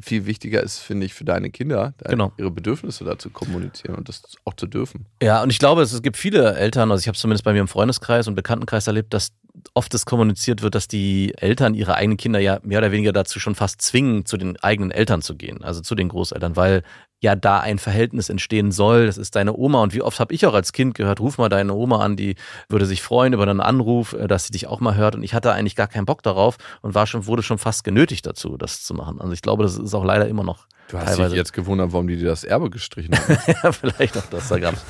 viel 0.01 0.25
wichtiger 0.25 0.61
ist, 0.61 0.79
finde 0.79 1.05
ich, 1.05 1.13
für 1.13 1.23
deine 1.23 1.49
Kinder, 1.51 1.93
deine, 1.99 2.09
Genau. 2.11 2.33
ihre 2.37 2.51
Bedürfnisse 2.51 3.05
da 3.05 3.17
zu 3.17 3.29
kommunizieren 3.29 3.95
und 3.95 4.09
das 4.09 4.23
auch 4.43 4.53
zu 4.55 4.67
dürfen. 4.67 5.05
Ja, 5.23 5.41
und 5.41 5.49
ich 5.51 5.57
glaube, 5.57 5.83
es 5.83 6.01
gibt 6.01 6.17
viele 6.17 6.53
Eltern, 6.55 6.91
also 6.91 6.99
ich 7.01 7.07
habe 7.07 7.15
es 7.15 7.21
zumindest 7.21 7.45
bei 7.45 7.53
mir 7.53 7.61
im 7.61 7.69
Freundeskreis 7.69 8.27
und 8.27 8.35
Bekanntenkreis 8.35 8.87
erlebt, 8.87 9.13
dass 9.13 9.31
oft 9.73 9.93
das 9.93 10.05
kommuniziert 10.05 10.61
wird, 10.61 10.75
dass 10.75 10.89
die 10.89 11.33
Eltern 11.37 11.75
ihre 11.75 11.95
eigenen 11.95 12.17
Kinder 12.17 12.39
ja 12.39 12.59
mehr 12.63 12.79
oder 12.79 12.91
weniger 12.91 13.13
dazu 13.13 13.39
schon 13.39 13.55
fast 13.55 13.81
zwingen, 13.81 14.25
zu 14.25 14.35
den 14.35 14.57
eigenen 14.57 14.91
Eltern 14.91 15.21
zu 15.21 15.37
gehen, 15.37 15.63
also 15.63 15.79
zu 15.79 15.95
den 15.95 16.09
Großeltern, 16.09 16.57
weil 16.57 16.83
ja 17.25 17.35
da 17.35 17.59
ein 17.59 17.79
Verhältnis 17.79 18.29
entstehen 18.29 18.71
soll. 18.71 19.07
Das 19.07 19.17
ist 19.17 19.35
deine 19.35 19.53
Oma. 19.57 19.81
Und 19.81 19.93
wie 19.93 20.01
oft 20.01 20.19
habe 20.19 20.33
ich 20.33 20.45
auch 20.45 20.53
als 20.53 20.71
Kind 20.71 20.95
gehört, 20.95 21.19
ruf 21.19 21.37
mal 21.37 21.49
deine 21.49 21.73
Oma 21.73 21.99
an, 21.99 22.15
die 22.15 22.35
würde 22.69 22.85
sich 22.85 23.01
freuen 23.01 23.33
über 23.33 23.43
einen 23.43 23.59
Anruf, 23.59 24.13
äh, 24.13 24.27
dass 24.27 24.45
sie 24.45 24.51
dich 24.51 24.67
auch 24.67 24.79
mal 24.79 24.95
hört. 24.95 25.15
Und 25.15 25.23
ich 25.23 25.33
hatte 25.33 25.51
eigentlich 25.51 25.75
gar 25.75 25.87
keinen 25.87 26.05
Bock 26.05 26.23
darauf 26.23 26.57
und 26.81 26.95
war 26.95 27.07
schon, 27.07 27.25
wurde 27.25 27.43
schon 27.43 27.57
fast 27.57 27.83
genötigt 27.83 28.25
dazu, 28.25 28.57
das 28.57 28.83
zu 28.83 28.93
machen. 28.93 29.19
Also 29.19 29.33
ich 29.33 29.41
glaube, 29.41 29.63
das 29.63 29.77
ist 29.77 29.93
auch 29.93 30.05
leider 30.05 30.27
immer 30.27 30.43
noch. 30.43 30.67
Du 30.87 30.97
hast 30.97 31.09
dich 31.09 31.15
teilweise. 31.15 31.35
jetzt 31.35 31.53
gewundert, 31.53 31.93
warum 31.93 32.07
die 32.07 32.15
dir 32.15 32.27
das 32.27 32.43
Erbe 32.43 32.69
gestrichen 32.69 33.17
haben. 33.17 33.37
ja, 33.63 33.71
vielleicht 33.71 34.17
auch 34.17 34.25
das 34.29 34.47
da 34.47 34.59
gab's. 34.59 34.85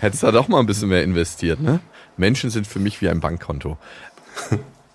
Hättest 0.00 0.24
da 0.24 0.32
doch 0.32 0.48
mal 0.48 0.58
ein 0.58 0.66
bisschen 0.66 0.88
mehr 0.88 1.04
investiert, 1.04 1.60
ne? 1.60 1.80
Menschen 2.16 2.50
sind 2.50 2.66
für 2.66 2.80
mich 2.80 3.00
wie 3.00 3.08
ein 3.08 3.20
Bankkonto. 3.20 3.78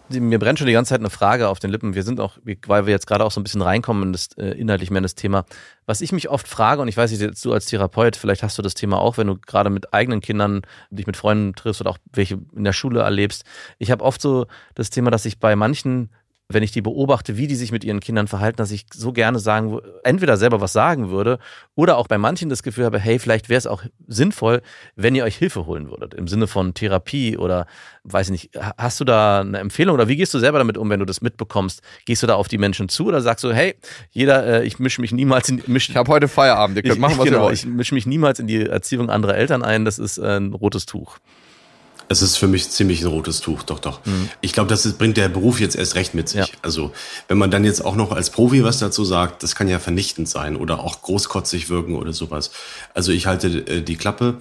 Mir 0.10 0.40
brennt 0.40 0.60
schon 0.60 0.68
die 0.68 0.74
ganze 0.74 0.90
Zeit 0.90 1.02
eine 1.02 1.10
Frage 1.10 1.50
auf 1.50 1.60
den 1.60 1.70
Lippen. 1.70 1.94
Wir 1.94 2.04
sind 2.04 2.20
auch, 2.20 2.38
weil 2.66 2.86
wir 2.86 2.94
jetzt 2.94 3.08
gerade 3.08 3.26
auch 3.26 3.32
so 3.32 3.42
ein 3.42 3.44
bisschen 3.44 3.62
reinkommen 3.62 4.04
in 4.04 4.12
das 4.14 4.30
äh, 4.38 4.52
inhaltlich 4.52 4.90
mehr 4.90 5.00
in 5.00 5.04
das 5.04 5.16
Thema. 5.16 5.46
Was 5.86 6.02
ich 6.02 6.12
mich 6.12 6.30
oft 6.30 6.48
frage, 6.48 6.82
und 6.82 6.88
ich 6.88 6.96
weiß 6.96 7.12
nicht, 7.12 7.46
du 7.46 7.54
als 7.54 7.66
Therapeut, 7.66 8.16
vielleicht 8.16 8.44
hast 8.44 8.58
du 8.58 8.62
das 8.62 8.74
Thema 8.74 9.00
auch, 9.00 9.18
wenn 9.18 9.28
du 9.28 9.38
gerade 9.38 9.70
mit 9.70 9.94
eigenen 9.94 10.22
Kindern 10.22 10.62
dich 10.92 11.08
mit 11.08 11.18
Freunden 11.18 11.56
triffst 11.56 11.82
oder 11.82 11.90
auch 11.90 11.98
welche 12.14 12.40
in 12.56 12.64
der 12.64 12.74
Schule 12.74 13.02
erlebst. 13.02 13.44
Ich 13.80 13.92
habe 13.92 14.04
oft 14.04 14.22
so 14.22 14.48
das 14.76 14.90
Thema, 14.90 15.12
dass 15.12 15.26
ich 15.26 15.40
bei 15.40 15.56
manchen 15.56 16.10
wenn 16.50 16.64
ich 16.64 16.72
die 16.72 16.82
beobachte, 16.82 17.36
wie 17.36 17.48
die 17.48 17.56
sich 17.58 17.74
mit 17.74 17.84
ihren 17.84 18.00
Kindern 18.00 18.28
verhalten, 18.28 18.56
dass 18.56 18.72
ich 18.72 18.86
so 18.94 19.12
gerne 19.12 19.38
sagen, 19.38 19.80
entweder 20.06 20.38
selber 20.38 20.62
was 20.62 20.72
sagen 20.72 21.10
würde 21.10 21.40
oder 21.76 21.98
auch 21.98 22.08
bei 22.08 22.18
manchen 22.18 22.48
das 22.50 22.64
Gefühl 22.64 22.86
habe, 22.86 23.00
hey, 23.00 23.20
vielleicht 23.20 23.50
wäre 23.50 23.58
es 23.58 23.68
auch 23.68 23.84
sinnvoll, 24.08 24.62
wenn 24.96 25.14
ihr 25.14 25.26
euch 25.26 25.36
Hilfe 25.36 25.66
holen 25.66 25.90
würdet, 25.90 26.14
im 26.14 26.30
Sinne 26.30 26.48
von 26.48 26.74
Therapie 26.74 27.38
oder 27.38 27.68
weiß 28.06 28.28
ich 28.28 28.32
nicht, 28.32 28.56
ha- 28.56 28.74
hast 28.78 28.98
du 29.02 29.04
da 29.04 29.42
eine 29.42 29.58
Empfehlung 29.60 29.94
oder 29.96 30.08
wie 30.08 30.16
gehst 30.16 30.34
du 30.34 30.40
selber 30.40 30.58
damit 30.60 30.78
um, 30.78 30.90
wenn 30.90 31.02
du 31.02 31.06
das 31.06 31.20
mitbekommst? 31.20 31.82
Gehst 32.06 32.24
du 32.24 32.28
da 32.28 32.36
auf 32.36 32.48
die 32.48 32.58
Menschen 32.58 32.88
zu 32.88 33.08
oder 33.08 33.20
sagst 33.20 33.44
du, 33.44 33.52
hey, 33.52 33.76
jeder, 34.12 34.46
äh, 34.62 34.66
ich 34.66 34.80
mische 34.80 35.02
mich 35.02 35.12
niemals 35.12 35.50
in, 35.50 35.62
misch, 35.68 35.90
Ich 35.90 35.98
habe 35.98 36.10
heute 36.10 36.30
Feierabend, 36.30 36.78
ihr 36.78 36.84
könnt 36.84 36.96
ich, 36.96 37.02
machen, 37.02 37.18
was 37.18 37.26
genau, 37.26 37.40
ihr 37.40 37.44
wollt. 37.44 37.56
ich 37.56 37.66
mische 37.66 37.94
mich 37.94 38.06
niemals 38.06 38.40
in 38.40 38.48
die 38.48 38.62
Erziehung 38.66 39.10
anderer 39.10 39.36
Eltern 39.36 39.64
ein, 39.64 39.84
das 39.84 40.00
ist 40.00 40.18
äh, 40.18 40.38
ein 40.38 40.54
rotes 40.54 40.86
Tuch. 40.86 41.18
Es 42.10 42.22
ist 42.22 42.38
für 42.38 42.48
mich 42.48 42.70
ziemlich 42.70 43.02
ein 43.02 43.08
rotes 43.08 43.42
Tuch, 43.42 43.64
doch, 43.64 43.80
doch. 43.80 44.00
Ich 44.42 44.54
glaube, 44.54 44.70
das 44.70 44.86
ist, 44.86 44.98
bringt 44.98 45.18
der 45.18 45.30
Beruf 45.30 45.60
jetzt 45.60 45.76
erst 45.76 45.96
recht 45.96 46.14
mit 46.14 46.30
sich. 46.30 46.40
Ja. 46.40 46.48
Also, 46.62 46.92
wenn 47.28 47.38
man 47.38 47.52
dann 47.52 47.64
jetzt 47.64 47.84
auch 47.84 47.96
noch 47.96 48.12
als 48.12 48.30
Profi 48.30 48.64
was 48.64 48.80
dazu 48.80 49.04
sagt, 49.04 49.44
das 49.44 49.56
kann 49.56 49.68
ja 49.68 49.80
vernichtend 49.80 50.30
sein 50.30 50.56
oder 50.56 50.80
auch 50.80 51.02
großkotzig 51.02 51.70
wirken 51.70 51.96
oder 51.96 52.14
sowas. 52.14 52.52
Also, 52.94 53.12
ich 53.12 53.28
halte 53.28 53.48
äh, 53.68 53.82
die 53.82 53.96
Klappe. 53.96 54.38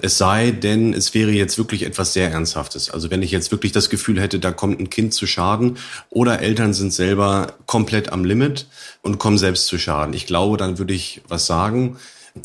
Es 0.00 0.18
sei 0.18 0.50
denn, 0.50 0.94
es 0.94 1.14
wäre 1.14 1.30
jetzt 1.30 1.58
wirklich 1.58 1.84
etwas 1.84 2.12
sehr 2.12 2.30
Ernsthaftes. 2.30 2.90
Also, 2.90 3.10
wenn 3.10 3.22
ich 3.22 3.30
jetzt 3.30 3.50
wirklich 3.50 3.72
das 3.72 3.90
Gefühl 3.90 4.20
hätte, 4.20 4.38
da 4.38 4.52
kommt 4.52 4.80
ein 4.80 4.90
Kind 4.90 5.12
zu 5.12 5.26
Schaden 5.26 5.76
oder 6.08 6.40
Eltern 6.40 6.74
sind 6.74 6.92
selber 6.92 7.54
komplett 7.66 8.12
am 8.12 8.24
Limit 8.24 8.66
und 9.02 9.18
kommen 9.18 9.38
selbst 9.38 9.66
zu 9.66 9.78
Schaden. 9.78 10.14
Ich 10.14 10.26
glaube, 10.26 10.56
dann 10.56 10.78
würde 10.78 10.94
ich 10.94 11.22
was 11.28 11.46
sagen. 11.46 11.96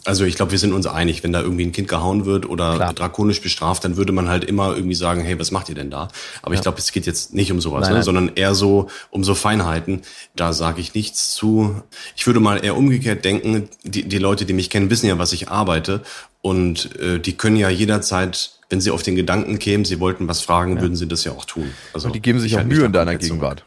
Also 0.04 0.26
ich 0.26 0.36
glaube, 0.36 0.52
wir 0.52 0.60
sind 0.60 0.74
uns 0.74 0.88
einig, 0.88 1.24
wenn 1.24 1.32
da 1.32 1.42
irgendwie 1.42 1.66
ein 1.66 1.72
Kind 1.72 1.88
gehauen 1.88 2.26
wird 2.26 2.48
oder 2.50 2.76
Klar. 2.76 2.94
drakonisch 2.94 3.42
bestraft, 3.42 3.84
dann 3.84 3.98
würde 3.98 4.12
man 4.12 4.30
halt 4.30 4.44
immer 4.44 4.76
irgendwie 4.76 4.96
sagen, 4.96 5.22
hey, 5.22 5.40
was 5.40 5.52
macht 5.52 5.70
ihr 5.70 5.76
denn 5.76 5.90
da? 5.90 6.08
Aber 6.42 6.54
ich 6.56 6.62
glaube, 6.62 6.80
es 6.80 6.92
geht 6.92 7.06
jetzt 7.06 7.34
nicht 7.34 7.52
um 7.52 7.62
sowas, 7.62 7.82
Nein, 7.82 7.90
ne? 7.90 7.96
nein. 7.98 8.04
sondern 8.04 8.32
eher 8.36 8.56
so 8.56 8.88
um 9.12 9.24
so 9.24 9.36
Feinheiten. 9.36 10.02
Da 10.36 10.54
sage 10.54 10.82
ich 10.82 10.94
nichts 10.96 11.34
zu. 11.36 11.82
Ich 12.16 12.26
würde 12.28 12.40
mal 12.40 12.64
eher 12.64 12.76
umgekehrt 12.76 13.26
denken, 13.26 13.70
die, 13.84 14.04
die 14.04 14.18
Leute, 14.18 14.46
die 14.46 14.54
mich 14.54 14.70
kennen, 14.70 14.90
wissen 14.90 15.08
ja, 15.08 15.18
was 15.20 15.34
ich 15.34 15.50
arbeite 15.50 16.02
und 16.42 17.00
äh, 17.00 17.20
die 17.20 17.34
können 17.34 17.56
ja 17.56 17.70
jederzeit, 17.70 18.52
wenn 18.70 18.82
sie 18.82 18.92
auf 18.92 19.04
den 19.04 19.16
Gedanken 19.16 19.58
kämen, 19.60 19.86
sie 19.86 20.00
wollten 20.00 20.28
was 20.28 20.42
fragen, 20.42 20.80
würden 20.82 20.96
sie 20.96 21.08
das 21.08 21.24
ja 21.24 21.32
auch 21.32 21.46
tun. 21.46 21.72
Also 21.94 22.08
Und 22.08 22.14
die 22.14 22.22
geben 22.22 22.40
sich 22.40 22.54
ich 22.54 22.60
auch 22.60 22.64
Mühe 22.64 22.86
in 22.86 22.94
deiner. 22.94 23.16
Gegenwart. 23.16 23.66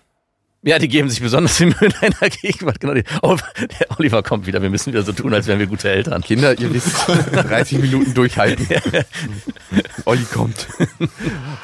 Ja, 0.62 0.81
die 0.81 0.88
geben 0.88 1.09
sich 1.09 1.21
besonders 1.21 1.57
viel 1.57 1.66
Mühe 1.66 1.77
in 1.83 1.92
deiner 2.01 2.31
Gegenwart. 2.31 2.81
Genau, 2.81 3.01
oh, 3.23 3.37
der 3.59 3.99
Oliver 3.99 4.25
kommt 4.25 4.47
wieder. 4.47 4.61
Wir 4.61 4.71
müssen 4.71 4.92
wieder 4.92 5.05
so 5.05 5.12
tun, 5.12 5.33
als 5.33 5.47
wären 5.47 5.61
wir 5.61 5.68
gute 5.68 5.88
Eltern. 5.88 6.21
Kinder, 6.23 6.59
ihr 6.59 6.75
wisst, 6.75 7.07
30 7.07 7.79
Minuten 7.79 8.12
durchhalten. 8.12 8.66
Olli 10.05 10.25
kommt. 10.25 10.66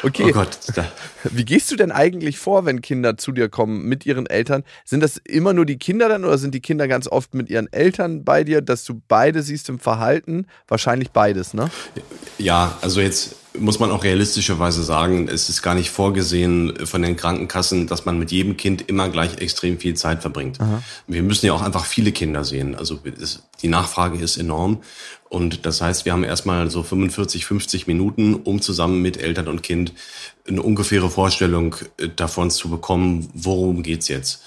Okay, 0.02 0.26
Oh 0.28 0.32
Gott, 0.32 0.58
da, 0.74 0.86
wie 1.24 1.44
gehst 1.44 1.72
du 1.72 1.76
denn 1.76 1.90
eigentlich 1.90 2.38
vor, 2.38 2.66
wenn 2.66 2.82
Kinder 2.82 3.16
zu 3.16 3.32
dir 3.32 3.48
kommen 3.48 3.84
mit 3.88 4.06
ihren 4.06 4.26
Eltern? 4.26 4.62
Sind 4.84 5.02
das 5.02 5.16
immer 5.16 5.54
nur 5.54 5.66
die 5.66 5.78
Kinder 5.78 6.08
dann 6.08 6.24
oder 6.24 6.38
sind 6.38 6.54
die 6.54 6.60
Kinder 6.60 6.86
ganz 6.86 7.08
oft 7.08 7.34
mit 7.34 7.50
ihren 7.50 7.72
Eltern 7.72 8.22
bei 8.24 8.44
dir, 8.44 8.60
dass 8.60 8.84
du 8.84 9.00
beide 9.08 9.42
siehst 9.42 9.68
im 9.70 9.80
Verhalten? 9.80 10.46
Wahrscheinlich 10.68 11.10
beides, 11.10 11.52
ne? 11.52 11.70
Ja, 12.38 12.78
also 12.80 13.00
jetzt 13.00 13.36
muss 13.58 13.78
man 13.78 13.90
auch 13.92 14.02
realistischerweise 14.02 14.82
sagen, 14.82 15.28
es 15.28 15.48
ist 15.48 15.62
gar 15.62 15.74
nicht 15.74 15.90
vorgesehen 15.90 16.74
von 16.86 17.02
den 17.02 17.16
Krankenkassen, 17.16 17.86
dass 17.86 18.04
man 18.04 18.18
mit 18.18 18.32
jedem 18.32 18.56
Kind 18.56 18.88
immer 18.88 19.08
gleich 19.08 19.38
extrem 19.38 19.78
viel 19.78 19.94
Zeit 19.94 20.22
verbringt. 20.22 20.58
Wir 21.06 21.22
müssen 21.22 21.46
ja 21.46 21.52
auch 21.52 21.62
einfach 21.62 21.84
viele 21.84 22.10
Kinder 22.10 22.44
sehen. 22.44 22.74
Also 22.74 22.98
die 23.62 23.68
Nachfrage 23.68 24.18
ist 24.18 24.36
enorm. 24.38 24.82
Und 25.28 25.66
das 25.66 25.80
heißt, 25.80 26.04
wir 26.04 26.12
haben 26.12 26.22
erstmal 26.22 26.70
so 26.70 26.82
45, 26.82 27.44
50 27.44 27.86
Minuten, 27.86 28.34
um 28.34 28.60
zusammen 28.60 29.02
mit 29.02 29.16
Eltern 29.16 29.48
und 29.48 29.62
Kind 29.62 29.92
eine 30.46 30.62
ungefähre 30.62 31.10
Vorstellung 31.10 31.74
äh, 31.98 32.08
davon 32.08 32.50
zu 32.52 32.68
bekommen, 32.68 33.28
worum 33.34 33.82
geht's 33.82 34.06
jetzt. 34.06 34.42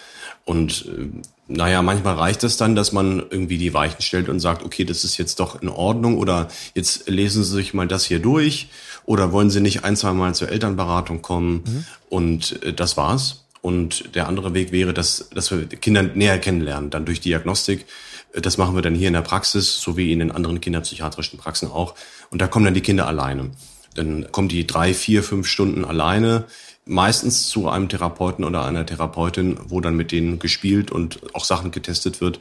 Und 0.46 0.86
äh, 0.88 1.10
naja, 1.50 1.82
manchmal 1.82 2.16
reicht 2.16 2.44
es 2.46 2.56
dann, 2.56 2.76
dass 2.76 2.94
man 2.94 3.20
irgendwie 3.20 3.58
die 3.58 3.74
Weichen 3.74 4.02
stellt 4.02 4.30
und 4.30 4.40
sagt, 4.40 4.64
okay, 4.64 4.86
das 4.86 5.04
ist 5.04 5.18
jetzt 5.18 5.42
doch 5.42 5.62
in 5.62 5.68
Ordnung 5.68 6.18
oder 6.18 6.48
jetzt 6.74 7.10
lesen 7.10 7.44
Sie 7.44 7.56
sich 7.56 7.74
mal 7.74 7.88
das 7.88 8.06
hier 8.06 8.20
durch 8.20 8.70
oder 9.08 9.32
wollen 9.32 9.50
Sie 9.50 9.62
nicht 9.62 9.84
ein, 9.86 9.96
zwei 9.96 10.12
Mal 10.12 10.36
zur 10.36 10.50
Elternberatung 10.50 11.24
kommen 11.24 11.64
und 12.10 12.62
äh, 12.62 12.74
das 12.74 12.98
war's. 12.98 13.46
Und 13.62 14.14
der 14.16 14.28
andere 14.28 14.54
Weg 14.54 14.72
wäre, 14.72 14.94
dass, 14.94 15.30
dass 15.34 15.50
wir 15.50 15.66
Kinder 15.66 16.04
näher 16.04 16.38
kennenlernen, 16.38 16.92
dann 16.92 17.06
durch 17.06 17.22
Diagnostik. 17.22 17.86
Äh, 18.34 18.42
Das 18.42 18.58
machen 18.58 18.76
wir 18.76 18.84
dann 18.84 18.94
hier 18.94 19.08
in 19.08 19.14
der 19.14 19.22
Praxis, 19.22 19.82
so 19.82 19.96
wie 19.98 20.12
in 20.12 20.20
den 20.20 20.32
anderen 20.32 20.62
kinderpsychiatrischen 20.62 21.40
Praxen 21.40 21.72
auch. 21.72 21.96
Und 22.30 22.42
da 22.42 22.48
kommen 22.48 22.66
dann 22.66 22.74
die 22.76 22.82
Kinder 22.82 23.08
alleine. 23.08 23.52
Dann 23.96 24.32
kommen 24.32 24.50
die 24.50 24.68
drei, 24.68 24.94
vier, 24.94 25.24
fünf 25.24 25.48
Stunden 25.48 25.86
alleine, 25.86 26.44
meistens 26.86 27.48
zu 27.48 27.70
einem 27.70 27.88
Therapeuten 27.88 28.44
oder 28.44 28.66
einer 28.66 28.86
Therapeutin, 28.86 29.58
wo 29.70 29.80
dann 29.82 29.96
mit 29.96 30.12
denen 30.12 30.38
gespielt 30.38 30.92
und 30.92 31.34
auch 31.34 31.46
Sachen 31.46 31.72
getestet 31.72 32.20
wird. 32.20 32.40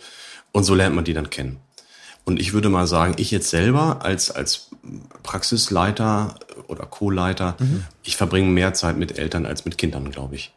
Und 0.52 0.64
so 0.64 0.74
lernt 0.74 0.96
man 0.96 1.04
die 1.04 1.14
dann 1.14 1.30
kennen. 1.30 1.58
Und 2.24 2.40
ich 2.40 2.52
würde 2.52 2.68
mal 2.68 2.88
sagen, 2.88 3.14
ich 3.18 3.30
jetzt 3.30 3.50
selber 3.50 4.00
als, 4.02 4.32
als 4.32 4.68
Praxisleiter 5.22 6.34
oder 6.68 6.86
Co-Leiter, 6.86 7.56
ich 8.02 8.16
verbringe 8.16 8.48
mehr 8.48 8.74
Zeit 8.74 8.96
mit 8.96 9.18
Eltern 9.18 9.46
als 9.46 9.64
mit 9.64 9.78
Kindern, 9.78 10.10
glaube 10.10 10.36
ich. 10.36 10.52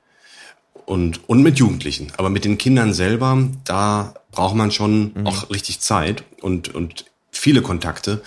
Und, 0.86 1.30
und 1.30 1.43
mit 1.43 1.60
Jugendlichen. 1.60 2.12
Aber 2.17 2.30
mit 2.30 2.45
den 2.45 2.58
Kindern 2.58 2.93
selber, 2.93 3.48
da 3.63 4.15
braucht 4.32 4.56
man 4.56 4.72
schon 4.72 5.13
auch 5.26 5.50
richtig 5.52 5.82
Zeit 5.82 6.24
und, 6.41 6.74
und 6.74 7.06
viele 7.32 7.62
Kontakte. 7.62 8.22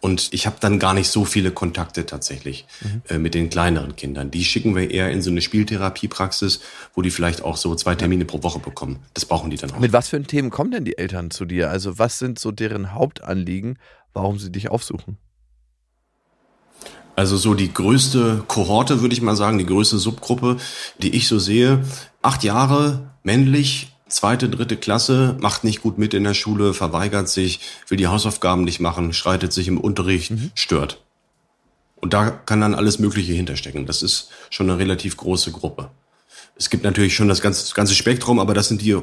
Und 0.00 0.34
ich 0.34 0.46
habe 0.46 0.56
dann 0.60 0.78
gar 0.78 0.92
nicht 0.92 1.08
so 1.08 1.24
viele 1.24 1.50
Kontakte 1.50 2.04
tatsächlich 2.04 2.66
äh, 3.08 3.16
mit 3.16 3.32
den 3.32 3.48
kleineren 3.48 3.96
Kindern. 3.96 4.30
Die 4.30 4.44
schicken 4.44 4.76
wir 4.76 4.90
eher 4.90 5.10
in 5.10 5.22
so 5.22 5.30
eine 5.30 5.40
Spieltherapiepraxis, 5.40 6.60
wo 6.94 7.00
die 7.00 7.10
vielleicht 7.10 7.42
auch 7.42 7.56
so 7.56 7.74
zwei 7.74 7.94
Termine 7.94 8.26
pro 8.26 8.42
Woche 8.42 8.58
bekommen. 8.58 8.98
Das 9.14 9.24
brauchen 9.24 9.48
die 9.50 9.56
dann 9.56 9.70
auch. 9.70 9.78
Mit 9.78 9.94
was 9.94 10.08
für 10.08 10.22
Themen 10.22 10.50
kommen 10.50 10.72
denn 10.72 10.84
die 10.84 10.98
Eltern 10.98 11.30
zu 11.30 11.46
dir? 11.46 11.70
Also 11.70 11.98
was 11.98 12.18
sind 12.18 12.38
so 12.38 12.52
deren 12.52 12.92
Hauptanliegen, 12.92 13.78
warum 14.12 14.38
sie 14.38 14.52
dich 14.52 14.68
aufsuchen? 14.70 15.16
Also 17.16 17.36
so 17.36 17.54
die 17.54 17.72
größte 17.72 18.44
Kohorte, 18.48 19.00
würde 19.00 19.14
ich 19.14 19.22
mal 19.22 19.36
sagen, 19.36 19.58
die 19.58 19.66
größte 19.66 19.98
Subgruppe, 19.98 20.56
die 20.98 21.14
ich 21.14 21.28
so 21.28 21.38
sehe. 21.38 21.84
Acht 22.22 22.42
Jahre, 22.42 23.10
männlich, 23.22 23.92
zweite, 24.08 24.48
dritte 24.48 24.76
Klasse, 24.76 25.36
macht 25.40 25.64
nicht 25.64 25.82
gut 25.82 25.96
mit 25.98 26.14
in 26.14 26.24
der 26.24 26.34
Schule, 26.34 26.74
verweigert 26.74 27.28
sich, 27.28 27.60
will 27.88 27.98
die 27.98 28.08
Hausaufgaben 28.08 28.64
nicht 28.64 28.80
machen, 28.80 29.12
streitet 29.12 29.52
sich 29.52 29.68
im 29.68 29.78
Unterricht, 29.78 30.32
stört. 30.54 31.02
Und 31.96 32.12
da 32.12 32.30
kann 32.30 32.60
dann 32.60 32.74
alles 32.74 32.98
Mögliche 32.98 33.32
hinterstecken. 33.32 33.86
Das 33.86 34.02
ist 34.02 34.28
schon 34.50 34.68
eine 34.68 34.78
relativ 34.78 35.16
große 35.16 35.52
Gruppe. 35.52 35.90
Es 36.56 36.68
gibt 36.68 36.84
natürlich 36.84 37.14
schon 37.14 37.28
das 37.28 37.40
ganze, 37.40 37.74
ganze 37.74 37.94
Spektrum, 37.94 38.38
aber 38.38 38.54
das 38.54 38.68
sind 38.68 38.82
die, 38.82 38.96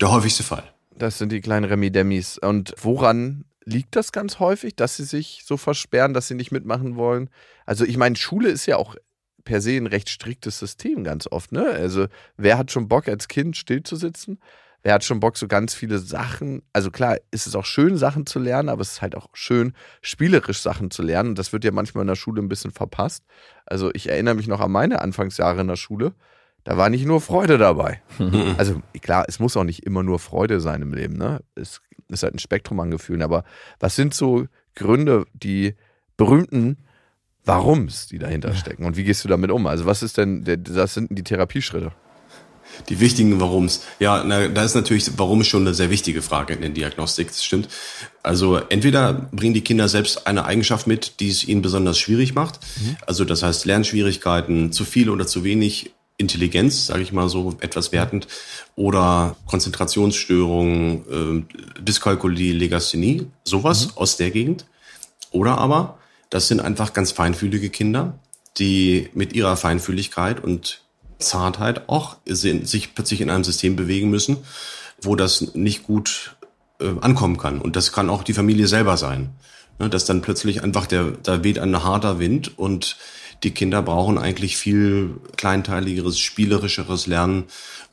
der 0.00 0.10
häufigste 0.10 0.42
Fall. 0.42 0.62
Das 0.96 1.18
sind 1.18 1.32
die 1.32 1.40
kleinen 1.40 1.64
Remi-Demis. 1.64 2.38
Und 2.38 2.74
woran 2.80 3.44
liegt 3.64 3.96
das 3.96 4.12
ganz 4.12 4.38
häufig, 4.38 4.76
dass 4.76 4.96
sie 4.96 5.04
sich 5.04 5.42
so 5.44 5.56
versperren, 5.56 6.14
dass 6.14 6.28
sie 6.28 6.34
nicht 6.34 6.52
mitmachen 6.52 6.96
wollen? 6.96 7.30
Also 7.66 7.84
ich 7.84 7.96
meine, 7.96 8.16
Schule 8.16 8.48
ist 8.50 8.66
ja 8.66 8.76
auch 8.76 8.96
per 9.44 9.60
se 9.60 9.76
ein 9.76 9.86
recht 9.86 10.08
striktes 10.08 10.58
System 10.58 11.04
ganz 11.04 11.26
oft. 11.30 11.52
Ne? 11.52 11.66
Also 11.66 12.06
wer 12.36 12.58
hat 12.58 12.70
schon 12.70 12.88
Bock 12.88 13.08
als 13.08 13.28
Kind 13.28 13.56
stillzusitzen? 13.56 14.38
Wer 14.82 14.92
hat 14.92 15.04
schon 15.04 15.18
Bock, 15.18 15.38
so 15.38 15.48
ganz 15.48 15.72
viele 15.72 15.98
Sachen? 15.98 16.62
Also 16.74 16.90
klar, 16.90 17.16
ist 17.30 17.46
es 17.46 17.56
auch 17.56 17.64
schön, 17.64 17.96
Sachen 17.96 18.26
zu 18.26 18.38
lernen, 18.38 18.68
aber 18.68 18.82
es 18.82 18.92
ist 18.92 19.02
halt 19.02 19.14
auch 19.14 19.28
schön, 19.32 19.72
spielerisch 20.02 20.60
Sachen 20.60 20.90
zu 20.90 21.02
lernen. 21.02 21.30
Und 21.30 21.38
das 21.38 21.54
wird 21.54 21.64
ja 21.64 21.72
manchmal 21.72 22.02
in 22.02 22.08
der 22.08 22.16
Schule 22.16 22.42
ein 22.42 22.48
bisschen 22.48 22.70
verpasst. 22.70 23.24
Also 23.64 23.90
ich 23.94 24.10
erinnere 24.10 24.34
mich 24.34 24.46
noch 24.46 24.60
an 24.60 24.70
meine 24.70 25.00
Anfangsjahre 25.00 25.62
in 25.62 25.68
der 25.68 25.76
Schule. 25.76 26.12
Da 26.64 26.76
war 26.76 26.90
nicht 26.90 27.06
nur 27.06 27.20
Freude 27.22 27.56
dabei. 27.58 28.02
Also 28.58 28.82
klar, 29.00 29.24
es 29.26 29.38
muss 29.38 29.56
auch 29.56 29.64
nicht 29.64 29.84
immer 29.84 30.02
nur 30.02 30.18
Freude 30.18 30.60
sein 30.60 30.82
im 30.82 30.92
Leben. 30.92 31.16
Ne? 31.16 31.40
Es 31.54 31.80
ist 32.08 32.22
halt 32.22 32.34
ein 32.34 32.38
Spektrum 32.38 32.80
an 32.80 32.90
Gefühlen. 32.90 33.22
Aber 33.22 33.44
was 33.80 33.96
sind 33.96 34.14
so 34.14 34.46
Gründe, 34.74 35.26
die 35.32 35.74
berühmten 36.16 36.78
Warums, 37.44 38.06
die 38.06 38.18
dahinter 38.18 38.54
stecken? 38.54 38.84
Und 38.84 38.96
wie 38.96 39.04
gehst 39.04 39.24
du 39.24 39.28
damit 39.28 39.50
um? 39.50 39.66
Also 39.66 39.86
was 39.86 40.02
ist 40.02 40.18
denn, 40.18 40.44
das 40.44 40.94
sind 40.94 41.16
die 41.16 41.24
Therapieschritte? 41.24 41.92
Die 42.88 42.98
wichtigen 42.98 43.40
Warums. 43.40 43.82
Ja, 44.00 44.24
na, 44.24 44.48
da 44.48 44.64
ist 44.64 44.74
natürlich 44.74 45.08
Warum 45.16 45.44
schon 45.44 45.62
eine 45.62 45.74
sehr 45.74 45.90
wichtige 45.90 46.22
Frage 46.22 46.54
in 46.54 46.60
der 46.60 46.70
Diagnostik, 46.70 47.28
das 47.28 47.44
stimmt. 47.44 47.68
Also 48.22 48.56
entweder 48.56 49.12
bringen 49.32 49.54
die 49.54 49.60
Kinder 49.60 49.88
selbst 49.88 50.26
eine 50.26 50.44
Eigenschaft 50.44 50.86
mit, 50.86 51.20
die 51.20 51.30
es 51.30 51.44
ihnen 51.44 51.62
besonders 51.62 51.98
schwierig 51.98 52.34
macht. 52.34 52.58
Also 53.06 53.24
das 53.24 53.42
heißt 53.42 53.64
Lernschwierigkeiten, 53.64 54.72
zu 54.72 54.84
viel 54.84 55.08
oder 55.08 55.26
zu 55.26 55.44
wenig 55.44 55.92
Intelligenz, 56.16 56.86
sage 56.86 57.02
ich 57.02 57.12
mal 57.12 57.28
so 57.28 57.56
etwas 57.60 57.92
wertend, 57.92 58.28
oder 58.76 59.36
Konzentrationsstörungen, 59.46 61.46
äh, 61.48 61.82
Dyskalkulie, 61.82 62.52
Legasthenie, 62.52 63.26
sowas 63.44 63.96
aus 63.96 64.16
der 64.16 64.30
Gegend. 64.30 64.66
Oder 65.30 65.58
aber, 65.58 65.98
das 66.30 66.48
sind 66.48 66.60
einfach 66.60 66.92
ganz 66.92 67.12
feinfühlige 67.12 67.70
Kinder, 67.70 68.18
die 68.58 69.08
mit 69.14 69.32
ihrer 69.32 69.56
Feinfühligkeit 69.56 70.42
und 70.42 70.82
Zartheit 71.18 71.88
auch 71.88 72.16
sind, 72.26 72.68
sich 72.68 72.94
plötzlich 72.94 73.20
in 73.20 73.30
einem 73.30 73.44
System 73.44 73.76
bewegen 73.76 74.10
müssen, 74.10 74.38
wo 75.00 75.16
das 75.16 75.54
nicht 75.54 75.84
gut 75.84 76.36
äh, 76.80 76.92
ankommen 77.00 77.38
kann. 77.38 77.60
Und 77.60 77.76
das 77.76 77.92
kann 77.92 78.10
auch 78.10 78.22
die 78.22 78.34
Familie 78.34 78.68
selber 78.68 78.96
sein. 78.96 79.30
Ne, 79.80 79.90
dass 79.90 80.04
dann 80.04 80.22
plötzlich 80.22 80.62
einfach 80.62 80.86
der, 80.86 81.12
da 81.22 81.42
weht 81.42 81.58
ein 81.58 81.82
harter 81.82 82.20
Wind 82.20 82.56
und 82.56 82.96
die 83.44 83.52
Kinder 83.52 83.82
brauchen 83.82 84.18
eigentlich 84.18 84.56
viel 84.56 85.20
kleinteiligeres, 85.36 86.18
spielerischeres 86.18 87.06
Lernen. 87.06 87.44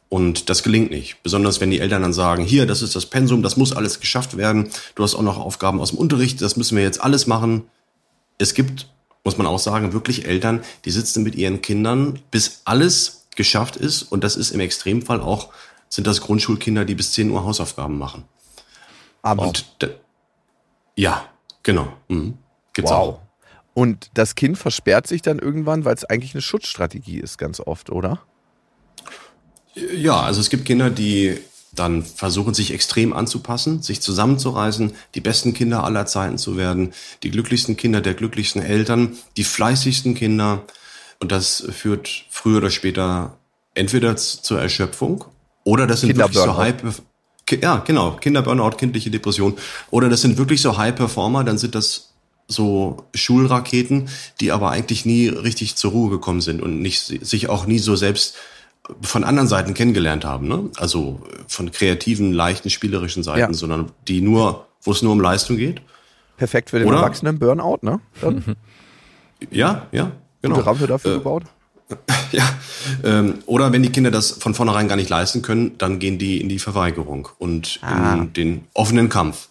Und 0.09 0.49
das 0.49 0.63
gelingt 0.63 0.91
nicht. 0.91 1.23
Besonders 1.23 1.61
wenn 1.61 1.71
die 1.71 1.79
Eltern 1.79 2.01
dann 2.01 2.13
sagen, 2.13 2.43
hier, 2.43 2.65
das 2.65 2.81
ist 2.81 2.95
das 2.95 3.05
Pensum, 3.05 3.43
das 3.43 3.55
muss 3.55 3.73
alles 3.73 3.99
geschafft 3.99 4.35
werden. 4.35 4.69
Du 4.95 5.03
hast 5.03 5.15
auch 5.15 5.21
noch 5.21 5.37
Aufgaben 5.37 5.79
aus 5.79 5.91
dem 5.91 5.99
Unterricht, 5.99 6.41
das 6.41 6.57
müssen 6.57 6.75
wir 6.75 6.83
jetzt 6.83 7.01
alles 7.01 7.27
machen. 7.27 7.63
Es 8.37 8.53
gibt, 8.53 8.87
muss 9.23 9.37
man 9.37 9.47
auch 9.47 9.59
sagen, 9.59 9.93
wirklich 9.93 10.25
Eltern, 10.25 10.63
die 10.83 10.91
sitzen 10.91 11.23
mit 11.23 11.35
ihren 11.35 11.61
Kindern, 11.61 12.19
bis 12.29 12.61
alles 12.65 13.27
geschafft 13.35 13.77
ist. 13.77 14.03
Und 14.03 14.23
das 14.23 14.35
ist 14.35 14.51
im 14.51 14.59
Extremfall 14.59 15.21
auch, 15.21 15.49
sind 15.87 16.07
das 16.07 16.21
Grundschulkinder, 16.21 16.83
die 16.85 16.95
bis 16.95 17.13
10 17.13 17.29
Uhr 17.31 17.43
Hausaufgaben 17.43 17.97
machen. 17.97 18.25
Aber 19.21 19.47
Und 19.47 19.65
ja, 20.95 21.25
genau. 21.63 21.87
Mhm. 22.07 22.37
Gibt's 22.73 22.91
wow. 22.91 22.97
auch. 22.99 23.30
Und 23.81 24.11
das 24.13 24.35
Kind 24.35 24.59
versperrt 24.59 25.07
sich 25.07 25.23
dann 25.23 25.39
irgendwann, 25.39 25.85
weil 25.85 25.95
es 25.95 26.05
eigentlich 26.05 26.35
eine 26.35 26.43
Schutzstrategie 26.43 27.17
ist, 27.17 27.39
ganz 27.39 27.59
oft, 27.59 27.89
oder? 27.89 28.21
Ja, 29.73 30.19
also 30.19 30.39
es 30.39 30.51
gibt 30.51 30.65
Kinder, 30.65 30.91
die 30.91 31.39
dann 31.73 32.03
versuchen, 32.03 32.53
sich 32.53 32.75
extrem 32.75 33.11
anzupassen, 33.11 33.81
sich 33.81 33.99
zusammenzureißen, 33.99 34.93
die 35.15 35.21
besten 35.21 35.55
Kinder 35.55 35.83
aller 35.83 36.05
Zeiten 36.05 36.37
zu 36.37 36.57
werden, 36.57 36.93
die 37.23 37.31
glücklichsten 37.31 37.75
Kinder 37.75 38.01
der 38.01 38.13
glücklichsten 38.13 38.61
Eltern, 38.61 39.17
die 39.35 39.43
fleißigsten 39.43 40.13
Kinder. 40.13 40.61
Und 41.19 41.31
das 41.31 41.65
führt 41.71 42.25
früher 42.29 42.57
oder 42.57 42.69
später 42.69 43.39
entweder 43.73 44.15
zur 44.15 44.61
Erschöpfung 44.61 45.25
oder 45.63 45.87
das 45.87 46.01
sind 46.01 46.15
wirklich 46.15 46.37
so 46.37 46.55
Ki- 47.47 47.59
ja, 47.63 47.77
genau, 47.77 48.11
Kinderburnout, 48.11 48.77
kindliche 48.77 49.09
Depression. 49.09 49.57
Oder 49.89 50.07
das 50.07 50.21
sind 50.21 50.37
wirklich 50.37 50.61
so 50.61 50.77
High 50.77 50.93
Performer, 50.93 51.43
dann 51.43 51.57
sind 51.57 51.73
das 51.73 52.10
so 52.51 53.05
Schulraketen, 53.15 54.09
die 54.39 54.51
aber 54.51 54.69
eigentlich 54.71 55.05
nie 55.05 55.27
richtig 55.27 55.75
zur 55.75 55.91
Ruhe 55.91 56.09
gekommen 56.09 56.41
sind 56.41 56.61
und 56.61 56.81
nicht 56.81 56.99
sich 57.01 57.49
auch 57.49 57.65
nie 57.65 57.79
so 57.79 57.95
selbst 57.95 58.35
von 59.01 59.23
anderen 59.23 59.47
Seiten 59.47 59.73
kennengelernt 59.73 60.25
haben, 60.25 60.47
ne? 60.47 60.69
Also 60.77 61.21
von 61.47 61.71
kreativen, 61.71 62.33
leichten, 62.33 62.69
spielerischen 62.69 63.23
Seiten, 63.23 63.39
Ja. 63.39 63.53
sondern 63.53 63.91
die 64.07 64.21
nur, 64.21 64.67
wo 64.81 64.91
es 64.91 65.01
nur 65.01 65.11
um 65.13 65.21
Leistung 65.21 65.57
geht. 65.57 65.81
Perfekt 66.37 66.71
für 66.71 66.79
den 66.79 66.87
Oder? 66.87 66.97
Erwachsenen 66.97 67.37
Burnout, 67.39 67.79
ne? 67.81 67.99
Dann 68.21 68.43
Ja, 69.51 69.87
ja, 69.91 70.11
genau. 70.41 70.55
gute 70.55 70.67
Rampe 70.67 70.87
dafür 70.87 71.11
Äh, 71.13 71.17
gebaut. 71.17 71.43
Ja, 72.31 72.49
ähm, 73.03 73.39
oder 73.47 73.73
wenn 73.73 73.83
die 73.83 73.89
Kinder 73.89 74.11
das 74.11 74.31
von 74.31 74.53
vornherein 74.53 74.87
gar 74.87 74.95
nicht 74.95 75.09
leisten 75.09 75.41
können, 75.41 75.77
dann 75.77 75.99
gehen 75.99 76.17
die 76.17 76.39
in 76.39 76.47
die 76.47 76.59
Verweigerung 76.59 77.27
und 77.39 77.79
Ah. 77.81 78.13
in 78.13 78.31
den 78.33 78.63
offenen 78.73 79.09
Kampf. 79.09 79.49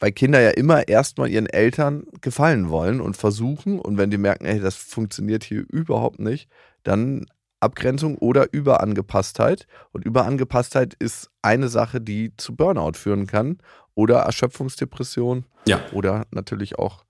Weil 0.00 0.12
Kinder 0.12 0.40
ja 0.40 0.50
immer 0.50 0.86
erstmal 0.88 1.28
ihren 1.28 1.46
Eltern 1.46 2.04
gefallen 2.20 2.68
wollen 2.68 3.00
und 3.00 3.16
versuchen. 3.16 3.80
Und 3.80 3.98
wenn 3.98 4.10
die 4.10 4.18
merken, 4.18 4.44
ey, 4.44 4.60
das 4.60 4.76
funktioniert 4.76 5.44
hier 5.44 5.64
überhaupt 5.68 6.20
nicht, 6.20 6.48
dann 6.84 7.26
Abgrenzung 7.60 8.16
oder 8.18 8.52
Überangepasstheit. 8.52 9.66
Und 9.90 10.04
Überangepasstheit 10.04 10.94
ist 10.98 11.30
eine 11.42 11.68
Sache, 11.68 12.00
die 12.00 12.32
zu 12.36 12.54
Burnout 12.54 12.92
führen 12.94 13.26
kann. 13.26 13.58
Oder 13.94 14.20
Erschöpfungsdepression 14.20 15.44
Ja. 15.66 15.80
oder 15.92 16.26
natürlich 16.30 16.78
auch 16.78 17.04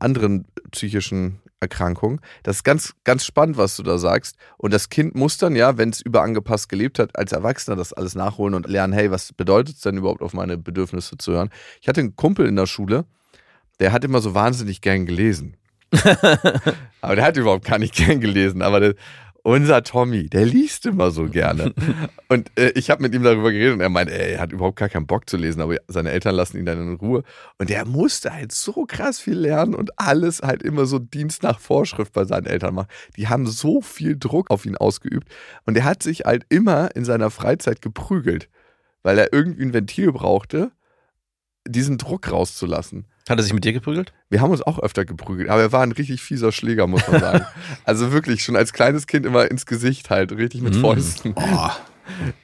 anderen 0.00 0.46
psychischen 0.72 1.40
Erkrankungen. 1.60 2.20
Das 2.42 2.56
ist 2.56 2.64
ganz, 2.64 2.94
ganz 3.04 3.24
spannend, 3.24 3.56
was 3.56 3.76
du 3.76 3.82
da 3.82 3.98
sagst. 3.98 4.36
Und 4.56 4.72
das 4.72 4.88
Kind 4.88 5.14
muss 5.14 5.38
dann 5.38 5.56
ja, 5.56 5.76
wenn 5.76 5.90
es 5.90 6.00
überangepasst 6.00 6.68
gelebt 6.68 6.98
hat, 6.98 7.16
als 7.18 7.32
Erwachsener 7.32 7.76
das 7.76 7.92
alles 7.92 8.14
nachholen 8.14 8.54
und 8.54 8.68
lernen, 8.68 8.92
hey, 8.92 9.10
was 9.10 9.32
bedeutet 9.32 9.76
es 9.76 9.80
denn 9.82 9.96
überhaupt 9.96 10.22
auf 10.22 10.34
meine 10.34 10.56
Bedürfnisse 10.56 11.18
zu 11.18 11.32
hören? 11.32 11.50
Ich 11.80 11.88
hatte 11.88 12.00
einen 12.00 12.16
Kumpel 12.16 12.46
in 12.46 12.56
der 12.56 12.66
Schule, 12.66 13.04
der 13.80 13.92
hat 13.92 14.04
immer 14.04 14.20
so 14.20 14.34
wahnsinnig 14.34 14.80
gern 14.80 15.06
gelesen. 15.06 15.56
aber 17.00 17.16
der 17.16 17.24
hat 17.24 17.36
überhaupt 17.36 17.64
gar 17.64 17.78
nicht 17.78 17.94
gern 17.94 18.20
gelesen. 18.20 18.62
Aber 18.62 18.80
der, 18.80 18.94
unser 19.42 19.82
Tommy, 19.82 20.28
der 20.28 20.44
liest 20.44 20.86
immer 20.86 21.10
so 21.10 21.28
gerne. 21.28 21.72
Und 22.28 22.50
äh, 22.58 22.70
ich 22.70 22.90
habe 22.90 23.02
mit 23.02 23.14
ihm 23.14 23.22
darüber 23.22 23.50
geredet 23.50 23.74
und 23.74 23.80
er 23.80 23.88
meint, 23.88 24.10
ey, 24.10 24.34
er 24.34 24.40
hat 24.40 24.52
überhaupt 24.52 24.76
gar 24.76 24.88
keinen 24.90 25.06
Bock 25.06 25.30
zu 25.30 25.38
lesen, 25.38 25.62
aber 25.62 25.76
seine 25.88 26.10
Eltern 26.10 26.34
lassen 26.34 26.58
ihn 26.58 26.66
dann 26.66 26.78
in 26.78 26.94
Ruhe. 26.96 27.22
Und 27.56 27.70
der 27.70 27.86
musste 27.86 28.32
halt 28.32 28.52
so 28.52 28.84
krass 28.86 29.18
viel 29.18 29.38
lernen 29.38 29.74
und 29.74 29.98
alles 29.98 30.42
halt 30.42 30.62
immer 30.62 30.84
so 30.84 30.98
Dienst 30.98 31.42
nach 31.42 31.58
Vorschrift 31.58 32.12
bei 32.12 32.24
seinen 32.24 32.44
Eltern 32.44 32.74
machen. 32.74 32.88
Die 33.16 33.28
haben 33.28 33.46
so 33.46 33.80
viel 33.80 34.18
Druck 34.18 34.50
auf 34.50 34.66
ihn 34.66 34.76
ausgeübt. 34.76 35.28
Und 35.64 35.76
er 35.76 35.84
hat 35.84 36.02
sich 36.02 36.26
halt 36.26 36.44
immer 36.50 36.94
in 36.94 37.06
seiner 37.06 37.30
Freizeit 37.30 37.80
geprügelt, 37.80 38.50
weil 39.02 39.18
er 39.18 39.32
irgendwie 39.32 39.62
ein 39.62 39.72
Ventil 39.72 40.12
brauchte, 40.12 40.72
diesen 41.66 41.96
Druck 41.96 42.30
rauszulassen. 42.30 43.06
Hat 43.28 43.38
er 43.38 43.42
sich 43.42 43.52
mit 43.52 43.64
dir 43.64 43.72
geprügelt? 43.72 44.12
Wir 44.30 44.40
haben 44.40 44.50
uns 44.50 44.62
auch 44.62 44.78
öfter 44.78 45.04
geprügelt, 45.04 45.48
aber 45.50 45.60
er 45.62 45.72
war 45.72 45.82
ein 45.82 45.92
richtig 45.92 46.22
fieser 46.22 46.52
Schläger, 46.52 46.86
muss 46.86 47.06
man 47.08 47.20
sagen. 47.20 47.44
also 47.84 48.12
wirklich, 48.12 48.42
schon 48.42 48.56
als 48.56 48.72
kleines 48.72 49.06
Kind 49.06 49.26
immer 49.26 49.50
ins 49.50 49.66
Gesicht 49.66 50.10
halt, 50.10 50.32
richtig 50.32 50.62
mit 50.62 50.74
Mm. 50.74 50.80
Fäusten. 50.80 51.34
Oh, 51.36 51.68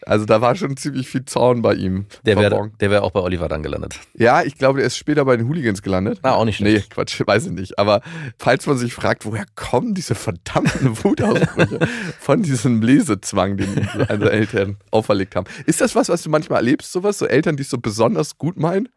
Also 0.05 0.27
da 0.27 0.43
war 0.43 0.55
schon 0.57 0.77
ziemlich 0.77 1.09
viel 1.09 1.25
Zorn 1.25 1.63
bei 1.63 1.73
ihm. 1.75 2.05
Der 2.27 2.37
wäre 2.37 2.71
der 2.81 2.91
wär 2.91 3.03
auch 3.03 3.13
bei 3.13 3.21
Oliver 3.21 3.49
dann 3.49 3.63
gelandet. 3.63 3.99
Ja, 4.13 4.43
ich 4.43 4.59
glaube, 4.59 4.81
er 4.83 4.87
ist 4.87 4.99
später 4.99 5.25
bei 5.25 5.37
den 5.39 5.49
Hooligans 5.49 5.81
gelandet. 5.81 6.19
Ah, 6.23 6.33
auch 6.33 6.45
nicht 6.45 6.61
Nee, 6.61 6.73
schlecht. 6.73 6.91
Quatsch, 6.91 7.19
weiß 7.27 7.47
ich 7.47 7.53
nicht. 7.53 7.79
Aber 7.79 8.03
falls 8.39 8.67
man 8.67 8.77
sich 8.77 8.93
fragt, 8.93 9.25
woher 9.25 9.47
kommen 9.55 9.95
diese 9.95 10.15
verdammten 10.15 11.03
Wutausbrüche 11.05 11.79
von 12.21 12.43
diesem 12.43 12.83
Lesezwang, 12.83 13.57
den 13.57 13.89
seine 14.07 14.31
Eltern 14.31 14.77
auferlegt 14.91 15.35
haben. 15.35 15.47
Ist 15.65 15.81
das 15.81 15.95
was, 15.95 16.11
was 16.11 16.23
du 16.23 16.29
manchmal 16.29 16.59
erlebst, 16.59 16.93
sowas? 16.93 17.19
So 17.19 17.27
Eltern, 17.27 17.57
die 17.57 17.63
es 17.63 17.71
so 17.71 17.79
besonders 17.79 18.37
gut 18.37 18.59
meinen? 18.59 18.89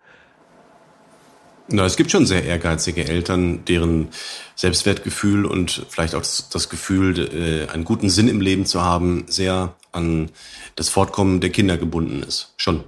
Na, 1.69 1.85
es 1.85 1.97
gibt 1.97 2.11
schon 2.11 2.25
sehr 2.25 2.43
ehrgeizige 2.45 3.05
Eltern, 3.07 3.65
deren 3.65 4.07
Selbstwertgefühl 4.55 5.45
und 5.45 5.85
vielleicht 5.89 6.15
auch 6.15 6.21
das, 6.21 6.69
Gefühl, 6.69 7.19
äh, 7.67 7.71
einen 7.71 7.83
guten 7.83 8.09
Sinn 8.09 8.27
im 8.29 8.39
Leben 8.41 8.65
zu 8.65 8.81
haben, 8.81 9.25
sehr 9.27 9.73
an 9.91 10.29
das 10.75 10.89
Fortkommen 10.89 11.41
der 11.41 11.49
Kinder 11.49 11.77
gebunden 11.77 12.23
ist. 12.23 12.53
Schon. 12.57 12.83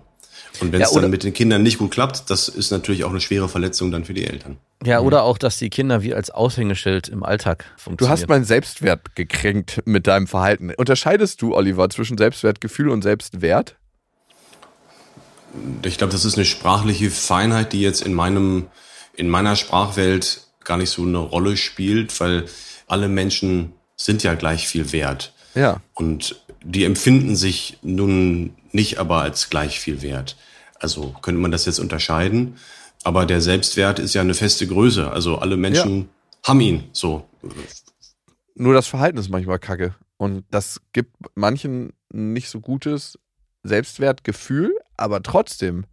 Und 0.62 0.72
wenn 0.72 0.80
Ja, 0.82 0.88
es 0.88 0.92
dann 0.94 1.00
oder- 1.04 1.10
mit 1.10 1.24
den 1.24 1.34
Kindern 1.34 1.64
nicht 1.64 1.78
gut 1.78 1.92
klappt, 1.92 2.30
das 2.30 2.48
ist 2.50 2.72
natürlich 2.72 3.04
auch 3.04 3.10
eine 3.12 3.22
schwere 3.22 3.48
Verletzung 3.50 3.92
dann 3.92 4.04
für 4.06 4.14
die 4.14 4.26
Eltern. 4.26 4.58
Ja, 4.86 5.00
oder 5.02 5.24
auch, 5.24 5.38
dass 5.38 5.58
die 5.58 5.70
Kinder 5.70 6.02
wie 6.02 6.14
als 6.14 6.32
Aushängeschild 6.32 7.08
im 7.10 7.24
Alltag 7.24 7.66
Du 7.78 7.82
funktionieren. 7.84 8.12
hast 8.18 8.28
meinen 8.30 8.44
Selbstwert 8.46 9.16
gekränkt 9.16 9.82
mit 9.86 10.08
deinem 10.08 10.28
Verhalten. 10.28 10.72
Unterscheidest 10.78 11.42
du, 11.42 11.54
Oliver, 11.56 11.90
zwischen 11.90 12.18
Selbstwertgefühl 12.18 12.90
und 12.90 13.02
Selbstwert? 13.02 13.76
Ich 15.84 15.98
glaube, 15.98 16.14
das 16.14 16.26
ist 16.26 16.36
eine 16.36 16.46
sprachliche 16.46 17.10
Feinheit, 17.10 17.74
die 17.74 17.82
jetzt 17.82 18.02
in 18.02 18.14
meinem, 18.14 18.68
in 19.16 19.30
meiner 19.30 19.56
Sprachwelt 19.56 20.48
gar 20.64 20.78
nicht 20.78 20.90
so 20.90 21.04
eine 21.04 21.18
Rolle 21.18 21.58
spielt, 21.58 22.20
weil 22.20 22.46
alle 22.88 23.08
Menschen 23.08 23.74
sind 23.96 24.24
ja 24.24 24.36
gleich 24.36 24.68
viel 24.68 24.92
wert. 24.92 25.34
Ja. 25.56 25.82
Und 25.94 26.42
die 26.64 26.84
empfinden 26.84 27.36
sich 27.36 27.78
nun 27.82 28.56
nicht 28.72 29.00
aber 29.00 29.22
als 29.22 29.50
gleich 29.50 29.80
viel 29.80 30.02
wert. 30.02 30.38
Also 30.80 31.16
könnte 31.22 31.42
man 31.42 31.52
das 31.52 31.66
jetzt 31.66 31.80
unterscheiden. 31.80 32.58
Aber 33.04 33.26
der 33.26 33.42
Selbstwert 33.42 34.00
ist 34.00 34.14
ja 34.14 34.22
eine 34.22 34.34
feste 34.34 34.68
Größe. 34.68 35.10
Also 35.10 35.38
alle 35.38 35.58
Menschen 35.58 36.10
haben 36.44 36.62
ihn 36.62 36.84
so. 36.92 37.28
Nur 38.56 38.74
das 38.74 38.88
Verhalten 38.88 39.18
ist 39.18 39.30
manchmal 39.30 39.60
kacke. 39.60 39.96
Und 40.18 40.44
das 40.52 40.82
gibt 40.92 41.16
manchen 41.36 41.94
nicht 42.12 42.50
so 42.50 42.60
gutes 42.60 43.18
Selbstwertgefühl, 43.64 44.74
aber 45.00 45.22
trotzdem 45.24 45.86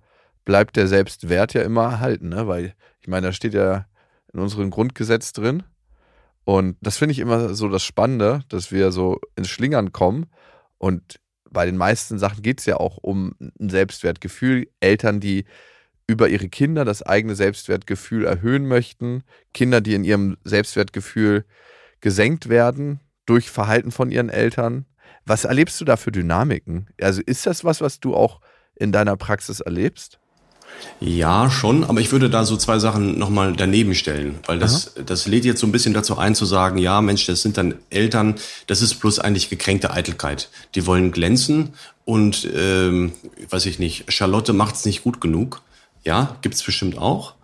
bleibt 0.45 0.77
der 0.77 0.89
Selbstwert 0.89 1.55
ja 1.55 1.63
immer 1.63 1.85
erhalten, 1.85 2.29
ne? 2.31 2.47
Weil, 2.47 2.75
ich 3.01 3.09
meine, 3.09 3.29
da 3.29 3.33
steht 3.33 3.55
ja 3.55 3.87
in 4.33 4.41
unserem 4.41 4.71
Grundgesetz 4.71 5.33
drin. 5.33 5.63
Und 6.45 6.77
das 6.81 6.99
finde 6.99 7.13
ich 7.13 7.19
immer 7.19 7.55
so 7.55 7.69
das 7.69 7.83
Spannende, 7.83 8.45
dass 8.49 8.71
wir 8.71 8.93
so 8.93 9.21
ins 9.35 9.49
Schlingern 9.49 9.93
kommen. 9.93 10.27
Und 10.79 11.21
bei 11.51 11.67
den 11.67 11.77
meisten 11.77 12.19
Sachen 12.19 12.43
geht 12.43 12.61
es 12.61 12.67
ja 12.67 12.77
auch 12.77 12.99
um 12.99 13.35
ein 13.41 13.69
Selbstwertgefühl. 13.69 14.69
Eltern, 14.79 15.21
die 15.21 15.45
über 16.07 16.29
ihre 16.29 16.49
Kinder 16.49 16.85
das 16.85 17.03
eigene 17.03 17.35
Selbstwertgefühl 17.35 18.25
erhöhen 18.25 18.67
möchten. 18.67 19.25
Kinder, 19.55 19.81
die 19.81 19.95
in 19.95 20.05
ihrem 20.05 20.37
Selbstwertgefühl 20.45 21.45
gesenkt 22.01 22.49
werden 22.49 23.01
durch 23.25 23.51
Verhalten 23.51 23.91
von 23.91 24.13
ihren 24.13 24.29
Eltern. 24.29 24.87
Was 25.25 25.45
erlebst 25.45 25.81
du 25.81 25.85
da 25.85 25.97
für 25.97 26.13
Dynamiken? 26.13 26.89
Also 27.01 27.21
ist 27.27 27.47
das 27.47 27.65
was, 27.65 27.81
was 27.81 27.99
du 27.99 28.15
auch 28.15 28.41
in 28.77 28.93
deiner 28.93 29.17
Praxis 29.17 29.61
erlebst? 29.61 30.19
Ja, 31.01 31.51
schon, 31.51 31.85
aber 31.85 32.01
ich 32.01 32.13
würde 32.13 32.31
da 32.31 32.45
so 32.45 32.57
zwei 32.57 32.79
Sachen 32.79 33.19
nochmal 33.19 33.55
daneben 33.55 33.95
stellen, 33.95 34.39
weil 34.47 34.59
das, 34.59 34.93
das 35.05 35.27
lädt 35.27 35.45
jetzt 35.45 35.61
so 35.61 35.67
ein 35.67 35.73
bisschen 35.73 35.95
dazu 35.95 36.19
ein 36.19 36.35
zu 36.35 36.45
sagen, 36.45 36.79
ja, 36.79 37.01
Mensch, 37.01 37.27
das 37.27 37.43
sind 37.43 37.57
dann 37.57 37.75
Eltern, 37.91 38.37
das 38.67 38.83
ist 38.83 38.95
bloß 38.97 39.19
eigentlich 39.19 39.51
gekränkte 39.51 39.91
Eitelkeit. 39.91 40.49
Die 40.75 40.87
wollen 40.87 41.13
glänzen 41.13 41.75
und, 42.05 42.49
ähm, 42.55 43.13
weiß 43.51 43.67
ich 43.67 43.79
nicht, 43.79 44.13
Charlotte 44.13 44.53
macht's 44.53 44.85
nicht 44.85 45.03
gut 45.03 45.21
genug. 45.21 45.63
Ja, 46.05 46.37
gibt's 46.41 46.63
bestimmt 46.63 46.99
auch. 46.99 47.35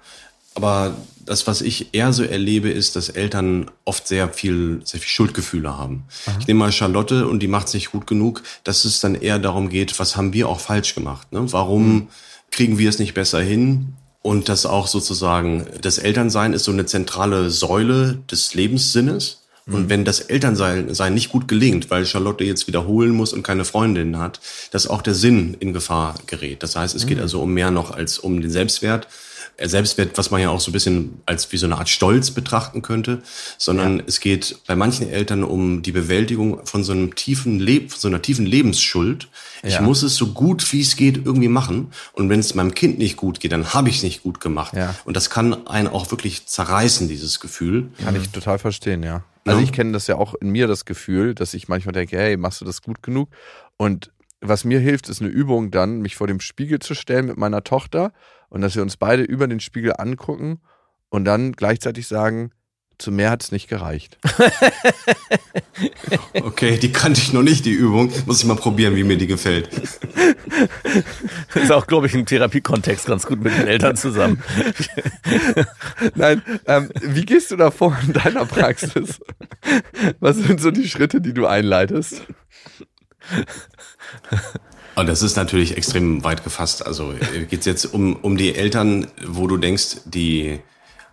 Aber 0.54 0.94
das, 1.24 1.46
was 1.46 1.60
ich 1.60 1.94
eher 1.94 2.12
so 2.12 2.22
erlebe, 2.24 2.70
ist, 2.70 2.96
dass 2.96 3.08
Eltern 3.08 3.70
oft 3.84 4.06
sehr 4.08 4.28
viel, 4.28 4.80
sehr 4.84 5.00
viel 5.00 5.08
Schuldgefühle 5.08 5.76
haben. 5.76 6.04
Aha. 6.26 6.36
Ich 6.40 6.46
nehme 6.46 6.60
mal 6.60 6.72
Charlotte 6.72 7.26
und 7.26 7.40
die 7.40 7.48
macht's 7.48 7.74
nicht 7.74 7.92
gut 7.92 8.06
genug, 8.06 8.42
dass 8.64 8.84
es 8.84 9.00
dann 9.00 9.14
eher 9.14 9.38
darum 9.38 9.68
geht, 9.68 9.98
was 9.98 10.16
haben 10.16 10.32
wir 10.32 10.48
auch 10.48 10.60
falsch 10.60 10.94
gemacht? 10.94 11.32
Ne? 11.32 11.52
Warum 11.52 11.94
mhm. 11.94 12.08
kriegen 12.50 12.78
wir 12.78 12.88
es 12.88 12.98
nicht 12.98 13.14
besser 13.14 13.40
hin? 13.40 13.94
Und 14.22 14.48
das 14.48 14.66
auch 14.66 14.86
sozusagen, 14.86 15.66
das 15.80 15.98
Elternsein 15.98 16.52
ist 16.52 16.64
so 16.64 16.72
eine 16.72 16.86
zentrale 16.86 17.50
Säule 17.50 18.22
des 18.30 18.54
Lebenssinnes. 18.54 19.42
Und 19.66 19.84
mhm. 19.84 19.90
wenn 19.90 20.04
das 20.04 20.20
Elternsein 20.20 20.92
sein 20.94 21.14
nicht 21.14 21.30
gut 21.30 21.46
gelingt, 21.46 21.90
weil 21.90 22.04
Charlotte 22.04 22.42
jetzt 22.42 22.66
wiederholen 22.66 23.12
muss 23.12 23.32
und 23.32 23.44
keine 23.44 23.64
Freundin 23.64 24.18
hat, 24.18 24.40
dass 24.72 24.88
auch 24.88 25.02
der 25.02 25.14
Sinn 25.14 25.56
in 25.60 25.72
Gefahr 25.72 26.16
gerät. 26.26 26.62
Das 26.64 26.74
heißt, 26.74 26.96
es 26.96 27.06
geht 27.06 27.18
mhm. 27.18 27.22
also 27.22 27.40
um 27.42 27.54
mehr 27.54 27.70
noch 27.70 27.92
als 27.92 28.18
um 28.18 28.40
den 28.40 28.50
Selbstwert, 28.50 29.06
Selbstwert, 29.58 30.16
was 30.18 30.30
man 30.30 30.40
ja 30.40 30.50
auch 30.50 30.60
so 30.60 30.70
ein 30.70 30.72
bisschen 30.72 31.20
als 31.26 31.50
wie 31.52 31.56
so 31.56 31.66
eine 31.66 31.76
Art 31.76 31.88
Stolz 31.88 32.30
betrachten 32.30 32.82
könnte, 32.82 33.22
sondern 33.58 33.98
ja. 33.98 34.04
es 34.06 34.20
geht 34.20 34.58
bei 34.66 34.76
manchen 34.76 35.08
Eltern 35.10 35.44
um 35.44 35.82
die 35.82 35.92
Bewältigung 35.92 36.64
von 36.66 36.84
so 36.84 36.92
einem 36.92 37.14
tiefen 37.14 37.58
Leb, 37.58 37.92
so 37.92 38.08
einer 38.08 38.22
tiefen 38.22 38.46
Lebensschuld. 38.46 39.28
Ich 39.62 39.74
ja. 39.74 39.82
muss 39.82 40.02
es 40.02 40.16
so 40.16 40.28
gut 40.28 40.72
wie 40.72 40.80
es 40.80 40.96
geht 40.96 41.24
irgendwie 41.24 41.48
machen. 41.48 41.92
Und 42.12 42.28
wenn 42.28 42.40
es 42.40 42.54
meinem 42.54 42.74
Kind 42.74 42.98
nicht 42.98 43.16
gut 43.16 43.40
geht, 43.40 43.52
dann 43.52 43.74
habe 43.74 43.88
ich 43.88 43.98
es 43.98 44.02
nicht 44.02 44.22
gut 44.22 44.40
gemacht. 44.40 44.74
Ja. 44.74 44.94
Und 45.04 45.16
das 45.16 45.30
kann 45.30 45.66
einen 45.66 45.88
auch 45.88 46.10
wirklich 46.10 46.46
zerreißen, 46.46 47.08
dieses 47.08 47.40
Gefühl. 47.40 47.90
Kann 48.02 48.16
ich 48.16 48.28
total 48.30 48.58
verstehen, 48.58 49.02
ja. 49.02 49.24
Also 49.44 49.60
ich 49.60 49.72
kenne 49.72 49.92
das 49.92 50.06
ja 50.06 50.16
auch 50.16 50.34
in 50.34 50.50
mir, 50.50 50.68
das 50.68 50.84
Gefühl, 50.84 51.34
dass 51.34 51.52
ich 51.54 51.68
manchmal 51.68 51.92
denke, 51.92 52.16
hey, 52.16 52.36
machst 52.36 52.60
du 52.60 52.64
das 52.64 52.80
gut 52.80 53.02
genug? 53.02 53.28
Und 53.76 54.12
was 54.40 54.64
mir 54.64 54.80
hilft, 54.80 55.08
ist 55.08 55.20
eine 55.20 55.30
Übung 55.30 55.70
dann, 55.70 56.00
mich 56.00 56.16
vor 56.16 56.26
dem 56.26 56.40
Spiegel 56.40 56.80
zu 56.80 56.94
stellen 56.94 57.26
mit 57.26 57.36
meiner 57.36 57.64
Tochter 57.64 58.12
und 58.52 58.60
dass 58.60 58.76
wir 58.76 58.82
uns 58.82 58.98
beide 58.98 59.22
über 59.22 59.48
den 59.48 59.60
Spiegel 59.60 59.94
angucken 59.96 60.60
und 61.08 61.24
dann 61.24 61.52
gleichzeitig 61.52 62.06
sagen, 62.06 62.52
zu 62.98 63.10
mehr 63.10 63.30
hat 63.30 63.42
es 63.42 63.50
nicht 63.50 63.66
gereicht. 63.66 64.18
okay, 66.34 66.76
die 66.76 66.92
kannte 66.92 67.18
ich 67.18 67.32
noch 67.32 67.42
nicht, 67.42 67.64
die 67.64 67.72
Übung. 67.72 68.12
Muss 68.26 68.40
ich 68.40 68.44
mal 68.44 68.54
probieren, 68.54 68.94
wie 68.94 69.04
mir 69.04 69.16
die 69.16 69.26
gefällt. 69.26 69.70
Das 71.54 71.54
ist 71.62 71.72
auch, 71.72 71.86
glaube 71.86 72.06
ich, 72.06 72.14
im 72.14 72.26
Therapiekontext 72.26 73.06
ganz 73.06 73.24
gut 73.24 73.42
mit 73.42 73.56
den 73.56 73.66
Eltern 73.66 73.96
zusammen. 73.96 74.42
Nein, 76.14 76.42
ähm, 76.66 76.90
wie 77.00 77.24
gehst 77.24 77.50
du 77.50 77.56
da 77.56 77.70
vor 77.70 77.96
in 78.06 78.12
deiner 78.12 78.44
Praxis? 78.44 79.18
Was 80.20 80.36
sind 80.36 80.60
so 80.60 80.70
die 80.70 80.88
Schritte, 80.88 81.22
die 81.22 81.32
du 81.32 81.46
einleitest? 81.46 82.22
Und 84.94 85.08
das 85.08 85.22
ist 85.22 85.36
natürlich 85.36 85.76
extrem 85.76 86.22
weit 86.22 86.44
gefasst. 86.44 86.84
Also 86.86 87.12
äh, 87.12 87.44
geht 87.44 87.60
es 87.60 87.66
jetzt 87.66 87.86
um, 87.86 88.16
um 88.16 88.36
die 88.36 88.54
Eltern, 88.54 89.06
wo 89.26 89.46
du 89.46 89.56
denkst, 89.56 89.98
die 90.04 90.60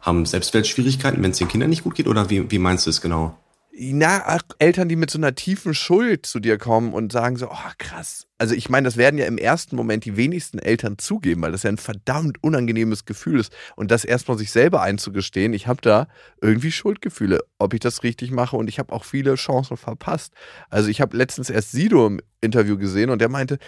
haben 0.02 0.26
Selbstwertschwierigkeiten, 0.26 1.22
wenn 1.24 1.32
es 1.32 1.38
den 1.38 1.48
Kindern 1.48 1.70
nicht 1.70 1.84
gut 1.84 1.96
geht? 1.96 2.08
Oder 2.08 2.30
wie, 2.30 2.50
wie 2.52 2.60
meinst 2.60 2.86
du 2.86 2.90
es 2.90 3.02
genau? 3.02 3.38
Na, 3.72 4.38
Eltern, 4.58 4.90
die 4.90 4.96
mit 4.96 5.10
so 5.10 5.18
einer 5.18 5.36
tiefen 5.36 5.74
Schuld 5.74 6.26
zu 6.26 6.40
dir 6.40 6.58
kommen 6.58 6.94
und 6.94 7.12
sagen 7.12 7.38
so, 7.38 7.48
oh 7.50 7.72
krass. 7.78 8.28
Also 8.40 8.56
ich 8.56 8.70
meine, 8.70 8.86
das 8.86 8.96
werden 8.96 9.18
ja 9.18 9.26
im 9.26 9.38
ersten 9.38 9.76
Moment 9.76 10.06
die 10.06 10.16
wenigsten 10.16 10.60
Eltern 10.60 10.98
zugeben, 10.98 11.42
weil 11.42 11.52
das 11.52 11.64
ja 11.64 11.70
ein 11.70 11.78
verdammt 11.78 12.42
unangenehmes 12.42 13.04
Gefühl 13.04 13.38
ist. 13.38 13.54
Und 13.76 13.92
das 13.92 14.06
erstmal 14.06 14.38
sich 14.38 14.52
selber 14.52 14.82
einzugestehen, 14.82 15.54
ich 15.54 15.68
habe 15.68 15.82
da 15.82 16.08
irgendwie 16.42 16.72
Schuldgefühle, 16.72 17.42
ob 17.58 17.74
ich 17.74 17.82
das 17.82 18.02
richtig 18.04 18.32
mache 18.32 18.56
und 18.56 18.70
ich 18.70 18.80
habe 18.80 18.94
auch 18.94 19.04
viele 19.04 19.36
Chancen 19.36 19.76
verpasst. 19.76 20.34
Also 20.70 20.90
ich 20.90 21.02
habe 21.02 21.18
letztens 21.18 21.50
erst 21.50 21.72
Sido 21.72 22.08
im 22.08 22.22
Interview 22.40 22.78
gesehen 22.78 23.10
und 23.10 23.20
der 23.20 23.28
meinte, 23.28 23.60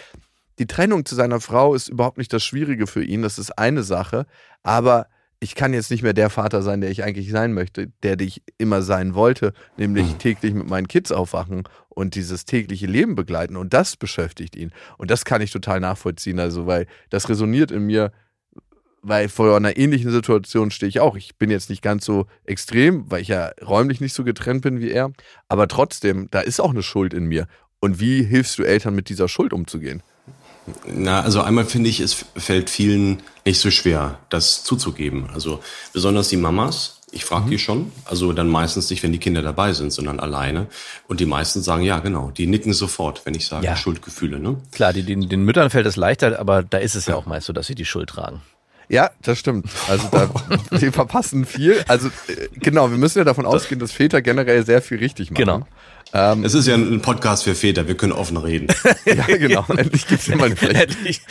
die 0.58 0.66
Trennung 0.66 1.04
zu 1.04 1.14
seiner 1.14 1.40
Frau 1.40 1.74
ist 1.74 1.88
überhaupt 1.88 2.16
nicht 2.16 2.32
das 2.32 2.42
Schwierige 2.42 2.86
für 2.86 3.04
ihn, 3.04 3.20
das 3.20 3.38
ist 3.38 3.58
eine 3.58 3.82
Sache, 3.82 4.26
aber 4.62 5.06
ich 5.42 5.56
kann 5.56 5.74
jetzt 5.74 5.90
nicht 5.90 6.04
mehr 6.04 6.12
der 6.12 6.30
Vater 6.30 6.62
sein, 6.62 6.80
der 6.80 6.92
ich 6.92 7.02
eigentlich 7.02 7.32
sein 7.32 7.52
möchte, 7.52 7.88
der 8.04 8.20
ich 8.20 8.42
immer 8.58 8.80
sein 8.80 9.16
wollte, 9.16 9.52
nämlich 9.76 10.06
mhm. 10.06 10.18
täglich 10.18 10.54
mit 10.54 10.68
meinen 10.68 10.86
Kids 10.86 11.10
aufwachen 11.10 11.64
und 11.88 12.14
dieses 12.14 12.44
tägliche 12.44 12.86
Leben 12.86 13.16
begleiten. 13.16 13.56
Und 13.56 13.74
das 13.74 13.96
beschäftigt 13.96 14.54
ihn. 14.54 14.70
Und 14.98 15.10
das 15.10 15.24
kann 15.24 15.42
ich 15.42 15.50
total 15.50 15.80
nachvollziehen, 15.80 16.38
also 16.38 16.68
weil 16.68 16.86
das 17.10 17.28
resoniert 17.28 17.72
in 17.72 17.86
mir, 17.86 18.12
weil 19.02 19.28
vor 19.28 19.56
einer 19.56 19.76
ähnlichen 19.76 20.12
Situation 20.12 20.70
stehe 20.70 20.88
ich 20.88 21.00
auch. 21.00 21.16
Ich 21.16 21.34
bin 21.38 21.50
jetzt 21.50 21.70
nicht 21.70 21.82
ganz 21.82 22.04
so 22.04 22.26
extrem, 22.44 23.10
weil 23.10 23.22
ich 23.22 23.28
ja 23.28 23.50
räumlich 23.66 24.00
nicht 24.00 24.14
so 24.14 24.22
getrennt 24.22 24.62
bin 24.62 24.78
wie 24.78 24.92
er. 24.92 25.10
Aber 25.48 25.66
trotzdem, 25.66 26.28
da 26.30 26.38
ist 26.38 26.60
auch 26.60 26.70
eine 26.70 26.84
Schuld 26.84 27.12
in 27.12 27.24
mir. 27.24 27.48
Und 27.80 27.98
wie 27.98 28.22
hilfst 28.22 28.60
du 28.60 28.62
Eltern 28.62 28.94
mit 28.94 29.08
dieser 29.08 29.26
Schuld 29.26 29.52
umzugehen? 29.52 30.04
Na, 30.86 31.22
also 31.22 31.42
einmal 31.42 31.64
finde 31.64 31.90
ich, 31.90 32.00
es 32.00 32.24
fällt 32.36 32.70
vielen 32.70 33.22
nicht 33.44 33.58
so 33.58 33.70
schwer, 33.70 34.18
das 34.28 34.64
zuzugeben. 34.64 35.28
Also 35.34 35.60
besonders 35.92 36.28
die 36.28 36.36
Mamas. 36.36 36.98
Ich 37.14 37.26
frage 37.26 37.44
mhm. 37.44 37.50
die 37.50 37.58
schon, 37.58 37.92
also 38.06 38.32
dann 38.32 38.48
meistens 38.48 38.88
nicht, 38.88 39.02
wenn 39.02 39.12
die 39.12 39.18
Kinder 39.18 39.42
dabei 39.42 39.74
sind, 39.74 39.92
sondern 39.92 40.18
alleine. 40.18 40.68
Und 41.08 41.20
die 41.20 41.26
meisten 41.26 41.60
sagen, 41.60 41.82
ja, 41.82 41.98
genau, 41.98 42.30
die 42.30 42.46
nicken 42.46 42.72
sofort, 42.72 43.26
wenn 43.26 43.34
ich 43.34 43.46
sage 43.46 43.66
ja. 43.66 43.76
Schuldgefühle. 43.76 44.38
Ne? 44.38 44.56
Klar, 44.70 44.94
die, 44.94 45.02
den, 45.02 45.28
den 45.28 45.44
Müttern 45.44 45.68
fällt 45.68 45.86
es 45.86 45.96
leichter, 45.96 46.38
aber 46.38 46.62
da 46.62 46.78
ist 46.78 46.94
es 46.94 47.04
ja 47.04 47.16
auch 47.16 47.26
meist 47.26 47.46
so, 47.46 47.52
dass 47.52 47.66
sie 47.66 47.74
die 47.74 47.84
Schuld 47.84 48.08
tragen. 48.08 48.40
Ja, 48.88 49.10
das 49.22 49.38
stimmt. 49.38 49.66
Also 49.88 50.08
da, 50.10 50.30
die 50.78 50.90
verpassen 50.90 51.44
viel. 51.44 51.84
Also 51.88 52.08
äh, 52.08 52.48
genau, 52.54 52.90
wir 52.90 52.98
müssen 52.98 53.18
ja 53.18 53.24
davon 53.24 53.46
ausgehen, 53.46 53.78
dass 53.78 53.92
Väter 53.92 54.22
generell 54.22 54.64
sehr 54.64 54.80
viel 54.80 54.98
richtig 54.98 55.30
machen. 55.30 55.38
Genau. 55.38 55.66
Ähm, 56.14 56.44
es 56.44 56.52
ist 56.52 56.66
ja 56.66 56.74
ein 56.74 57.00
Podcast 57.00 57.44
für 57.44 57.54
Väter, 57.54 57.88
wir 57.88 57.96
können 57.96 58.12
offen 58.12 58.36
reden. 58.36 58.68
ja, 59.06 59.24
genau. 59.24 59.64
Endlich 59.76 60.06
gibt's 60.06 60.26
ja 60.26 60.36
mal 60.36 60.46
eine 60.46 60.56
Fläche. 60.56 60.82
Endlich 60.82 61.22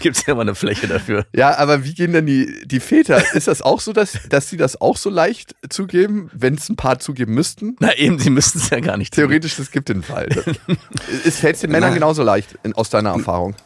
gibt's 0.00 0.26
ja 0.26 0.34
mal 0.34 0.42
eine 0.42 0.54
Fläche 0.54 0.86
dafür. 0.86 1.26
Ja, 1.34 1.58
aber 1.58 1.84
wie 1.84 1.92
gehen 1.92 2.12
denn 2.12 2.26
die, 2.26 2.54
die 2.64 2.78
Väter? 2.78 3.34
Ist 3.34 3.48
das 3.48 3.62
auch 3.62 3.80
so, 3.80 3.92
dass, 3.92 4.18
dass 4.28 4.48
sie 4.48 4.56
das 4.56 4.80
auch 4.80 4.96
so 4.96 5.10
leicht 5.10 5.56
zugeben, 5.68 6.30
wenn 6.32 6.54
es 6.54 6.68
ein 6.68 6.76
paar 6.76 7.00
zugeben 7.00 7.34
müssten? 7.34 7.76
Na 7.80 7.94
eben, 7.96 8.20
sie 8.20 8.30
müssten 8.30 8.58
es 8.58 8.70
ja 8.70 8.78
gar 8.80 8.96
nicht 8.96 9.14
Theoretisch, 9.14 9.56
das 9.56 9.72
gibt 9.72 9.88
den 9.88 10.02
Fall. 10.04 10.28
es 11.24 11.38
fällt 11.38 11.60
den 11.62 11.72
Männern 11.72 11.94
genauso 11.94 12.22
leicht, 12.22 12.56
in, 12.62 12.74
aus 12.74 12.90
deiner 12.90 13.10
Erfahrung. 13.10 13.56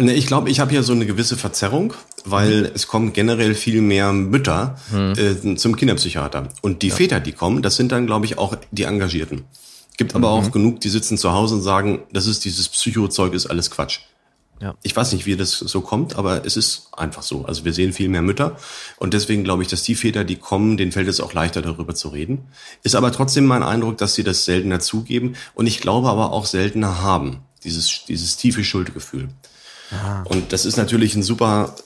Ich 0.00 0.26
glaube, 0.26 0.50
ich 0.50 0.58
habe 0.58 0.70
hier 0.70 0.82
so 0.82 0.94
eine 0.94 1.06
gewisse 1.06 1.36
Verzerrung, 1.36 1.94
weil 2.24 2.62
mhm. 2.62 2.70
es 2.74 2.88
kommen 2.88 3.12
generell 3.12 3.54
viel 3.54 3.82
mehr 3.82 4.12
Mütter 4.12 4.76
mhm. 4.90 5.12
äh, 5.16 5.56
zum 5.56 5.76
Kinderpsychiater. 5.76 6.48
Und 6.62 6.82
die 6.82 6.88
ja. 6.88 6.96
Väter, 6.96 7.20
die 7.20 7.32
kommen, 7.32 7.62
das 7.62 7.76
sind 7.76 7.92
dann, 7.92 8.06
glaube 8.06 8.24
ich, 8.24 8.38
auch 8.38 8.56
die 8.72 8.84
Engagierten. 8.84 9.44
Gibt 9.96 10.14
aber 10.14 10.28
mhm. 10.28 10.46
auch 10.46 10.50
genug, 10.50 10.80
die 10.80 10.88
sitzen 10.88 11.16
zu 11.16 11.32
Hause 11.32 11.54
und 11.54 11.62
sagen, 11.62 12.02
das 12.12 12.26
ist 12.26 12.44
dieses 12.44 12.68
Psychozeug, 12.68 13.32
ist 13.32 13.46
alles 13.46 13.70
Quatsch. 13.70 14.00
Ja. 14.60 14.74
Ich 14.82 14.96
weiß 14.96 15.12
nicht, 15.12 15.26
wie 15.26 15.36
das 15.36 15.58
so 15.58 15.82
kommt, 15.82 16.16
aber 16.16 16.46
es 16.46 16.56
ist 16.56 16.88
einfach 16.92 17.22
so. 17.22 17.44
Also 17.44 17.64
wir 17.64 17.74
sehen 17.74 17.92
viel 17.92 18.08
mehr 18.08 18.22
Mütter 18.22 18.56
und 18.96 19.12
deswegen 19.12 19.44
glaube 19.44 19.62
ich, 19.62 19.68
dass 19.68 19.82
die 19.82 19.94
Väter, 19.94 20.24
die 20.24 20.36
kommen, 20.36 20.78
denen 20.78 20.92
fällt 20.92 21.08
es 21.08 21.20
auch 21.20 21.34
leichter, 21.34 21.60
darüber 21.60 21.94
zu 21.94 22.08
reden. 22.08 22.46
Ist 22.82 22.94
aber 22.94 23.12
trotzdem 23.12 23.44
mein 23.44 23.62
Eindruck, 23.62 23.98
dass 23.98 24.14
sie 24.14 24.24
das 24.24 24.46
seltener 24.46 24.80
zugeben 24.80 25.34
und 25.54 25.66
ich 25.66 25.80
glaube 25.80 26.08
aber 26.08 26.32
auch 26.32 26.46
seltener 26.46 27.02
haben, 27.02 27.40
dieses, 27.64 28.04
dieses 28.08 28.38
tiefe 28.38 28.64
Schuldgefühl. 28.64 29.28
Aha. 29.90 30.22
Und 30.22 30.52
das 30.52 30.64
ist 30.64 30.76
natürlich 30.76 31.14
ein 31.14 31.22
super 31.22 31.76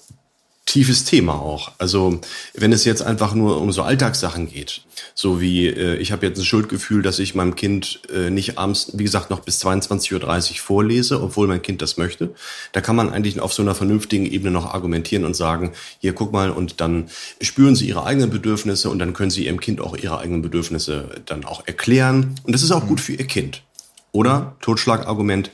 tiefes 0.71 1.05
Thema 1.05 1.35
auch. 1.35 1.73
Also 1.79 2.21
wenn 2.55 2.73
es 2.73 2.85
jetzt 2.85 3.03
einfach 3.03 3.35
nur 3.35 3.61
um 3.61 3.73
so 3.73 3.83
Alltagssachen 3.83 4.49
geht, 4.49 4.83
so 5.17 5.41
wie 5.41 5.67
äh, 5.67 5.97
ich 5.97 6.13
habe 6.13 6.25
jetzt 6.25 6.39
ein 6.39 6.45
Schuldgefühl, 6.45 7.03
dass 7.03 7.19
ich 7.19 7.35
meinem 7.35 7.57
Kind 7.57 8.01
äh, 8.15 8.31
nicht 8.31 8.57
abends, 8.57 8.93
wie 8.95 9.03
gesagt, 9.03 9.31
noch 9.31 9.41
bis 9.41 9.65
22.30 9.65 10.53
Uhr 10.53 10.57
vorlese, 10.59 11.21
obwohl 11.21 11.49
mein 11.49 11.61
Kind 11.61 11.83
das 11.83 11.97
möchte, 11.97 12.35
da 12.71 12.81
kann 12.81 12.95
man 12.95 13.11
eigentlich 13.11 13.41
auf 13.41 13.53
so 13.53 13.63
einer 13.63 13.75
vernünftigen 13.75 14.27
Ebene 14.27 14.53
noch 14.53 14.73
argumentieren 14.73 15.25
und 15.25 15.35
sagen, 15.35 15.73
hier 15.99 16.13
guck 16.13 16.33
mal 16.33 16.51
und 16.51 16.81
dann 16.81 17.11
spüren 17.41 17.75
sie 17.75 17.89
ihre 17.89 18.07
eigenen 18.07 18.31
Bedürfnisse 18.31 18.91
und 18.91 19.01
dann 19.01 19.13
können 19.13 19.33
sie 19.33 19.47
ihrem 19.47 19.59
Kind 19.59 19.81
auch 19.81 19.97
ihre 19.97 20.21
eigenen 20.21 20.41
Bedürfnisse 20.41 21.21
dann 21.27 21.45
auch 21.45 21.67
erklären 21.67 22.37
und 22.45 22.55
das 22.55 22.63
ist 22.63 22.71
auch 22.71 22.87
gut 22.87 23.01
für 23.01 23.15
ihr 23.15 23.27
Kind. 23.27 23.65
Oder 24.13 24.55
Totschlagargument, 24.61 25.51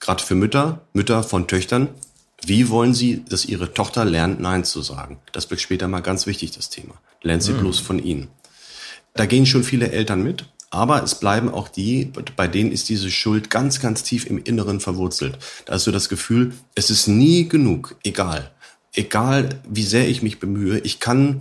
gerade 0.00 0.24
für 0.24 0.34
Mütter, 0.34 0.80
Mütter 0.92 1.22
von 1.22 1.46
Töchtern, 1.46 1.88
wie 2.44 2.68
wollen 2.68 2.94
Sie, 2.94 3.24
dass 3.24 3.44
Ihre 3.44 3.72
Tochter 3.72 4.04
lernt, 4.04 4.40
Nein 4.40 4.64
zu 4.64 4.82
sagen? 4.82 5.18
Das 5.32 5.50
wird 5.50 5.60
später 5.60 5.88
mal 5.88 6.00
ganz 6.00 6.26
wichtig, 6.26 6.52
das 6.52 6.70
Thema. 6.70 6.94
Lernt 7.22 7.42
sie 7.42 7.52
mhm. 7.52 7.60
bloß 7.60 7.80
von 7.80 7.98
Ihnen. 7.98 8.28
Da 9.14 9.26
gehen 9.26 9.46
schon 9.46 9.64
viele 9.64 9.90
Eltern 9.90 10.22
mit. 10.22 10.46
Aber 10.70 11.02
es 11.02 11.14
bleiben 11.20 11.48
auch 11.48 11.68
die, 11.68 12.12
bei 12.36 12.48
denen 12.48 12.72
ist 12.72 12.88
diese 12.88 13.10
Schuld 13.10 13.50
ganz, 13.50 13.80
ganz 13.80 14.02
tief 14.02 14.26
im 14.26 14.42
Inneren 14.42 14.80
verwurzelt. 14.80 15.38
Da 15.64 15.74
hast 15.74 15.86
du 15.86 15.92
das 15.92 16.08
Gefühl, 16.08 16.52
es 16.74 16.90
ist 16.90 17.06
nie 17.06 17.48
genug, 17.48 17.96
egal. 18.02 18.50
Egal, 18.92 19.60
wie 19.68 19.84
sehr 19.84 20.08
ich 20.08 20.22
mich 20.22 20.40
bemühe, 20.40 20.78
ich 20.80 21.00
kann 21.00 21.40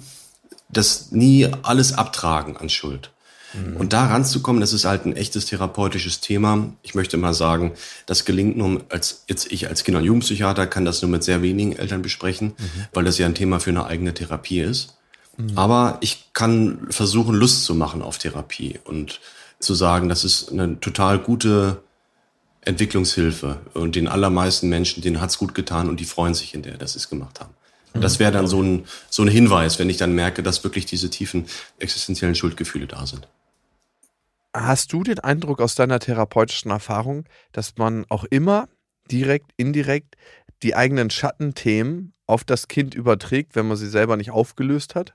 das 0.69 1.11
nie 1.11 1.47
alles 1.63 1.93
abtragen 1.93 2.55
an 2.55 2.69
Schuld. 2.69 3.11
Mhm. 3.55 3.77
Und 3.77 3.93
da 3.93 4.07
ranzukommen, 4.07 4.61
das 4.61 4.73
ist 4.73 4.85
halt 4.85 5.05
ein 5.05 5.15
echtes 5.15 5.45
therapeutisches 5.45 6.21
Thema. 6.21 6.73
Ich 6.83 6.95
möchte 6.95 7.17
mal 7.17 7.33
sagen, 7.33 7.73
das 8.05 8.25
gelingt 8.25 8.57
nur 8.57 8.81
als, 8.89 9.23
jetzt 9.27 9.51
ich 9.51 9.67
als 9.67 9.83
Kinder- 9.83 9.99
und 9.99 10.05
Jugendpsychiater 10.05 10.67
kann 10.67 10.85
das 10.85 11.01
nur 11.01 11.11
mit 11.11 11.23
sehr 11.23 11.41
wenigen 11.41 11.73
Eltern 11.73 12.01
besprechen, 12.01 12.53
mhm. 12.57 12.85
weil 12.93 13.03
das 13.03 13.17
ja 13.17 13.25
ein 13.25 13.35
Thema 13.35 13.59
für 13.59 13.71
eine 13.71 13.85
eigene 13.85 14.13
Therapie 14.13 14.61
ist. 14.61 14.95
Mhm. 15.37 15.57
Aber 15.57 15.97
ich 16.01 16.29
kann 16.33 16.87
versuchen, 16.89 17.35
Lust 17.35 17.65
zu 17.65 17.75
machen 17.75 18.01
auf 18.01 18.17
Therapie 18.17 18.79
und 18.83 19.19
zu 19.59 19.73
sagen, 19.73 20.09
das 20.09 20.23
ist 20.23 20.51
eine 20.51 20.79
total 20.79 21.19
gute 21.19 21.81
Entwicklungshilfe. 22.61 23.59
Und 23.73 23.95
den 23.95 24.07
allermeisten 24.07 24.69
Menschen, 24.69 25.01
denen 25.01 25.21
hat's 25.21 25.37
gut 25.37 25.55
getan 25.55 25.89
und 25.89 25.99
die 25.99 26.05
freuen 26.05 26.33
sich 26.33 26.53
in 26.53 26.63
der, 26.63 26.77
dass 26.77 26.93
sie 26.93 26.99
es 26.99 27.09
gemacht 27.09 27.39
haben. 27.39 27.53
Und 27.93 28.03
das 28.03 28.19
wäre 28.19 28.31
dann 28.31 28.47
so 28.47 28.61
ein, 28.61 28.85
so 29.09 29.23
ein 29.23 29.29
Hinweis, 29.29 29.79
wenn 29.79 29.89
ich 29.89 29.95
dann 29.95 30.13
merke, 30.13 30.43
dass 30.43 30.63
wirklich 30.65 30.85
diese 30.85 31.09
tiefen 31.09 31.45
existenziellen 31.79 32.35
Schuldgefühle 32.35 32.87
da 32.87 33.07
sind. 33.07 33.27
Hast 34.55 34.93
du 34.93 35.03
den 35.03 35.19
Eindruck 35.19 35.59
aus 35.59 35.75
deiner 35.75 35.99
therapeutischen 35.99 36.71
Erfahrung, 36.71 37.25
dass 37.51 37.73
man 37.75 38.05
auch 38.07 38.23
immer 38.23 38.69
direkt, 39.11 39.51
indirekt 39.57 40.15
die 40.63 40.77
eigenen 40.77 41.09
Schattenthemen 41.09 42.13
auf 42.25 42.45
das 42.45 42.69
Kind 42.69 42.95
überträgt, 42.95 43.57
wenn 43.57 43.67
man 43.67 43.75
sie 43.75 43.89
selber 43.89 44.15
nicht 44.15 44.31
aufgelöst 44.31 44.95
hat? 44.95 45.13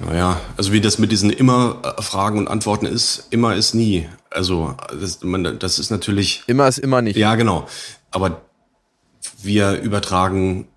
Naja, 0.00 0.40
also 0.56 0.72
wie 0.72 0.80
das 0.80 0.98
mit 0.98 1.12
diesen 1.12 1.28
immer 1.28 1.82
äh, 1.98 2.00
Fragen 2.00 2.38
und 2.38 2.48
Antworten 2.48 2.86
ist, 2.86 3.26
immer 3.28 3.54
ist 3.54 3.74
nie. 3.74 4.08
Also 4.30 4.74
das, 4.98 5.22
man, 5.22 5.58
das 5.58 5.78
ist 5.78 5.90
natürlich. 5.90 6.42
Immer 6.46 6.68
ist 6.68 6.78
immer 6.78 7.02
nicht. 7.02 7.18
Ja, 7.18 7.34
genau. 7.34 7.68
Aber 8.10 8.40
wir 9.42 9.74
übertragen 9.82 10.68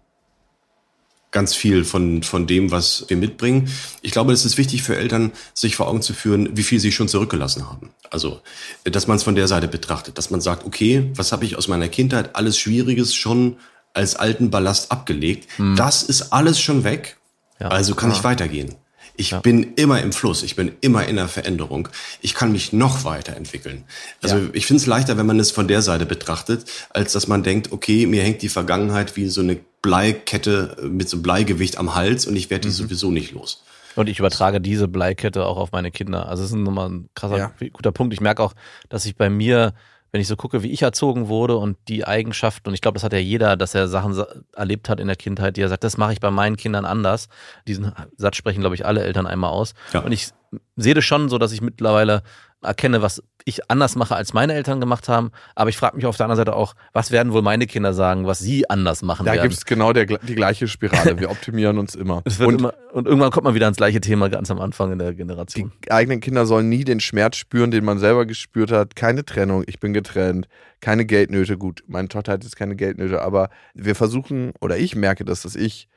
ganz 1.36 1.54
viel 1.54 1.84
von, 1.84 2.24
von 2.24 2.48
dem, 2.48 2.72
was 2.72 3.04
wir 3.10 3.18
mitbringen. 3.18 3.70
Ich 4.02 4.12
glaube, 4.12 4.32
es 4.32 4.46
ist 4.46 4.58
wichtig 4.58 4.84
für 4.84 4.96
Eltern, 4.96 5.34
sich 5.54 5.76
vor 5.76 5.90
Augen 5.90 6.02
zu 6.02 6.14
führen, 6.14 6.56
wie 6.56 6.64
viel 6.64 6.80
sie 6.80 6.94
schon 6.94 7.10
zurückgelassen 7.10 7.70
haben. 7.70 7.92
Also, 8.10 8.40
dass 8.86 9.08
man 9.08 9.18
es 9.18 9.24
von 9.24 9.36
der 9.36 9.50
Seite 9.50 9.68
betrachtet, 9.68 10.18
dass 10.18 10.30
man 10.30 10.40
sagt, 10.40 10.66
okay, 10.66 11.12
was 11.14 11.34
habe 11.34 11.44
ich 11.44 11.58
aus 11.58 11.68
meiner 11.68 11.90
Kindheit 11.90 12.38
alles 12.38 12.58
Schwieriges 12.58 13.14
schon 13.14 13.58
als 13.94 14.16
alten 14.16 14.50
Ballast 14.50 14.94
abgelegt? 14.94 15.50
Hm. 15.58 15.76
Das 15.76 16.04
ist 16.04 16.32
alles 16.32 16.62
schon 16.62 16.86
weg. 16.86 17.18
Ja. 17.60 17.68
Also 17.68 17.96
kann 17.96 18.12
ja. 18.12 18.16
ich 18.16 18.24
weitergehen. 18.24 18.76
Ich 19.18 19.32
ja. 19.32 19.40
bin 19.40 19.74
immer 19.76 20.02
im 20.02 20.14
Fluss, 20.14 20.42
ich 20.42 20.56
bin 20.56 20.72
immer 20.80 21.06
in 21.06 21.18
der 21.18 21.28
Veränderung. 21.28 21.90
Ich 22.22 22.34
kann 22.34 22.54
mich 22.54 22.72
noch 22.72 23.04
weiterentwickeln. 23.04 23.84
Also 24.22 24.38
ja. 24.38 24.50
ich 24.54 24.66
finde 24.66 24.82
es 24.82 24.88
leichter, 24.88 25.18
wenn 25.18 25.26
man 25.26 25.40
es 25.40 25.52
von 25.52 25.68
der 25.68 25.82
Seite 25.82 26.06
betrachtet, 26.06 26.66
als 26.92 27.12
dass 27.12 27.28
man 27.28 27.44
denkt, 27.44 27.74
okay, 27.74 28.06
mir 28.06 28.24
hängt 28.24 28.42
die 28.42 28.50
Vergangenheit 28.50 29.18
wie 29.18 29.28
so 29.28 29.42
eine 29.42 29.60
Bleikette 29.86 30.76
mit 30.82 31.08
so 31.08 31.18
einem 31.18 31.24
Bleigewicht 31.24 31.78
am 31.78 31.94
Hals 31.94 32.26
und 32.26 32.36
ich 32.36 32.50
werde 32.50 32.62
die 32.62 32.68
mhm. 32.70 32.74
sowieso 32.74 33.12
nicht 33.12 33.34
los. 33.34 33.64
Und 33.96 34.10
ich 34.10 34.20
übertrage 34.20 34.60
diese 34.60 34.88
Bleikette 34.88 35.46
auch 35.46 35.58
auf 35.58 35.72
meine 35.72 35.92
Kinder. 35.92 36.28
Also 36.28 36.44
das 36.44 36.52
ist 36.52 36.58
nochmal 36.58 36.90
ein 36.90 37.10
krasser, 37.14 37.38
ja. 37.38 37.52
guter 37.72 37.92
Punkt. 37.92 38.14
Ich 38.14 38.20
merke 38.20 38.44
auch, 38.44 38.54
dass 38.90 39.06
ich 39.06 39.16
bei 39.16 39.30
mir 39.30 39.74
wenn 40.16 40.22
ich 40.22 40.30
so 40.30 40.38
gucke, 40.38 40.64
wie 40.64 40.72
ich 40.72 40.82
erzogen 40.82 41.28
wurde 41.28 41.58
und 41.58 41.76
die 41.90 42.08
Eigenschaften, 42.08 42.70
und 42.70 42.74
ich 42.74 42.80
glaube, 42.80 42.94
das 42.94 43.04
hat 43.04 43.12
ja 43.12 43.20
jeder, 43.20 43.58
dass 43.58 43.76
er 43.76 43.90
Sachen 43.90 44.18
erlebt 44.56 44.88
hat 44.88 45.02
in 45.02 45.08
der 45.08 45.18
Kindheit, 45.18 45.58
die 45.58 45.62
er 45.62 45.68
sagt, 45.68 45.84
das 45.84 45.98
mache 45.98 46.14
ich 46.14 46.22
bei 46.22 46.32
meinen 46.32 46.56
Kindern 46.56 46.86
anders. 46.86 47.28
Diesen 47.68 47.92
Satz 48.16 48.38
sprechen, 48.38 48.62
glaube 48.62 48.76
ich, 48.76 48.86
alle 48.86 49.04
Eltern 49.04 49.28
einmal 49.28 49.50
aus. 49.50 49.74
Ja. 49.92 50.00
Und 50.00 50.14
ich 50.14 50.30
sehe 50.78 50.94
das 50.94 51.04
schon 51.04 51.28
so, 51.28 51.38
dass 51.38 51.52
ich 51.52 51.60
mittlerweile 51.60 52.24
erkenne, 52.66 53.01
was 53.01 53.24
ich 53.45 53.70
anders 53.70 53.95
mache, 53.95 54.16
als 54.16 54.34
meine 54.34 54.53
Eltern 54.53 54.80
gemacht 54.80 55.07
haben. 55.07 55.32
Aber 55.53 55.70
ich 55.70 55.78
frage 55.78 55.95
mich 55.95 56.05
auf 56.05 56.18
der 56.18 56.26
anderen 56.26 56.38
Seite 56.38 56.55
auch, 56.55 56.76
was 56.93 57.11
werden 57.11 57.32
wohl 57.32 57.43
meine 57.43 57.68
Kinder 57.68 57.93
sagen, 57.93 58.26
was 58.26 58.39
sie 58.39 58.70
anders 58.70 59.03
machen 59.03 59.26
da 59.26 59.34
werden. 59.34 59.38
Da 59.38 59.43
gibt 59.43 59.53
es 59.53 59.66
genau 59.66 59.93
der, 59.93 60.05
die 60.05 60.36
gleiche 60.36 60.68
Spirale. 60.68 61.18
Wir 61.20 61.30
optimieren 61.30 61.78
uns 61.78 61.95
immer. 61.95 62.24
und, 62.39 62.59
immer. 62.59 62.74
und 62.91 63.07
irgendwann 63.07 63.32
kommt 63.32 63.43
man 63.43 63.53
wieder 63.53 63.68
ans 63.68 63.78
gleiche 63.78 64.01
Thema 64.01 64.30
ganz 64.30 64.49
am 64.49 64.59
Anfang 64.59 64.91
in 64.91 64.99
der 64.99 65.13
Generation. 65.13 65.72
Die 65.86 65.91
eigenen 65.91 66.20
Kinder 66.20 66.45
sollen 66.45 66.70
nie 66.70 66.84
den 66.84 66.99
Schmerz 66.99 67.38
spüren, 67.38 67.72
den 67.72 67.86
man 67.86 67.99
selber 67.99 68.26
gespürt 68.26 68.72
hat. 68.72 68.95
Keine 68.95 69.24
Trennung, 69.24 69.63
ich 69.68 69.80
bin 69.80 69.93
getrennt. 69.93 70.47
Keine 70.82 71.05
Geldnöte. 71.05 71.57
Gut, 71.57 71.84
meine 71.88 72.07
Tochter 72.07 72.34
hat 72.34 72.43
jetzt 72.43 72.55
keine 72.55 72.76
Geldnöte, 72.76 73.22
aber 73.22 73.49
wir 73.74 73.95
versuchen, 73.95 74.53
oder 74.59 74.78
ich 74.78 74.95
merke 74.95 75.24
das, 75.24 75.43
dass 75.43 75.55
ich 75.55 75.88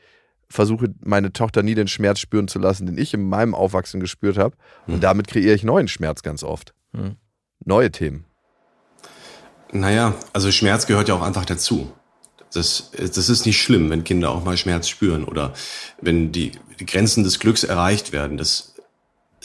versuche, 0.51 0.95
meine 1.01 1.33
Tochter 1.33 1.63
nie 1.63 1.75
den 1.75 1.89
Schmerz 1.89 2.21
spüren 2.21 2.49
zu 2.49 2.59
lassen, 2.59 2.87
den 2.87 2.99
ich 2.99 3.15
in 3.15 3.29
meinem 3.29 3.55
Aufwachsen 3.55 4.01
gespürt 4.01 4.39
habe. 4.39 4.57
Und 4.87 4.95
hm. 4.95 5.01
damit 5.01 5.29
kreiere 5.29 5.55
ich 5.55 5.63
neuen 5.63 5.89
Schmerz 5.89 6.23
ganz 6.23 6.43
oft. 6.43 6.75
Hm. 6.95 7.17
Neue 7.65 7.91
Themen. 7.91 8.25
Naja, 9.73 10.15
also 10.33 10.51
Schmerz 10.51 10.87
gehört 10.87 11.09
ja 11.09 11.15
auch 11.15 11.23
einfach 11.23 11.45
dazu. 11.45 11.93
Das, 12.55 12.91
das 12.97 13.29
ist 13.29 13.45
nicht 13.45 13.61
schlimm, 13.61 13.91
wenn 13.91 14.05
Kinder 14.05 14.31
auch 14.31 14.43
mal 14.43 14.57
Schmerz 14.57 14.89
spüren 14.89 15.25
oder 15.25 15.53
wenn 16.01 16.33
die, 16.33 16.53
die 16.81 16.87
Grenzen 16.87 17.23
des 17.25 17.41
Glücks 17.41 17.63
erreicht 17.63 18.13
werden. 18.13 18.39
Das, 18.39 18.75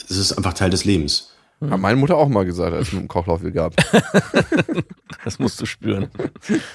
das 0.08 0.16
ist 0.16 0.32
einfach 0.32 0.54
Teil 0.54 0.70
des 0.70 0.86
Lebens. 0.86 1.34
Hat 1.60 1.80
meine 1.80 1.96
Mutter 1.96 2.16
auch 2.16 2.28
mal 2.28 2.44
gesagt, 2.44 2.74
als 2.74 2.88
es 2.88 2.92
mit 2.92 3.02
dem 3.02 3.08
Kochlauf 3.08 3.40
gab. 3.54 3.74
das 5.24 5.38
musst 5.38 5.60
du 5.60 5.66
spüren. 5.66 6.10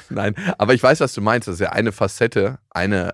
Nein, 0.09 0.35
aber 0.57 0.73
ich 0.73 0.81
weiß, 0.81 0.99
was 0.99 1.13
du 1.13 1.21
meinst. 1.21 1.47
Das 1.47 1.55
ist 1.55 1.61
ja 1.61 1.71
eine 1.71 1.91
Facette, 1.91 2.59
eine 2.69 3.11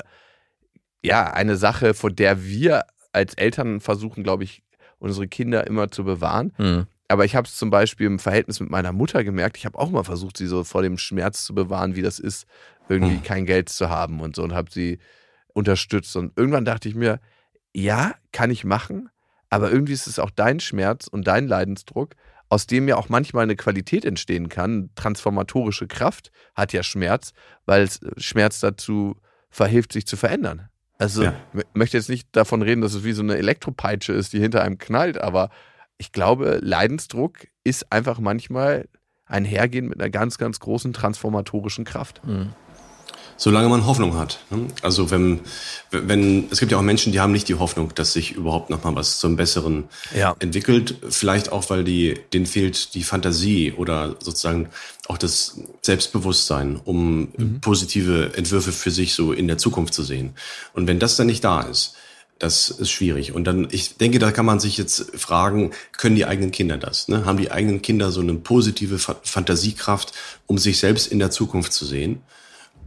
ja, 1.06 1.32
eine 1.32 1.56
Sache, 1.56 1.94
vor 1.94 2.12
der 2.12 2.44
wir 2.44 2.86
als 3.14 3.34
Eltern 3.36 3.80
versuchen, 3.80 4.24
glaube 4.24 4.44
ich, 4.44 4.64
unsere 5.00 5.28
Kinder 5.28 5.68
immer 5.68 5.92
zu 5.92 6.04
bewahren. 6.04 6.54
Mhm. 6.58 6.88
Aber 7.08 7.26
ich 7.26 7.36
habe 7.36 7.48
es 7.48 7.56
zum 7.56 7.70
Beispiel 7.70 8.08
im 8.08 8.20
Verhältnis 8.20 8.60
mit 8.60 8.70
meiner 8.70 8.92
Mutter 8.92 9.24
gemerkt. 9.24 9.58
Ich 9.58 9.66
habe 9.66 9.78
auch 9.78 9.92
mal 9.92 10.04
versucht, 10.04 10.38
sie 10.38 10.48
so 10.48 10.64
vor 10.64 10.82
dem 10.82 10.98
Schmerz 10.98 11.46
zu 11.46 11.54
bewahren, 11.54 11.96
wie 11.96 12.02
das 12.02 12.18
ist, 12.18 12.48
irgendwie 12.90 13.18
mhm. 13.18 13.24
kein 13.24 13.46
Geld 13.46 13.70
zu 13.70 13.90
haben 13.90 14.20
und 14.20 14.36
so 14.36 14.44
und 14.44 14.54
habe 14.54 14.72
sie 14.72 15.00
unterstützt. 15.54 16.16
Und 16.16 16.34
irgendwann 16.36 16.66
dachte 16.66 16.90
ich 16.90 16.96
mir, 16.96 17.20
ja, 17.74 18.16
kann 18.32 18.50
ich 18.50 18.64
machen, 18.64 19.10
aber 19.50 19.72
irgendwie 19.72 19.94
ist 19.94 20.08
es 20.08 20.18
auch 20.18 20.32
dein 20.32 20.60
Schmerz 20.60 21.08
und 21.08 21.28
dein 21.28 21.48
Leidensdruck, 21.48 22.16
aus 22.50 22.68
dem 22.68 22.88
ja 22.88 22.96
auch 22.96 23.10
manchmal 23.10 23.44
eine 23.44 23.56
Qualität 23.56 24.06
entstehen 24.06 24.50
kann. 24.50 24.90
Transformatorische 24.96 25.88
Kraft 25.88 26.32
hat 26.56 26.74
ja 26.74 26.84
Schmerz, 26.84 27.34
weil 27.66 27.88
Schmerz 28.18 28.60
dazu 28.60 29.16
verhilft, 29.50 29.94
sich 29.94 30.08
zu 30.08 30.18
verändern. 30.18 30.70
Also 30.98 31.24
ja. 31.24 31.34
ich 31.54 31.64
möchte 31.74 31.98
jetzt 31.98 32.10
nicht 32.10 32.28
davon 32.32 32.62
reden, 32.62 32.82
dass 32.82 32.94
es 32.94 33.04
wie 33.04 33.12
so 33.12 33.22
eine 33.22 33.38
Elektropeitsche 33.38 34.14
ist, 34.14 34.34
die 34.34 34.40
hinter 34.40 34.64
einem 34.64 34.78
knallt, 34.78 35.20
aber 35.20 35.50
ich 35.98 36.12
glaube, 36.12 36.60
Leidensdruck 36.62 37.48
ist 37.64 37.92
einfach 37.92 38.20
manchmal 38.20 38.88
einhergehend 39.26 39.90
mit 39.90 40.00
einer 40.00 40.10
ganz, 40.10 40.38
ganz 40.38 40.60
großen 40.60 40.94
transformatorischen 40.94 41.86
Kraft. 41.86 42.22
Mhm 42.26 42.54
solange 43.38 43.70
man 43.70 43.86
Hoffnung 43.86 44.18
hat. 44.18 44.40
Ne? 44.50 44.68
Also 44.82 45.12
wenn, 45.12 45.42
wenn, 45.92 46.48
es 46.52 46.60
gibt 46.60 46.72
ja 46.72 46.78
auch 46.78 46.84
Menschen, 46.84 47.12
die 47.12 47.20
haben 47.20 47.32
nicht 47.32 47.48
die 47.48 47.56
Hoffnung, 47.56 47.94
dass 47.96 48.14
sich 48.14 48.32
überhaupt 48.32 48.70
noch 48.70 48.84
mal 48.84 48.96
was 48.96 49.20
zum 49.20 49.36
Besseren 49.36 49.86
ja. 50.16 50.36
entwickelt. 50.40 50.96
Vielleicht 51.10 51.52
auch, 51.52 51.70
weil 51.70 51.84
die, 51.84 52.20
denen 52.34 52.46
fehlt 52.46 52.94
die 52.94 53.04
Fantasie 53.04 53.74
oder 53.74 54.16
sozusagen 54.20 54.70
auch 55.08 55.18
das 55.18 55.60
Selbstbewusstsein, 55.82 56.80
um 56.84 57.30
mhm. 57.38 57.62
positive 57.62 58.32
Entwürfe 58.36 58.72
für 58.72 58.92
sich 58.92 59.14
so 59.14 59.34
in 59.34 59.48
der 59.48 59.58
Zukunft 59.58 59.94
zu 59.94 60.04
sehen. 60.04 60.34
Und 60.74 60.88
wenn 60.88 61.00
das 61.00 61.16
dann 61.16 61.28
nicht 61.28 61.44
da 61.44 61.62
ist, 61.62 61.96
das 62.40 62.70
ist 62.70 62.92
schwierig. 62.92 63.32
Und 63.32 63.46
dann, 63.46 63.68
ich 63.72 63.98
denke, 63.98 64.20
da 64.20 64.32
kann 64.32 64.46
man 64.46 64.60
sich 64.60 64.78
jetzt 64.78 65.18
fragen, 65.18 65.72
können 65.98 66.16
die 66.16 66.26
eigenen 66.26 66.52
Kinder 66.52 66.78
das? 66.78 67.08
Ne? 67.08 67.26
Haben 67.26 67.38
die 67.38 67.50
eigenen 67.50 67.82
Kinder 67.82 68.12
so 68.12 68.20
eine 68.20 68.34
positive 68.34 69.00
Fantasiekraft, 69.00 70.12
um 70.46 70.58
sich 70.58 70.80
selbst 70.80 71.08
in 71.08 71.20
der 71.20 71.32
Zukunft 71.32 71.72
zu 71.72 71.86
sehen? 71.86 72.22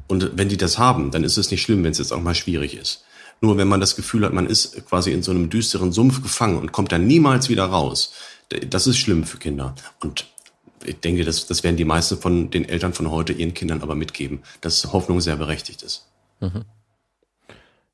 Und 0.09 0.37
wenn 0.37 0.49
die 0.49 0.57
das 0.57 0.79
haben, 0.79 1.11
dann 1.11 1.23
ist 1.23 1.37
es 1.37 1.51
nicht 1.51 1.63
schlimm, 1.63 1.85
wenn 1.85 1.93
es 1.93 1.99
jetzt 1.99 2.13
auch 2.13 2.21
mal 2.21 2.35
schwierig 2.35 2.77
ist. 2.77 3.05
Nur 3.41 3.57
wenn 3.57 3.69
man 3.69 3.81
das 3.81 3.95
Gefühl 3.95 4.25
hat, 4.25 4.33
man 4.33 4.47
ist 4.47 4.85
quasi 4.87 5.13
in 5.13 5.23
so 5.23 5.31
einem 5.31 5.49
düsteren 5.49 5.93
Sumpf 5.93 6.23
gefangen 6.23 6.59
und 6.59 6.73
kommt 6.73 6.91
dann 6.91 7.07
niemals 7.07 7.49
wieder 7.49 7.67
raus, 7.67 8.13
das 8.49 8.87
ist 8.87 8.99
schlimm 8.99 9.25
für 9.25 9.39
Kinder. 9.39 9.75
Und 10.01 10.27
ich 10.85 10.99
denke, 11.01 11.25
das, 11.25 11.47
das 11.47 11.63
werden 11.63 11.77
die 11.77 11.85
meisten 11.85 12.19
von 12.19 12.51
den 12.51 12.69
Eltern 12.69 12.95
von 12.95 13.11
heute 13.11 13.33
ihren 13.33 13.55
Kindern 13.55 13.83
aber 13.83 13.95
mitgeben, 13.95 14.43
dass 14.61 14.93
Hoffnung 14.93 15.21
sehr 15.21 15.37
berechtigt 15.37 15.83
ist. 15.83 16.09
Mhm. 16.41 16.65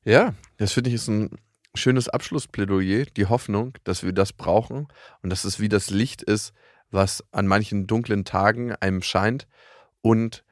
Ja, 0.03 0.33
das 0.57 0.71
finde 0.71 0.89
ich 0.89 0.95
ist 0.95 1.07
ein 1.07 1.31
schönes 1.73 2.07
Abschlussplädoyer, 2.07 3.05
die 3.17 3.25
Hoffnung, 3.25 3.73
dass 3.83 4.03
wir 4.03 4.13
das 4.13 4.33
brauchen 4.33 4.87
und 5.21 5.29
dass 5.29 5.43
es 5.43 5.59
wie 5.59 5.69
das 5.69 5.89
Licht 5.89 6.21
ist, 6.21 6.53
was 6.91 7.23
an 7.31 7.47
manchen 7.47 7.87
dunklen 7.87 8.23
Tagen 8.23 8.73
einem 8.75 9.01
scheint 9.01 9.47
und 10.01 10.44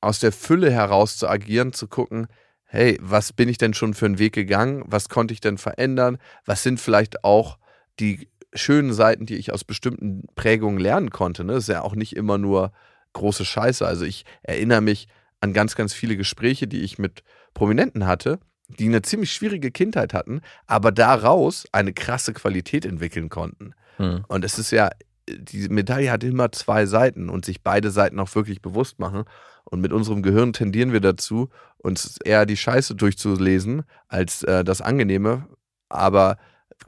aus 0.00 0.18
der 0.18 0.32
Fülle 0.32 0.70
heraus 0.70 1.16
zu 1.16 1.28
agieren, 1.28 1.72
zu 1.72 1.88
gucken, 1.88 2.26
hey, 2.64 2.98
was 3.00 3.32
bin 3.32 3.48
ich 3.48 3.58
denn 3.58 3.74
schon 3.74 3.94
für 3.94 4.06
einen 4.06 4.18
Weg 4.18 4.32
gegangen? 4.32 4.84
Was 4.86 5.08
konnte 5.08 5.34
ich 5.34 5.40
denn 5.40 5.58
verändern? 5.58 6.18
Was 6.46 6.62
sind 6.62 6.80
vielleicht 6.80 7.24
auch 7.24 7.58
die 7.98 8.28
schönen 8.54 8.92
Seiten, 8.92 9.26
die 9.26 9.36
ich 9.36 9.52
aus 9.52 9.64
bestimmten 9.64 10.26
Prägungen 10.34 10.78
lernen 10.78 11.10
konnte? 11.10 11.44
Ne? 11.44 11.54
Das 11.54 11.64
ist 11.64 11.68
ja 11.68 11.82
auch 11.82 11.94
nicht 11.94 12.16
immer 12.16 12.38
nur 12.38 12.72
große 13.12 13.44
Scheiße. 13.44 13.86
Also 13.86 14.04
ich 14.04 14.24
erinnere 14.42 14.80
mich 14.80 15.08
an 15.40 15.52
ganz, 15.52 15.74
ganz 15.74 15.94
viele 15.94 16.16
Gespräche, 16.16 16.68
die 16.68 16.82
ich 16.82 16.98
mit 16.98 17.22
Prominenten 17.54 18.06
hatte, 18.06 18.38
die 18.78 18.86
eine 18.86 19.02
ziemlich 19.02 19.32
schwierige 19.32 19.72
Kindheit 19.72 20.14
hatten, 20.14 20.40
aber 20.66 20.92
daraus 20.92 21.66
eine 21.72 21.92
krasse 21.92 22.32
Qualität 22.32 22.84
entwickeln 22.84 23.28
konnten. 23.28 23.74
Hm. 23.96 24.24
Und 24.28 24.44
es 24.44 24.58
ist 24.58 24.70
ja, 24.70 24.90
die 25.38 25.68
Medaille 25.68 26.10
hat 26.10 26.24
immer 26.24 26.52
zwei 26.52 26.86
Seiten 26.86 27.28
und 27.28 27.44
sich 27.44 27.62
beide 27.62 27.90
Seiten 27.90 28.18
auch 28.18 28.34
wirklich 28.34 28.62
bewusst 28.62 28.98
machen. 28.98 29.24
Und 29.64 29.80
mit 29.80 29.92
unserem 29.92 30.22
Gehirn 30.22 30.52
tendieren 30.52 30.92
wir 30.92 31.00
dazu, 31.00 31.48
uns 31.78 32.18
eher 32.24 32.46
die 32.46 32.56
Scheiße 32.56 32.94
durchzulesen 32.94 33.84
als 34.08 34.42
äh, 34.42 34.64
das 34.64 34.80
Angenehme, 34.80 35.46
aber 35.88 36.38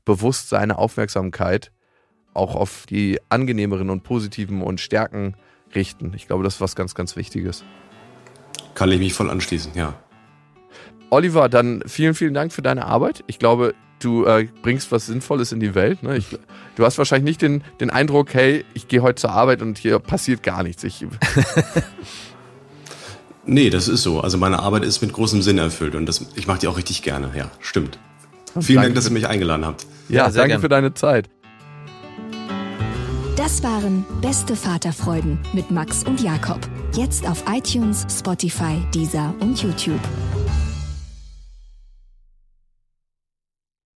bewusst 0.04 0.48
seine 0.48 0.78
Aufmerksamkeit 0.78 1.70
auch 2.34 2.54
auf 2.54 2.86
die 2.86 3.20
angenehmeren 3.28 3.90
und 3.90 4.02
positiven 4.02 4.62
und 4.62 4.80
Stärken 4.80 5.36
richten. 5.74 6.12
Ich 6.14 6.26
glaube, 6.26 6.44
das 6.44 6.54
ist 6.54 6.60
was 6.60 6.76
ganz, 6.76 6.94
ganz 6.94 7.16
Wichtiges. 7.16 7.64
Kann 8.74 8.90
ich 8.90 8.98
mich 8.98 9.14
voll 9.14 9.30
anschließen, 9.30 9.72
ja. 9.74 10.01
Oliver, 11.12 11.50
dann 11.50 11.82
vielen, 11.86 12.14
vielen 12.14 12.32
Dank 12.32 12.52
für 12.54 12.62
deine 12.62 12.86
Arbeit. 12.86 13.22
Ich 13.26 13.38
glaube, 13.38 13.74
du 14.00 14.24
äh, 14.24 14.48
bringst 14.62 14.90
was 14.92 15.06
Sinnvolles 15.06 15.52
in 15.52 15.60
die 15.60 15.74
Welt. 15.74 16.02
Ne? 16.02 16.16
Ich, 16.16 16.38
du 16.74 16.84
hast 16.84 16.96
wahrscheinlich 16.96 17.24
nicht 17.24 17.42
den, 17.42 17.62
den 17.80 17.90
Eindruck, 17.90 18.32
hey, 18.32 18.64
ich 18.72 18.88
gehe 18.88 19.02
heute 19.02 19.16
zur 19.20 19.30
Arbeit 19.30 19.60
und 19.60 19.76
hier 19.76 19.98
passiert 19.98 20.42
gar 20.42 20.62
nichts. 20.62 20.82
Ich, 20.84 21.04
Nee, 23.44 23.70
das 23.70 23.88
ist 23.88 24.02
so. 24.02 24.20
Also 24.20 24.38
meine 24.38 24.60
Arbeit 24.60 24.84
ist 24.84 25.02
mit 25.02 25.12
großem 25.12 25.42
Sinn 25.42 25.58
erfüllt 25.58 25.94
und 25.96 26.06
das, 26.06 26.24
ich 26.36 26.46
mache 26.46 26.60
die 26.60 26.68
auch 26.68 26.76
richtig 26.76 27.02
gerne. 27.02 27.30
Ja, 27.36 27.50
stimmt. 27.60 27.98
Vielen 28.60 28.76
danke 28.76 28.80
Dank, 28.82 28.94
dass 28.94 29.06
ihr 29.06 29.10
mich 29.12 29.26
eingeladen 29.26 29.66
habt. 29.66 29.84
ja, 30.08 30.26
Ja, 30.26 30.30
danke 30.30 30.48
gern. 30.48 30.60
für 30.60 30.68
deine 30.68 30.94
Zeit. 30.94 31.28
Das 33.36 33.62
waren 33.62 34.04
Beste 34.20 34.54
Vaterfreuden 34.56 35.38
mit 35.52 35.70
Max 35.70 36.04
und 36.04 36.20
Jakob. 36.22 36.60
Jetzt 36.94 37.28
auf 37.28 37.44
iTunes, 37.52 38.06
Spotify, 38.08 38.80
Deezer 38.94 39.34
und 39.40 39.60
YouTube. 39.60 40.00